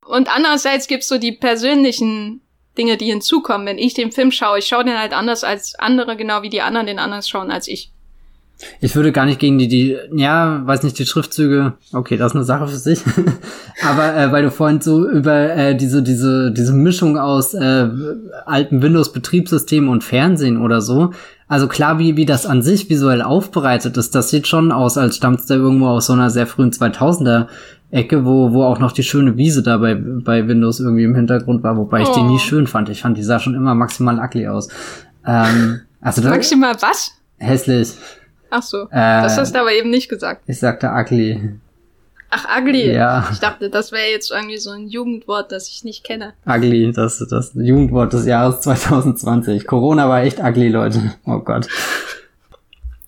Und 0.07 0.35
andererseits 0.35 0.87
gibt's 0.87 1.07
so 1.07 1.19
die 1.19 1.33
persönlichen 1.33 2.41
Dinge, 2.79 2.97
die 2.97 3.07
hinzukommen. 3.07 3.67
Wenn 3.67 3.79
ich 3.79 3.95
den 3.95 4.13
Film 4.13 4.31
schaue, 4.31 4.59
ich 4.59 4.67
schaue 4.67 4.85
den 4.85 4.99
halt 4.99 5.13
anders 5.13 5.45
als 5.45 5.75
andere, 5.79 6.17
genau 6.17 6.43
wie 6.43 6.51
die 6.51 6.63
anderen 6.63 6.87
den 6.87 6.99
anders 6.99 7.29
schauen 7.29 7.51
als 7.51 7.69
ich. 7.69 7.91
Ich 8.81 8.95
würde 8.95 9.13
gar 9.13 9.27
nicht 9.27 9.39
gegen 9.39 9.59
die, 9.59 9.69
die, 9.69 9.97
ja, 10.15 10.63
weiß 10.67 10.83
nicht, 10.83 10.99
die 10.99 11.07
Schriftzüge, 11.07 11.75
okay, 11.93 12.17
das 12.17 12.33
ist 12.33 12.37
eine 12.37 12.45
Sache 12.45 12.69
für 12.69 12.77
sich. 12.77 13.01
Aber 13.89 14.15
äh, 14.15 14.33
weil 14.33 14.43
du 14.43 14.51
vorhin 14.51 14.81
so 14.81 15.09
über 15.09 15.55
äh, 15.57 15.75
diese, 15.75 16.03
diese, 16.03 16.53
diese 16.53 16.73
Mischung 16.73 17.19
aus 17.19 17.55
äh, 17.55 17.89
alten 18.45 18.83
Windows-Betriebssystemen 18.83 19.89
und 19.89 20.05
Fernsehen 20.05 20.59
oder 20.59 20.83
so, 20.83 21.13
also 21.49 21.67
klar, 21.67 21.99
wie, 21.99 22.17
wie 22.17 22.27
das 22.27 22.47
an 22.47 22.63
sich 22.63 22.89
visuell 22.91 23.23
aufbereitet 23.23 23.97
ist, 23.97 24.15
das 24.15 24.31
sieht 24.31 24.47
schon 24.47 24.71
aus, 24.71 24.97
als 24.97 25.17
stammt 25.17 25.41
es 25.41 25.47
da 25.47 25.57
irgendwo 25.57 25.89
aus 25.89 26.07
so 26.07 26.13
einer 26.13 26.31
sehr 26.31 26.47
frühen 26.47 26.71
2000er 26.71 27.49
Ecke, 27.91 28.25
wo, 28.25 28.53
wo 28.53 28.65
auch 28.65 28.79
noch 28.79 28.93
die 28.93 29.03
schöne 29.03 29.37
Wiese 29.37 29.63
da 29.63 29.79
bei, 29.79 29.95
bei 29.95 30.47
Windows 30.47 30.81
irgendwie 30.81 31.05
im 31.05 31.15
Hintergrund 31.15 31.63
war, 31.65 31.77
wobei 31.77 32.03
ich 32.03 32.09
die 32.11 32.23
nie 32.23 32.37
oh. 32.37 32.39
schön 32.39 32.67
fand. 32.67 32.89
Ich 32.89 33.03
fand, 33.03 33.17
die 33.17 33.23
sah 33.23 33.39
schon 33.41 33.55
immer 33.55 33.75
maximal 33.75 34.19
ugly 34.19 34.47
aus. 34.47 34.69
Ähm, 35.27 35.81
also 36.01 36.23
da, 36.23 36.31
maximal 36.31 36.75
was? 36.81 37.13
Hässlich. 37.39 37.95
Ach 38.51 38.63
so, 38.63 38.83
äh, 38.91 39.23
das 39.23 39.39
hast 39.39 39.55
du 39.55 39.61
aber 39.61 39.73
eben 39.73 39.91
nicht 39.91 40.09
gesagt. 40.09 40.43
Ich 40.47 40.59
sagte 40.59 40.89
ugly. 40.89 41.59
Ach, 42.31 42.47
ugly. 42.61 42.93
Ja. 42.93 43.29
Ich 43.33 43.41
dachte, 43.41 43.71
das 43.71 43.91
wäre 43.91 44.09
jetzt 44.09 44.31
irgendwie 44.31 44.59
so 44.59 44.71
ein 44.71 44.87
Jugendwort, 44.87 45.51
das 45.51 45.69
ich 45.69 45.83
nicht 45.83 46.05
kenne. 46.05 46.35
Ugly, 46.47 46.93
das 46.93 47.21
ist 47.21 47.33
das 47.33 47.53
Jugendwort 47.55 48.13
des 48.13 48.25
Jahres 48.25 48.61
2020. 48.61 49.67
Corona 49.67 50.09
war 50.09 50.23
echt 50.23 50.39
ugly, 50.39 50.69
Leute. 50.69 51.15
Oh 51.27 51.41
Gott. 51.41 51.67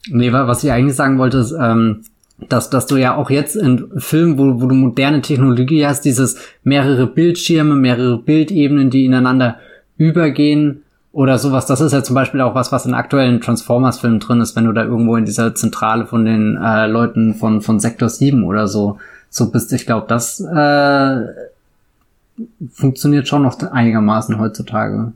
Nee, 0.09 0.33
was 0.33 0.65
ich 0.65 0.73
eigentlich 0.73 0.97
sagen 0.97 1.19
wollte, 1.19 1.39
ist, 1.39 1.53
ähm, 1.53 2.03
dass, 2.39 2.71
dass 2.71 2.87
du 2.87 2.97
ja 2.97 3.17
auch 3.17 3.31
jetzt 3.31 3.57
in 3.57 3.91
Filmen, 3.99 4.39
wo, 4.39 4.61
wo 4.61 4.67
du 4.67 4.75
moderne 4.75 5.23
Technologie 5.23 5.87
hast, 5.87 6.05
dieses 6.05 6.37
mehrere 6.65 7.07
Bildschirme, 7.07 7.75
mehrere 7.75 8.19
Bildebenen, 8.19 8.91
die 8.91 9.05
ineinander 9.05 9.59
übergehen 9.97 10.83
oder 11.13 11.39
sowas. 11.39 11.67
Das 11.67 11.81
ist 11.81 11.93
ja 11.93 12.03
zum 12.03 12.15
Beispiel 12.15 12.41
auch 12.41 12.55
was, 12.55 12.73
was 12.73 12.87
in 12.87 12.95
aktuellen 12.95 13.41
Transformers-Filmen 13.41 14.21
drin 14.21 14.41
ist, 14.41 14.57
wenn 14.57 14.65
du 14.65 14.73
da 14.73 14.83
irgendwo 14.83 15.17
in 15.17 15.25
dieser 15.25 15.55
Zentrale 15.55 16.07
von 16.07 16.25
den 16.25 16.57
äh, 16.57 16.87
Leuten 16.87 17.35
von, 17.35 17.61
von 17.61 17.81
Sektor 17.81 18.09
7 18.09 18.45
oder 18.45 18.67
so, 18.67 18.99
so 19.29 19.51
bist. 19.51 19.73
Ich 19.73 19.87
glaube, 19.87 20.07
das 20.09 20.41
äh, 20.41 21.17
funktioniert 22.73 23.29
schon 23.29 23.43
noch 23.43 23.61
einigermaßen 23.61 24.39
heutzutage. 24.39 25.13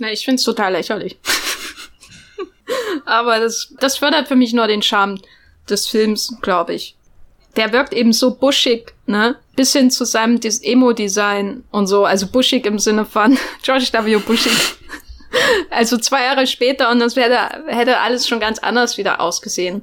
Na, 0.00 0.10
ich 0.10 0.24
find's 0.24 0.42
total 0.42 0.72
lächerlich. 0.72 1.18
Aber 3.04 3.38
das, 3.38 3.74
das 3.78 3.98
fördert 3.98 4.28
für 4.28 4.36
mich 4.36 4.52
nur 4.52 4.66
den 4.66 4.82
Charme 4.82 5.18
des 5.70 5.86
Films, 5.86 6.34
glaube 6.42 6.74
ich. 6.74 6.96
Der 7.56 7.72
wirkt 7.72 7.94
eben 7.94 8.12
so 8.12 8.34
buschig, 8.34 8.94
ne? 9.06 9.36
Bis 9.54 9.72
hin 9.72 9.90
zu 9.90 10.04
seinem 10.04 10.38
Emo-Design 10.42 11.64
und 11.70 11.86
so. 11.86 12.04
Also 12.04 12.26
buschig 12.26 12.66
im 12.66 12.78
Sinne 12.78 13.06
von 13.06 13.38
George 13.62 13.88
W. 13.92 14.16
Buschig. 14.18 14.52
also 15.70 15.96
zwei 15.96 16.24
Jahre 16.24 16.46
später 16.46 16.90
und 16.90 17.00
das 17.00 17.16
wäre, 17.16 17.64
hätte 17.66 17.98
alles 17.98 18.28
schon 18.28 18.40
ganz 18.40 18.58
anders 18.58 18.98
wieder 18.98 19.20
ausgesehen. 19.20 19.82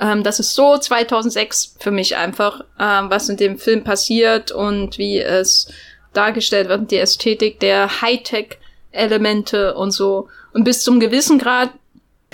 Ähm, 0.00 0.22
das 0.22 0.40
ist 0.40 0.54
so 0.54 0.76
2006 0.76 1.76
für 1.78 1.90
mich 1.90 2.16
einfach, 2.16 2.62
ähm, 2.80 3.10
was 3.10 3.28
in 3.28 3.36
dem 3.36 3.58
Film 3.58 3.84
passiert 3.84 4.50
und 4.50 4.98
wie 4.98 5.20
es 5.20 5.68
dargestellt 6.12 6.68
wird, 6.68 6.90
die 6.90 6.98
Ästhetik 6.98 7.60
der 7.60 8.00
Hightech-Elemente 8.00 9.74
und 9.74 9.92
so. 9.92 10.28
Und 10.52 10.64
bis 10.64 10.82
zum 10.82 11.00
gewissen 11.00 11.38
Grad 11.38 11.70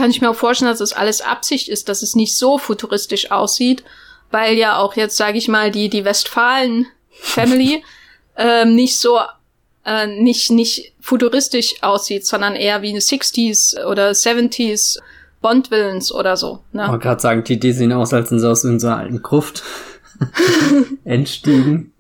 kann 0.01 0.11
ich 0.11 0.23
mir 0.23 0.31
auch 0.31 0.35
vorstellen, 0.35 0.71
dass 0.71 0.79
das 0.79 0.95
alles 0.95 1.21
Absicht 1.21 1.69
ist, 1.69 1.91
dass 1.91 2.01
es 2.01 2.17
nicht 2.17 2.35
so 2.35 2.57
futuristisch 2.57 3.31
aussieht, 3.31 3.85
weil 4.31 4.57
ja 4.57 4.79
auch 4.79 4.97
jetzt, 4.97 5.19
sage 5.19 5.37
ich 5.37 5.47
mal, 5.47 5.71
die, 5.71 5.91
die 5.91 6.07
Westfalen-Family 6.07 7.85
ähm, 8.39 8.75
nicht 8.75 8.99
so 8.99 9.19
äh, 9.85 10.07
nicht, 10.07 10.51
nicht 10.51 10.95
futuristisch 11.01 11.75
aussieht, 11.83 12.25
sondern 12.25 12.57
eher 12.57 12.81
wie 12.81 12.89
eine 12.89 13.01
60s 13.01 13.85
oder 13.85 14.13
70s 14.13 14.99
Bond-Villains 15.43 16.13
oder 16.13 16.39
so. 16.39 16.61
Ne? 16.73 16.85
Ich 16.85 16.89
wollte 16.89 17.03
gerade 17.03 17.21
sagen, 17.21 17.45
die, 17.45 17.61
die 17.61 17.73
sehen 17.73 17.93
aus, 17.93 18.15
als 18.15 18.31
sind 18.31 18.41
sie 18.41 18.49
aus 18.49 18.65
unserer 18.65 18.97
alten 18.97 19.21
Gruft 19.21 19.63
entstiegen. 21.05 21.93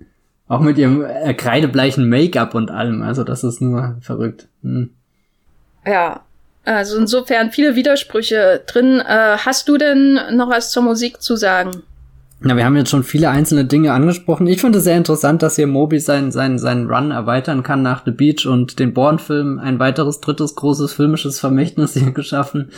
Auch 0.48 0.61
mit 0.61 0.78
ihrem 0.78 1.05
äh, 1.05 1.34
kreidebleichen 1.34 2.09
Make-up 2.09 2.55
und 2.55 2.70
allem. 2.70 3.03
Also 3.03 3.24
das 3.24 3.44
ist 3.44 3.61
nur 3.61 3.98
verrückt. 4.01 4.48
Hm. 4.62 4.94
Ja, 5.84 6.22
also 6.65 6.99
insofern 6.99 7.51
viele 7.51 7.75
Widersprüche 7.75 8.63
drin. 8.67 9.01
Äh, 9.01 9.37
hast 9.39 9.69
du 9.69 9.77
denn 9.77 10.19
noch 10.33 10.51
was 10.51 10.71
zur 10.71 10.83
Musik 10.83 11.23
zu 11.23 11.37
sagen? 11.37 11.83
Na, 12.43 12.57
wir 12.57 12.65
haben 12.65 12.77
jetzt 12.77 12.91
schon 12.91 13.05
viele 13.05 13.29
einzelne 13.29 13.67
Dinge 13.67 13.93
angesprochen. 13.93 14.47
Ich 14.47 14.63
finde 14.63 14.79
es 14.79 14.85
sehr 14.85 14.97
interessant, 14.97 15.43
dass 15.43 15.57
hier 15.57 15.67
Moby 15.67 16.01
seinen 16.01 16.33
sein, 16.33 16.59
sein 16.59 16.87
Run 16.87 17.11
erweitern 17.11 17.63
kann 17.63 17.83
nach 17.83 18.03
The 18.05 18.13
Beach 18.13 18.47
und 18.47 18.79
den 18.79 18.95
Bourne-Film. 18.95 19.59
Ein 19.59 19.79
weiteres 19.79 20.21
drittes 20.21 20.55
großes 20.55 20.95
filmisches 20.95 21.39
Vermächtnis 21.39 21.95
hier 21.95 22.11
geschaffen. 22.15 22.71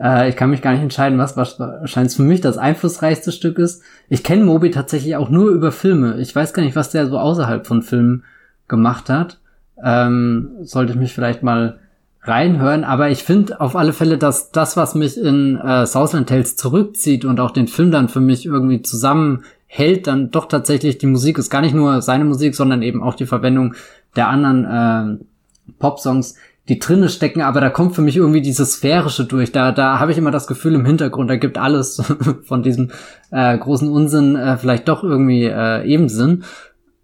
Äh, 0.00 0.28
ich 0.28 0.36
kann 0.36 0.50
mich 0.50 0.62
gar 0.62 0.72
nicht 0.72 0.82
entscheiden, 0.82 1.18
was 1.18 1.36
wahrscheinlich 1.36 2.14
für 2.14 2.22
mich 2.22 2.40
das 2.40 2.58
einflussreichste 2.58 3.32
Stück 3.32 3.58
ist. 3.58 3.82
Ich 4.08 4.22
kenne 4.22 4.44
Moby 4.44 4.70
tatsächlich 4.70 5.16
auch 5.16 5.30
nur 5.30 5.50
über 5.50 5.72
Filme. 5.72 6.20
Ich 6.20 6.34
weiß 6.34 6.52
gar 6.52 6.62
nicht, 6.62 6.76
was 6.76 6.90
der 6.90 7.06
so 7.06 7.18
außerhalb 7.18 7.66
von 7.66 7.82
Filmen 7.82 8.24
gemacht 8.68 9.08
hat. 9.08 9.38
Ähm, 9.82 10.50
sollte 10.62 10.92
ich 10.92 10.98
mich 10.98 11.12
vielleicht 11.12 11.42
mal 11.42 11.80
reinhören, 12.26 12.84
aber 12.84 13.10
ich 13.10 13.22
finde 13.22 13.60
auf 13.60 13.76
alle 13.76 13.92
Fälle, 13.92 14.18
dass 14.18 14.50
das, 14.50 14.76
was 14.76 14.94
mich 14.94 15.16
in 15.16 15.56
äh, 15.56 15.86
Southland 15.86 16.28
Tales 16.28 16.56
zurückzieht 16.56 17.24
und 17.24 17.40
auch 17.40 17.50
den 17.50 17.68
Film 17.68 17.90
dann 17.90 18.08
für 18.08 18.20
mich 18.20 18.46
irgendwie 18.46 18.82
zusammenhält, 18.82 20.06
dann 20.06 20.30
doch 20.30 20.46
tatsächlich 20.46 20.98
die 20.98 21.06
Musik 21.06 21.38
ist 21.38 21.50
gar 21.50 21.60
nicht 21.60 21.74
nur 21.74 22.02
seine 22.02 22.24
Musik, 22.24 22.54
sondern 22.54 22.82
eben 22.82 23.02
auch 23.02 23.14
die 23.14 23.26
Verwendung 23.26 23.74
der 24.16 24.28
anderen 24.28 24.64
äh, 24.64 25.72
Pop-Songs, 25.78 26.36
die 26.68 26.80
drinne 26.80 27.08
stecken, 27.08 27.42
aber 27.42 27.60
da 27.60 27.70
kommt 27.70 27.94
für 27.94 28.02
mich 28.02 28.16
irgendwie 28.16 28.42
dieses 28.42 28.72
Sphärische 28.72 29.24
durch. 29.24 29.52
Da, 29.52 29.70
da 29.70 30.00
habe 30.00 30.10
ich 30.10 30.18
immer 30.18 30.32
das 30.32 30.48
Gefühl 30.48 30.74
im 30.74 30.84
Hintergrund, 30.84 31.30
da 31.30 31.36
gibt 31.36 31.58
alles 31.58 32.02
von 32.42 32.62
diesem 32.62 32.90
äh, 33.30 33.56
großen 33.56 33.88
Unsinn 33.88 34.34
äh, 34.34 34.56
vielleicht 34.56 34.88
doch 34.88 35.04
irgendwie 35.04 35.44
äh, 35.44 35.86
eben 35.86 36.08
Sinn. 36.08 36.42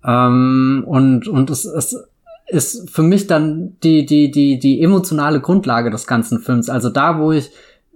Ähm, 0.04 0.82
und 0.84 1.28
und 1.28 1.50
es, 1.50 1.64
es 1.64 1.96
ist 2.52 2.90
für 2.90 3.02
mich 3.02 3.26
dann 3.26 3.76
die, 3.82 4.06
die, 4.06 4.30
die, 4.30 4.58
die 4.58 4.82
emotionale 4.82 5.40
Grundlage 5.40 5.90
des 5.90 6.06
ganzen 6.06 6.40
Films. 6.40 6.68
Also 6.68 6.90
da, 6.90 7.18
wo 7.18 7.32
ich 7.32 7.50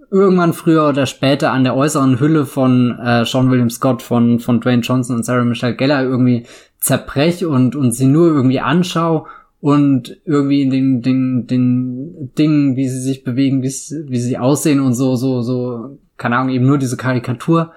irgendwann 0.09 0.53
früher 0.53 0.87
oder 0.87 1.05
später 1.05 1.51
an 1.51 1.63
der 1.63 1.75
äußeren 1.75 2.19
Hülle 2.19 2.45
von 2.45 2.97
äh, 2.99 3.25
Sean 3.25 3.51
William 3.51 3.69
Scott, 3.69 4.01
von, 4.01 4.39
von 4.39 4.61
Dwayne 4.61 4.81
Johnson 4.81 5.17
und 5.17 5.23
Sarah 5.23 5.43
Michelle 5.43 5.75
Geller 5.75 6.03
irgendwie 6.03 6.45
zerbrech 6.79 7.45
und, 7.45 7.75
und 7.75 7.91
sie 7.91 8.05
nur 8.05 8.27
irgendwie 8.27 8.59
anschaue 8.59 9.25
und 9.59 10.17
irgendwie 10.25 10.61
in 10.61 10.69
den, 10.69 11.01
den, 11.01 11.47
den 11.47 12.31
Dingen, 12.37 12.75
wie 12.75 12.87
sie 12.87 13.01
sich 13.01 13.23
bewegen, 13.23 13.63
wie, 13.63 13.69
sie 13.69 14.37
aussehen 14.37 14.79
und 14.79 14.93
so, 14.93 15.15
so, 15.15 15.41
so, 15.41 15.97
keine 16.17 16.37
Ahnung, 16.37 16.53
eben 16.53 16.65
nur 16.65 16.77
diese 16.77 16.97
Karikatur 16.97 17.73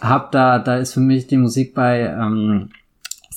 hab, 0.00 0.30
da, 0.32 0.58
da 0.58 0.76
ist 0.76 0.94
für 0.94 1.00
mich 1.00 1.26
die 1.26 1.36
Musik 1.36 1.74
bei 1.74 2.00
ähm, 2.00 2.70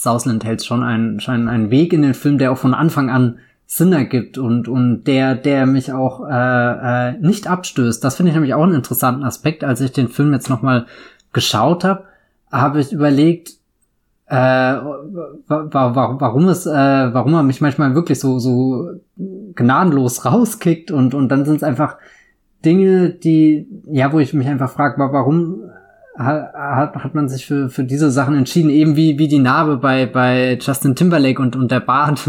Southland 0.02 0.42
Tales 0.42 0.66
schon 0.66 0.82
ein, 0.82 1.20
schon 1.20 1.48
ein 1.48 1.70
Weg 1.70 1.94
in 1.94 2.02
den 2.02 2.16
Film, 2.16 2.40
der 2.40 2.52
auch 2.52 2.58
von 2.58 2.74
Anfang 2.74 3.12
an 3.12 3.38
Sinn 3.68 3.94
ergibt 3.94 4.40
und, 4.40 4.68
und 4.68 5.04
der, 5.04 5.36
der 5.36 5.68
mich 5.68 5.94
auch 5.94 6.28
äh, 6.28 7.10
äh, 7.10 7.18
nicht 7.20 7.48
abstößt. 7.48 8.04
Das 8.04 8.16
finde 8.16 8.32
ich 8.32 8.36
nämlich 8.36 8.56
auch 8.56 8.64
einen 8.64 8.74
interessanten 8.74 9.24
Aspekt. 9.24 9.64
Als 9.64 9.80
ich 9.80 9.92
den 9.92 10.08
Film 10.08 10.34
jetzt 10.34 10.50
nochmal 10.50 10.88
geschaut 11.34 11.84
habe, 11.84 12.06
habe 12.52 12.82
ich 12.82 12.92
überlegt, 12.92 13.52
äh, 14.26 14.36
warum 15.48 16.48
es, 16.48 16.66
äh, 16.66 16.72
warum 16.72 17.36
er 17.36 17.44
mich 17.44 17.62
manchmal 17.62 17.94
wirklich 17.94 18.20
so, 18.20 18.40
so 18.40 18.90
gnadenlos 19.54 20.26
rauskickt 20.26 20.90
und, 20.90 21.14
und 21.14 21.30
dann 21.30 21.46
sind 21.46 21.58
es 21.58 21.64
einfach 21.64 21.98
Dinge, 22.66 23.12
die, 23.12 23.68
ja, 23.86 24.12
wo 24.12 24.20
ich 24.20 24.34
mich 24.34 24.48
einfach 24.48 24.72
frage, 24.72 24.96
warum 24.98 25.71
hat, 26.18 26.96
hat 26.96 27.16
man 27.16 27.30
sich 27.30 27.46
für, 27.46 27.70
für 27.70 27.84
diese 27.84 28.12
Sachen 28.12 28.36
entschieden, 28.36 28.70
eben 28.70 28.96
wie, 28.96 29.18
wie 29.18 29.28
die 29.28 29.40
Narbe 29.40 29.78
bei, 29.78 30.06
bei 30.06 30.58
Justin 30.60 30.96
Timberlake 30.96 31.42
und, 31.42 31.56
und 31.56 31.72
der 31.72 31.80
Bart, 31.80 32.22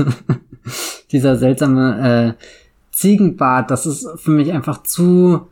dieser 1.13 1.37
seltsame 1.37 2.37
äh, 2.39 2.45
Ziegenbart, 2.93 3.71
das 3.71 3.87
ist 3.87 4.09
für 4.17 4.31
mich 4.31 4.53
einfach 4.53 4.83
zu, 4.83 5.49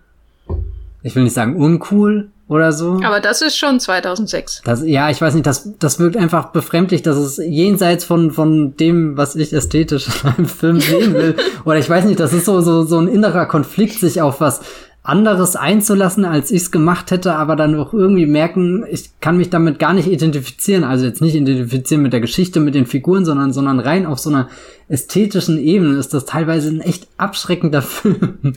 ich 1.02 1.14
will 1.16 1.24
nicht 1.24 1.34
sagen 1.34 1.56
uncool 1.56 2.30
oder 2.50 2.72
so. 2.72 3.00
Aber 3.04 3.20
das 3.20 3.42
ist 3.42 3.56
schon 3.56 3.78
2006. 3.78 4.62
Das, 4.64 4.82
ja, 4.84 5.08
ich 5.08 5.20
weiß 5.20 5.34
nicht, 5.34 5.46
das, 5.46 5.70
das 5.78 5.98
wirkt 5.98 6.16
einfach 6.16 6.50
befremdlich, 6.50 7.02
dass 7.02 7.16
es 7.16 7.38
jenseits 7.38 8.04
von, 8.04 8.32
von 8.32 8.76
dem, 8.76 9.16
was 9.16 9.36
ich 9.36 9.52
ästhetisch 9.52 10.08
im 10.38 10.46
Film 10.46 10.80
sehen 10.80 11.14
will. 11.14 11.36
oder 11.64 11.78
ich 11.78 11.88
weiß 11.88 12.04
nicht, 12.04 12.20
das 12.20 12.32
ist 12.32 12.44
so, 12.44 12.60
so, 12.60 12.82
so 12.82 12.98
ein 12.98 13.08
innerer 13.08 13.46
Konflikt, 13.46 14.00
sich 14.00 14.20
auf 14.20 14.40
was 14.40 14.62
anderes 15.02 15.56
einzulassen, 15.56 16.26
als 16.26 16.50
ich 16.50 16.62
es 16.62 16.70
gemacht 16.70 17.10
hätte, 17.10 17.34
aber 17.34 17.56
dann 17.56 17.74
auch 17.74 17.94
irgendwie 17.94 18.26
merken, 18.26 18.84
ich 18.90 19.18
kann 19.20 19.38
mich 19.38 19.48
damit 19.48 19.78
gar 19.78 19.94
nicht 19.94 20.08
identifizieren. 20.08 20.84
Also 20.84 21.06
jetzt 21.06 21.22
nicht 21.22 21.34
identifizieren 21.34 22.02
mit 22.02 22.12
der 22.12 22.20
Geschichte, 22.20 22.60
mit 22.60 22.74
den 22.74 22.84
Figuren, 22.84 23.24
sondern, 23.24 23.54
sondern 23.54 23.80
rein 23.80 24.04
auf 24.04 24.18
so 24.18 24.28
einer 24.28 24.48
ästhetischen 24.88 25.58
Ebene 25.58 25.96
ist 25.96 26.12
das 26.12 26.26
teilweise 26.26 26.68
ein 26.68 26.82
echt 26.82 27.08
abschreckender 27.16 27.80
Film. 27.82 28.52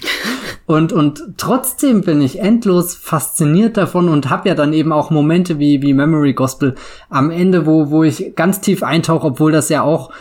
und, 0.65 0.91
und 0.91 1.23
trotzdem 1.37 2.01
bin 2.01 2.21
ich 2.21 2.39
endlos 2.39 2.93
fasziniert 2.93 3.77
davon 3.77 4.09
und 4.09 4.29
habe 4.29 4.49
ja 4.49 4.55
dann 4.55 4.73
eben 4.73 4.91
auch 4.91 5.11
Momente 5.11 5.59
wie, 5.59 5.81
wie 5.81 5.93
Memory 5.93 6.33
Gospel 6.33 6.75
am 7.09 7.31
Ende, 7.31 7.65
wo, 7.65 7.89
wo 7.89 8.03
ich 8.03 8.35
ganz 8.35 8.59
tief 8.59 8.83
eintauche, 8.83 9.27
obwohl 9.27 9.53
das 9.53 9.69
ja 9.69 9.81
auch 9.81 10.11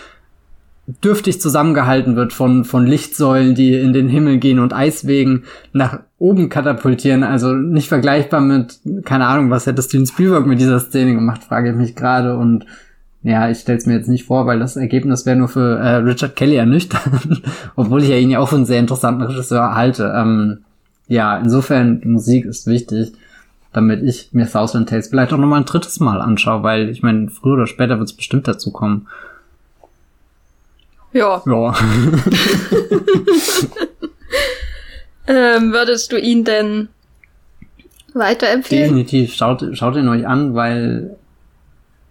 dürftig 1.03 1.41
zusammengehalten 1.41 2.17
wird 2.17 2.33
von, 2.33 2.65
von 2.65 2.87
Lichtsäulen, 2.87 3.55
die 3.55 3.75
in 3.75 3.93
den 3.93 4.09
Himmel 4.09 4.39
gehen 4.39 4.59
und 4.59 4.73
Eiswegen 4.73 5.45
nach 5.73 6.01
oben 6.19 6.49
katapultieren. 6.49 7.25
Also 7.25 7.53
nicht 7.53 7.89
vergleichbar 7.89 8.41
mit, 8.41 8.81
keine 9.05 9.27
Ahnung, 9.27 9.51
was 9.51 9.67
hätte 9.67 9.83
Steven 9.83 10.07
Spielberg 10.07 10.47
mit 10.47 10.61
dieser 10.61 10.81
Szene 10.81 11.15
gemacht, 11.15 11.45
frage 11.45 11.71
ich 11.71 11.77
mich 11.77 11.95
gerade. 11.95 12.37
Und 12.37 12.67
ja, 13.23 13.49
ich 13.49 13.59
stelle 13.59 13.79
es 13.79 13.87
mir 13.87 13.95
jetzt 13.95 14.09
nicht 14.09 14.25
vor, 14.25 14.47
weil 14.47 14.59
das 14.59 14.77
Ergebnis 14.77 15.27
wäre 15.27 15.37
nur 15.37 15.49
für 15.49 15.79
äh, 15.79 15.97
Richard 15.97 16.37
Kelly 16.37 16.57
ernüchternd, 16.57 17.43
obwohl 17.77 18.03
ich 18.03 18.09
ja 18.09 18.17
ihn 18.17 18.31
ja 18.31 18.41
auch 18.41 18.49
für 18.49 18.57
einen 18.57 18.67
sehr 18.67 18.81
interessanten 18.81 19.23
Regisseur 19.23 19.75
halte. 19.75 20.13
Ähm, 20.17 20.59
ja, 21.07 21.39
insofern, 21.39 22.01
Musik 22.05 22.45
ist 22.47 22.67
wichtig, 22.67 23.13
damit 23.73 24.03
ich 24.03 24.31
mir 24.33 24.47
Southland 24.47 24.89
Tales 24.89 25.09
vielleicht 25.09 25.33
auch 25.33 25.39
nochmal 25.39 25.61
ein 25.61 25.67
drittes 25.67 26.01
Mal 26.01 26.21
anschaue, 26.21 26.63
weil 26.63 26.89
ich 26.91 27.03
meine, 27.03 27.29
früher 27.31 27.55
oder 27.55 27.67
später 27.67 27.99
wird 27.99 28.09
es 28.09 28.17
bestimmt 28.17 28.49
dazu 28.49 28.71
kommen. 28.71 29.07
Ja. 31.13 31.43
Ja. 31.47 31.75
ähm, 35.27 35.73
würdest 35.73 36.13
du 36.13 36.19
ihn 36.19 36.45
denn 36.45 36.89
weiterempfehlen? 38.15 38.85
Definitiv. 38.85 39.35
Schaut, 39.35 39.65
schaut 39.73 39.97
ihn 39.97 40.09
euch 40.09 40.27
an, 40.27 40.55
weil 40.55 41.17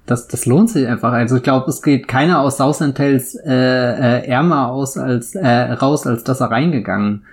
das, 0.05 0.27
das 0.27 0.45
lohnt 0.45 0.69
sich 0.69 0.87
einfach. 0.87 1.13
Also 1.13 1.37
ich 1.37 1.43
glaube, 1.43 1.69
es 1.69 1.81
geht 1.81 2.07
keiner 2.07 2.41
aus 2.41 2.57
Southland 2.57 2.97
Tales 2.97 3.35
äh, 3.35 3.51
äh, 3.51 4.27
ärmer 4.27 4.69
aus 4.69 4.97
als 4.97 5.35
äh, 5.35 5.47
raus, 5.47 6.05
als 6.05 6.23
dass 6.23 6.41
er 6.41 6.51
reingegangen 6.51 7.23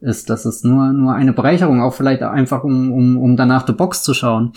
ist. 0.00 0.30
Das 0.30 0.46
ist 0.46 0.64
nur 0.64 0.92
nur 0.92 1.14
eine 1.14 1.32
Bereicherung, 1.32 1.82
auch 1.82 1.94
vielleicht 1.94 2.22
einfach 2.22 2.64
um 2.64 2.92
um, 2.92 3.16
um 3.18 3.36
danach 3.36 3.66
The 3.66 3.72
Box 3.72 4.02
zu 4.02 4.14
schauen, 4.14 4.52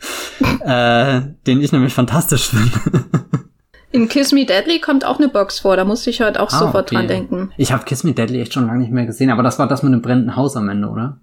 äh, 0.64 1.22
den 1.46 1.60
ich 1.60 1.72
nämlich 1.72 1.92
fantastisch 1.92 2.50
finde. 2.50 3.04
In 3.90 4.08
Kiss 4.08 4.32
Me 4.32 4.44
Deadly 4.44 4.80
kommt 4.80 5.04
auch 5.04 5.18
eine 5.18 5.28
Box 5.28 5.60
vor, 5.60 5.76
da 5.76 5.84
musste 5.84 6.10
ich 6.10 6.20
heute 6.20 6.42
auch 6.42 6.52
ah, 6.52 6.58
sofort 6.58 6.88
okay. 6.88 6.96
dran 6.96 7.08
denken. 7.08 7.52
Ich 7.56 7.72
habe 7.72 7.84
Kiss 7.84 8.04
Me 8.04 8.12
Deadly 8.12 8.40
echt 8.40 8.52
schon 8.52 8.66
lange 8.66 8.80
nicht 8.80 8.92
mehr 8.92 9.06
gesehen, 9.06 9.30
aber 9.30 9.42
das 9.42 9.58
war 9.58 9.66
das 9.66 9.82
mit 9.82 9.92
dem 9.92 10.02
brennenden 10.02 10.36
Haus 10.36 10.56
am 10.56 10.68
Ende, 10.68 10.88
oder? 10.88 11.18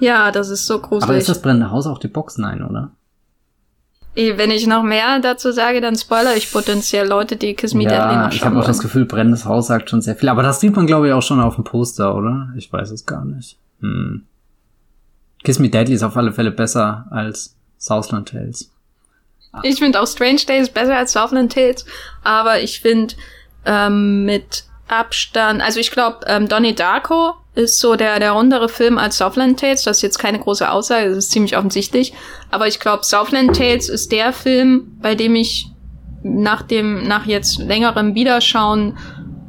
Ja, 0.00 0.32
das 0.32 0.48
ist 0.48 0.66
so 0.66 0.80
gruselig. 0.80 1.04
Aber 1.04 1.16
ist 1.16 1.28
das 1.28 1.40
brennende 1.40 1.70
Haus 1.70 1.86
auch 1.86 1.98
die 1.98 2.08
Box? 2.08 2.38
Nein, 2.38 2.64
oder? 2.64 2.90
Wenn 4.14 4.50
ich 4.50 4.66
noch 4.66 4.82
mehr 4.82 5.20
dazu 5.20 5.52
sage, 5.52 5.80
dann 5.80 5.96
spoiler 5.96 6.36
ich 6.36 6.52
potenziell 6.52 7.08
Leute, 7.08 7.36
die 7.36 7.54
Kiss 7.54 7.72
Me 7.72 7.84
ja, 7.84 7.90
Deadly 7.90 8.16
noch 8.16 8.22
schauen 8.22 8.32
Ich 8.32 8.44
habe 8.44 8.58
auch 8.58 8.66
das 8.66 8.80
Gefühl, 8.80 9.06
brennendes 9.06 9.46
Haus 9.46 9.68
sagt 9.68 9.88
schon 9.88 10.02
sehr 10.02 10.16
viel. 10.16 10.28
Aber 10.28 10.42
das 10.42 10.60
sieht 10.60 10.76
man, 10.76 10.86
glaube 10.86 11.06
ich, 11.06 11.12
auch 11.14 11.22
schon 11.22 11.40
auf 11.40 11.54
dem 11.54 11.64
Poster, 11.64 12.14
oder? 12.14 12.48
Ich 12.56 12.70
weiß 12.70 12.90
es 12.90 13.06
gar 13.06 13.24
nicht. 13.24 13.58
Hm. 13.80 14.26
Kiss 15.44 15.58
Me 15.58 15.70
Deadly 15.70 15.94
ist 15.94 16.02
auf 16.02 16.16
alle 16.16 16.32
Fälle 16.32 16.50
besser 16.50 17.06
als 17.10 17.56
Southland 17.78 18.28
Tales. 18.28 18.70
Ich 19.62 19.78
finde 19.78 20.00
auch 20.00 20.06
Strange 20.06 20.40
Days 20.46 20.70
besser 20.70 20.96
als 20.96 21.12
Southland 21.12 21.52
Tales, 21.52 21.84
aber 22.24 22.60
ich 22.60 22.80
finde 22.80 23.14
ähm, 23.66 24.24
mit 24.24 24.64
Abstand, 24.88 25.62
also 25.62 25.78
ich 25.80 25.90
glaube, 25.90 26.20
ähm, 26.26 26.48
Donnie 26.48 26.74
Darko 26.74 27.34
ist 27.54 27.78
so 27.80 27.96
der, 27.96 28.18
der 28.18 28.32
rundere 28.32 28.68
Film 28.68 28.98
als 28.98 29.18
Southland 29.18 29.60
Tales. 29.60 29.82
Das 29.82 29.98
ist 29.98 30.02
jetzt 30.02 30.18
keine 30.18 30.38
große 30.38 30.70
Aussage, 30.70 31.08
das 31.08 31.18
ist 31.18 31.32
ziemlich 31.32 31.56
offensichtlich. 31.56 32.14
Aber 32.50 32.66
ich 32.66 32.80
glaube, 32.80 33.04
Southland 33.04 33.56
Tales 33.56 33.88
ist 33.88 34.10
der 34.10 34.32
Film, 34.32 34.98
bei 35.00 35.14
dem 35.14 35.34
ich 35.34 35.68
nach 36.22 36.62
dem, 36.62 37.06
nach 37.06 37.26
jetzt 37.26 37.58
längerem 37.58 38.14
Wiederschauen 38.14 38.96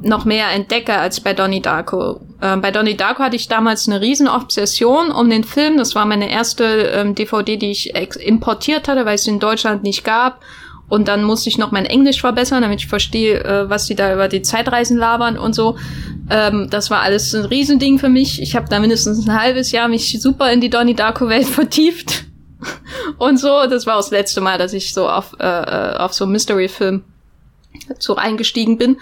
noch 0.01 0.25
mehr 0.25 0.49
entdecke 0.51 0.93
als 0.93 1.21
bei 1.21 1.33
Donnie 1.33 1.61
Darko. 1.61 2.21
Ähm, 2.43 2.59
bei 2.59 2.71
Donnie 2.71 2.97
Darko 2.97 3.23
hatte 3.23 3.37
ich 3.37 3.47
damals 3.47 3.87
eine 3.87 4.01
riesen 4.01 4.27
Obsession 4.27 5.11
um 5.11 5.29
den 5.29 5.45
Film. 5.45 5.77
Das 5.77 5.95
war 5.95 6.05
meine 6.05 6.29
erste 6.29 6.65
ähm, 6.65 7.15
DVD, 7.15 7.55
die 7.55 7.71
ich 7.71 7.95
importiert 7.95 8.89
hatte, 8.89 9.05
weil 9.05 9.15
es 9.15 9.25
in 9.25 9.39
Deutschland 9.39 9.83
nicht 9.83 10.03
gab. 10.03 10.41
Und 10.89 11.07
dann 11.07 11.23
musste 11.23 11.47
ich 11.47 11.57
noch 11.57 11.71
mein 11.71 11.85
Englisch 11.85 12.19
verbessern, 12.19 12.61
damit 12.61 12.81
ich 12.81 12.87
verstehe, 12.87 13.41
äh, 13.41 13.69
was 13.69 13.85
die 13.85 13.95
da 13.95 14.13
über 14.13 14.27
die 14.27 14.41
Zeitreisen 14.41 14.97
labern 14.97 15.37
und 15.37 15.55
so. 15.55 15.77
Ähm, 16.29 16.67
das 16.69 16.89
war 16.89 16.99
alles 16.99 17.33
ein 17.33 17.45
Riesending 17.45 17.97
für 17.97 18.09
mich. 18.09 18.41
Ich 18.41 18.57
habe 18.57 18.67
da 18.69 18.79
mindestens 18.79 19.25
ein 19.25 19.39
halbes 19.39 19.71
Jahr 19.71 19.87
mich 19.87 20.21
super 20.21 20.51
in 20.51 20.59
die 20.59 20.69
Donnie 20.69 20.95
Darko 20.95 21.29
Welt 21.29 21.47
vertieft 21.47 22.25
und 23.19 23.39
so. 23.39 23.67
Das 23.69 23.85
war 23.85 23.95
auch 23.95 24.01
das 24.01 24.11
letzte 24.11 24.41
Mal, 24.41 24.57
dass 24.57 24.73
ich 24.73 24.93
so 24.93 25.07
auf 25.07 25.33
äh, 25.39 25.45
äh 25.45 25.95
auf 25.95 26.13
so 26.13 26.25
Mystery-Film 26.25 27.03
so 27.99 28.17
eingestiegen 28.17 28.77
bin. 28.77 28.97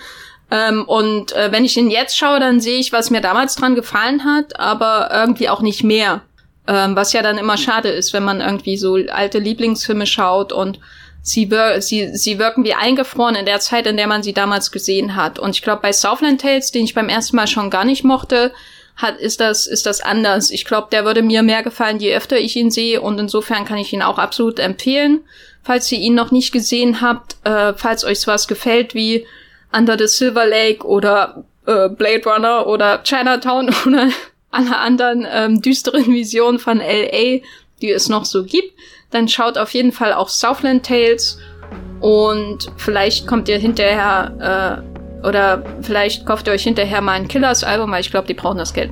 Ähm, 0.52 0.84
und 0.86 1.32
äh, 1.32 1.52
wenn 1.52 1.64
ich 1.64 1.78
ihn 1.78 1.90
jetzt 1.90 2.18
schaue, 2.18 2.40
dann 2.40 2.60
sehe 2.60 2.78
ich, 2.78 2.92
was 2.92 3.10
mir 3.10 3.22
damals 3.22 3.56
dran 3.56 3.74
gefallen 3.74 4.26
hat, 4.26 4.60
aber 4.60 5.10
irgendwie 5.14 5.50
auch 5.50 5.62
nicht 5.62 5.84
mehr. 5.84 6.22
Ähm, 6.68 6.96
was 6.96 7.14
ja 7.14 7.22
dann 7.22 7.38
immer 7.38 7.58
schade 7.58 7.90
ist, 7.90 8.14
wenn 8.14 8.24
man 8.24 8.42
irgendwie 8.42 8.78
so 8.78 8.96
alte 8.96 9.40
Lieblingsfilme 9.40 10.06
schaut 10.06 10.52
und 10.52 10.80
sie, 11.22 11.50
wir 11.50 11.82
sie, 11.82 12.16
sie 12.16 12.38
wirken 12.38 12.64
wie 12.66 12.74
eingefroren 12.74 13.36
in 13.36 13.46
der 13.46 13.62
Zeit, 13.62 13.88
in 13.88 13.98
der 13.98 14.08
man 14.08 14.24
sie 14.24 14.34
damals 14.34 14.72
gesehen 14.72 15.16
hat. 15.16 15.40
Und 15.40 15.56
ich 15.56 15.62
glaube, 15.62 15.82
bei 15.82 15.94
Southland 15.94 16.42
Tales, 16.42 16.72
den 16.72 16.84
ich 16.84 16.94
beim 16.94 17.10
ersten 17.10 17.38
Mal 17.38 17.48
schon 17.48 17.70
gar 17.70 17.86
nicht 17.86 18.04
mochte, 18.04 18.52
hat, 18.98 19.18
ist 19.20 19.40
das, 19.40 19.68
ist 19.68 19.86
das 19.86 20.02
anders. 20.02 20.52
Ich 20.52 20.66
glaube, 20.66 20.90
der 20.92 21.06
würde 21.06 21.24
mir 21.24 21.44
mehr 21.44 21.64
gefallen, 21.64 22.00
je 22.00 22.16
öfter 22.16 22.38
ich 22.38 22.56
ihn 22.56 22.72
sehe. 22.72 23.02
Und 23.02 23.20
insofern 23.20 23.66
kann 23.66 23.78
ich 23.78 23.94
ihn 23.94 24.02
auch 24.02 24.18
absolut 24.18 24.60
empfehlen. 24.60 25.22
Falls 25.64 25.92
ihr 25.92 26.00
ihn 26.00 26.16
noch 26.16 26.32
nicht 26.32 26.52
gesehen 26.52 27.02
habt, 27.02 27.38
äh, 27.46 27.74
falls 27.74 28.04
euch 28.04 28.28
was 28.28 28.48
gefällt 28.48 28.94
wie 28.94 29.26
Under 29.72 29.98
the 29.98 30.08
Silver 30.08 30.46
Lake 30.46 30.86
oder 30.86 31.44
äh, 31.66 31.90
Blade 31.90 32.24
Runner 32.26 32.68
oder 32.68 33.02
Chinatown 33.04 33.70
oder 33.86 34.10
alle 34.50 34.78
anderen 34.78 35.26
ähm, 35.30 35.62
düsteren 35.62 36.08
Visionen 36.08 36.60
von 36.60 36.80
LA, 36.80 37.40
die 37.82 37.92
es 37.92 38.10
noch 38.10 38.26
so 38.26 38.44
gibt, 38.44 38.74
dann 39.12 39.28
schaut 39.28 39.58
auf 39.58 39.74
jeden 39.74 39.92
Fall 39.92 40.14
auch 40.14 40.30
Southland 40.30 40.86
Tales 40.86 41.40
und 42.00 42.70
vielleicht 42.78 43.28
kommt 43.28 43.48
ihr 43.48 43.58
hinterher 43.60 44.84
äh, 45.24 45.28
oder 45.28 45.64
vielleicht 45.82 46.26
kauft 46.26 46.48
ihr 46.48 46.54
euch 46.54 46.64
hinterher 46.64 47.02
mal 47.02 47.14
ein 47.14 47.28
Killers 47.28 47.64
Album, 47.64 47.92
weil 47.92 48.02
ich 48.02 48.12
glaube, 48.12 48.28
die 48.28 48.34
brauchen 48.34 48.58
das 48.58 48.74
Geld. 48.74 48.92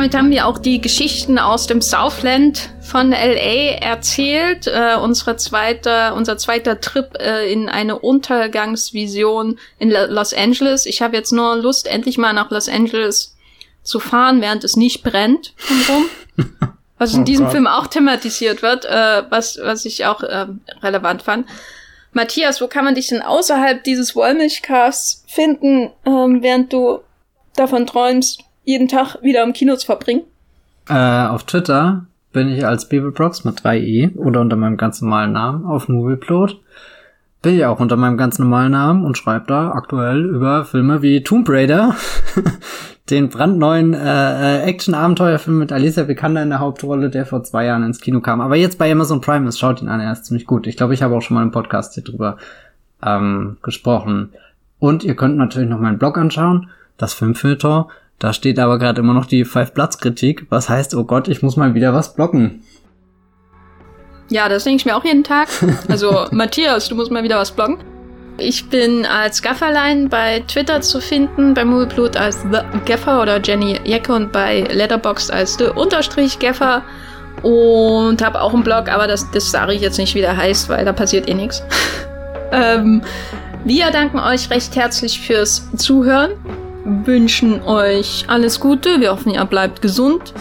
Damit 0.00 0.14
haben 0.14 0.30
wir 0.30 0.46
auch 0.46 0.56
die 0.56 0.80
Geschichten 0.80 1.38
aus 1.38 1.66
dem 1.66 1.82
Southland 1.82 2.70
von 2.80 3.10
LA 3.10 3.76
erzählt. 3.82 4.66
Äh, 4.66 4.94
unsere 4.94 5.36
zweite, 5.36 6.14
unser 6.14 6.38
zweiter 6.38 6.80
Trip 6.80 7.18
äh, 7.20 7.52
in 7.52 7.68
eine 7.68 7.98
Untergangsvision 7.98 9.58
in 9.78 9.90
Los 9.90 10.32
Angeles. 10.32 10.86
Ich 10.86 11.02
habe 11.02 11.18
jetzt 11.18 11.32
nur 11.32 11.54
Lust, 11.54 11.86
endlich 11.86 12.16
mal 12.16 12.32
nach 12.32 12.50
Los 12.50 12.66
Angeles 12.66 13.36
zu 13.82 14.00
fahren, 14.00 14.40
während 14.40 14.64
es 14.64 14.74
nicht 14.74 15.02
brennt 15.02 15.52
drumherum. 15.68 16.06
Was 16.96 17.12
in 17.12 17.20
oh 17.20 17.24
diesem 17.24 17.44
Gott. 17.44 17.52
Film 17.52 17.66
auch 17.66 17.86
thematisiert 17.86 18.62
wird, 18.62 18.86
äh, 18.86 19.22
was, 19.28 19.58
was 19.62 19.84
ich 19.84 20.06
auch 20.06 20.22
äh, 20.22 20.46
relevant 20.82 21.22
fand. 21.22 21.46
Matthias, 22.12 22.62
wo 22.62 22.68
kann 22.68 22.86
man 22.86 22.94
dich 22.94 23.08
denn 23.08 23.20
außerhalb 23.20 23.84
dieses 23.84 24.16
Wollmilchcasts 24.16 25.24
finden, 25.26 25.90
ähm, 26.06 26.42
während 26.42 26.72
du 26.72 27.00
davon 27.54 27.86
träumst, 27.86 28.44
jeden 28.70 28.88
Tag 28.88 29.16
wieder 29.22 29.42
im 29.42 29.52
Kino 29.52 29.74
zu 29.76 29.86
verbringen? 29.86 30.22
Äh, 30.88 31.26
auf 31.26 31.44
Twitter 31.44 32.06
bin 32.32 32.48
ich 32.48 32.64
als 32.64 32.88
Bibelbrox 32.88 33.44
mit 33.44 33.60
3e 33.60 34.16
oder 34.16 34.40
unter 34.40 34.56
meinem 34.56 34.76
ganz 34.76 35.02
normalen 35.02 35.32
Namen 35.32 35.66
auf 35.66 35.88
Movieplot. 35.88 36.60
Bin 37.42 37.56
ich 37.56 37.64
auch 37.64 37.80
unter 37.80 37.96
meinem 37.96 38.16
ganz 38.16 38.38
normalen 38.38 38.72
Namen 38.72 39.04
und 39.04 39.18
schreibe 39.18 39.46
da 39.48 39.72
aktuell 39.72 40.24
über 40.24 40.64
Filme 40.64 41.02
wie 41.02 41.22
Tomb 41.22 41.48
Raider, 41.48 41.96
den 43.10 43.28
brandneuen 43.28 43.94
äh, 43.94 44.62
Action-Abenteuerfilm 44.62 45.58
mit 45.58 45.72
Alicia 45.72 46.06
Vikander 46.06 46.42
in 46.42 46.50
der 46.50 46.60
Hauptrolle, 46.60 47.10
der 47.10 47.26
vor 47.26 47.42
zwei 47.42 47.64
Jahren 47.64 47.82
ins 47.82 48.00
Kino 48.00 48.20
kam. 48.20 48.40
Aber 48.40 48.56
jetzt 48.56 48.78
bei 48.78 48.92
Amazon 48.92 49.20
Prime 49.20 49.48
ist, 49.48 49.58
schaut 49.58 49.82
ihn 49.82 49.88
an, 49.88 50.00
er 50.00 50.12
ist 50.12 50.26
ziemlich 50.26 50.46
gut. 50.46 50.66
Ich 50.66 50.76
glaube, 50.76 50.94
ich 50.94 51.02
habe 51.02 51.16
auch 51.16 51.22
schon 51.22 51.34
mal 51.34 51.42
im 51.42 51.50
Podcast 51.50 51.94
hier 51.94 52.04
drüber 52.04 52.36
ähm, 53.04 53.56
gesprochen. 53.62 54.34
Und 54.78 55.02
ihr 55.02 55.16
könnt 55.16 55.36
natürlich 55.36 55.68
noch 55.68 55.80
meinen 55.80 55.98
Blog 55.98 56.18
anschauen, 56.18 56.70
das 56.98 57.14
Filmfilter 57.14 57.88
da 58.20 58.34
steht 58.34 58.58
aber 58.58 58.78
gerade 58.78 59.00
immer 59.00 59.14
noch 59.14 59.24
die 59.24 59.46
Five-Platz-Kritik, 59.46 60.46
was 60.50 60.68
heißt, 60.68 60.94
oh 60.94 61.04
Gott, 61.04 61.26
ich 61.26 61.42
muss 61.42 61.56
mal 61.56 61.74
wieder 61.74 61.94
was 61.94 62.14
blocken. 62.14 62.62
Ja, 64.28 64.48
das 64.50 64.64
denke 64.64 64.76
ich 64.76 64.84
mir 64.84 64.94
auch 64.94 65.04
jeden 65.04 65.24
Tag. 65.24 65.48
Also, 65.88 66.26
Matthias, 66.30 66.88
du 66.88 66.94
musst 66.94 67.10
mal 67.10 67.24
wieder 67.24 67.38
was 67.38 67.50
blocken. 67.50 67.78
Ich 68.36 68.68
bin 68.68 69.06
als 69.06 69.40
Gafferlein 69.40 70.10
bei 70.10 70.44
Twitter 70.46 70.82
zu 70.82 71.00
finden, 71.00 71.54
bei 71.54 71.64
Movieblut 71.64 72.16
als 72.16 72.42
The 72.42 72.60
Gaffer 72.84 73.22
oder 73.22 73.40
Jenny 73.40 73.80
Jecke 73.84 74.12
und 74.12 74.32
bei 74.32 74.64
Letterboxd 74.70 75.32
als 75.32 75.56
The 75.56 75.68
Unterstrich 75.74 76.38
Gaffer 76.38 76.82
und 77.42 78.22
habe 78.22 78.40
auch 78.40 78.52
einen 78.52 78.62
Blog, 78.62 78.90
aber 78.90 79.06
das, 79.06 79.30
das 79.30 79.50
sage 79.50 79.72
ich 79.72 79.80
jetzt 79.80 79.96
nicht, 79.96 80.14
wie 80.14 80.20
der 80.20 80.36
heißt, 80.36 80.68
weil 80.68 80.84
da 80.84 80.92
passiert 80.92 81.26
eh 81.26 81.34
nichts. 81.34 81.62
ähm, 82.52 83.00
wir 83.64 83.90
danken 83.90 84.18
euch 84.18 84.50
recht 84.50 84.76
herzlich 84.76 85.20
fürs 85.20 85.70
Zuhören 85.76 86.32
wünschen 86.84 87.62
euch 87.62 88.24
alles 88.28 88.60
Gute. 88.60 89.00
Wir 89.00 89.12
hoffen, 89.12 89.32
ihr 89.32 89.44
bleibt 89.44 89.82
gesund. 89.82 90.34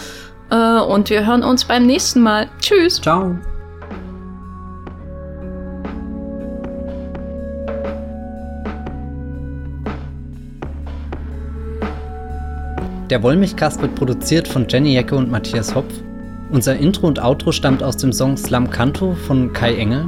Äh, 0.50 0.80
und 0.80 1.10
wir 1.10 1.26
hören 1.26 1.44
uns 1.44 1.66
beim 1.66 1.86
nächsten 1.86 2.22
Mal. 2.22 2.48
Tschüss. 2.60 3.02
Ciao. 3.02 3.36
Der 13.10 13.24
Wollmilchcast 13.24 13.82
wird 13.82 13.96
produziert 13.96 14.48
von 14.48 14.68
Jenny 14.70 14.94
Jecke 14.94 15.16
und 15.16 15.32
Matthias 15.32 15.74
Hopf. 15.74 15.92
Unser 16.52 16.78
Intro 16.78 17.08
und 17.08 17.20
Outro 17.20 17.52
stammt 17.52 17.82
aus 17.82 17.98
dem 17.98 18.14
Song 18.14 18.38
Slam 18.38 18.70
Canto 18.70 19.16
von 19.28 19.52
Kai 19.52 19.76
Engel 19.76 20.08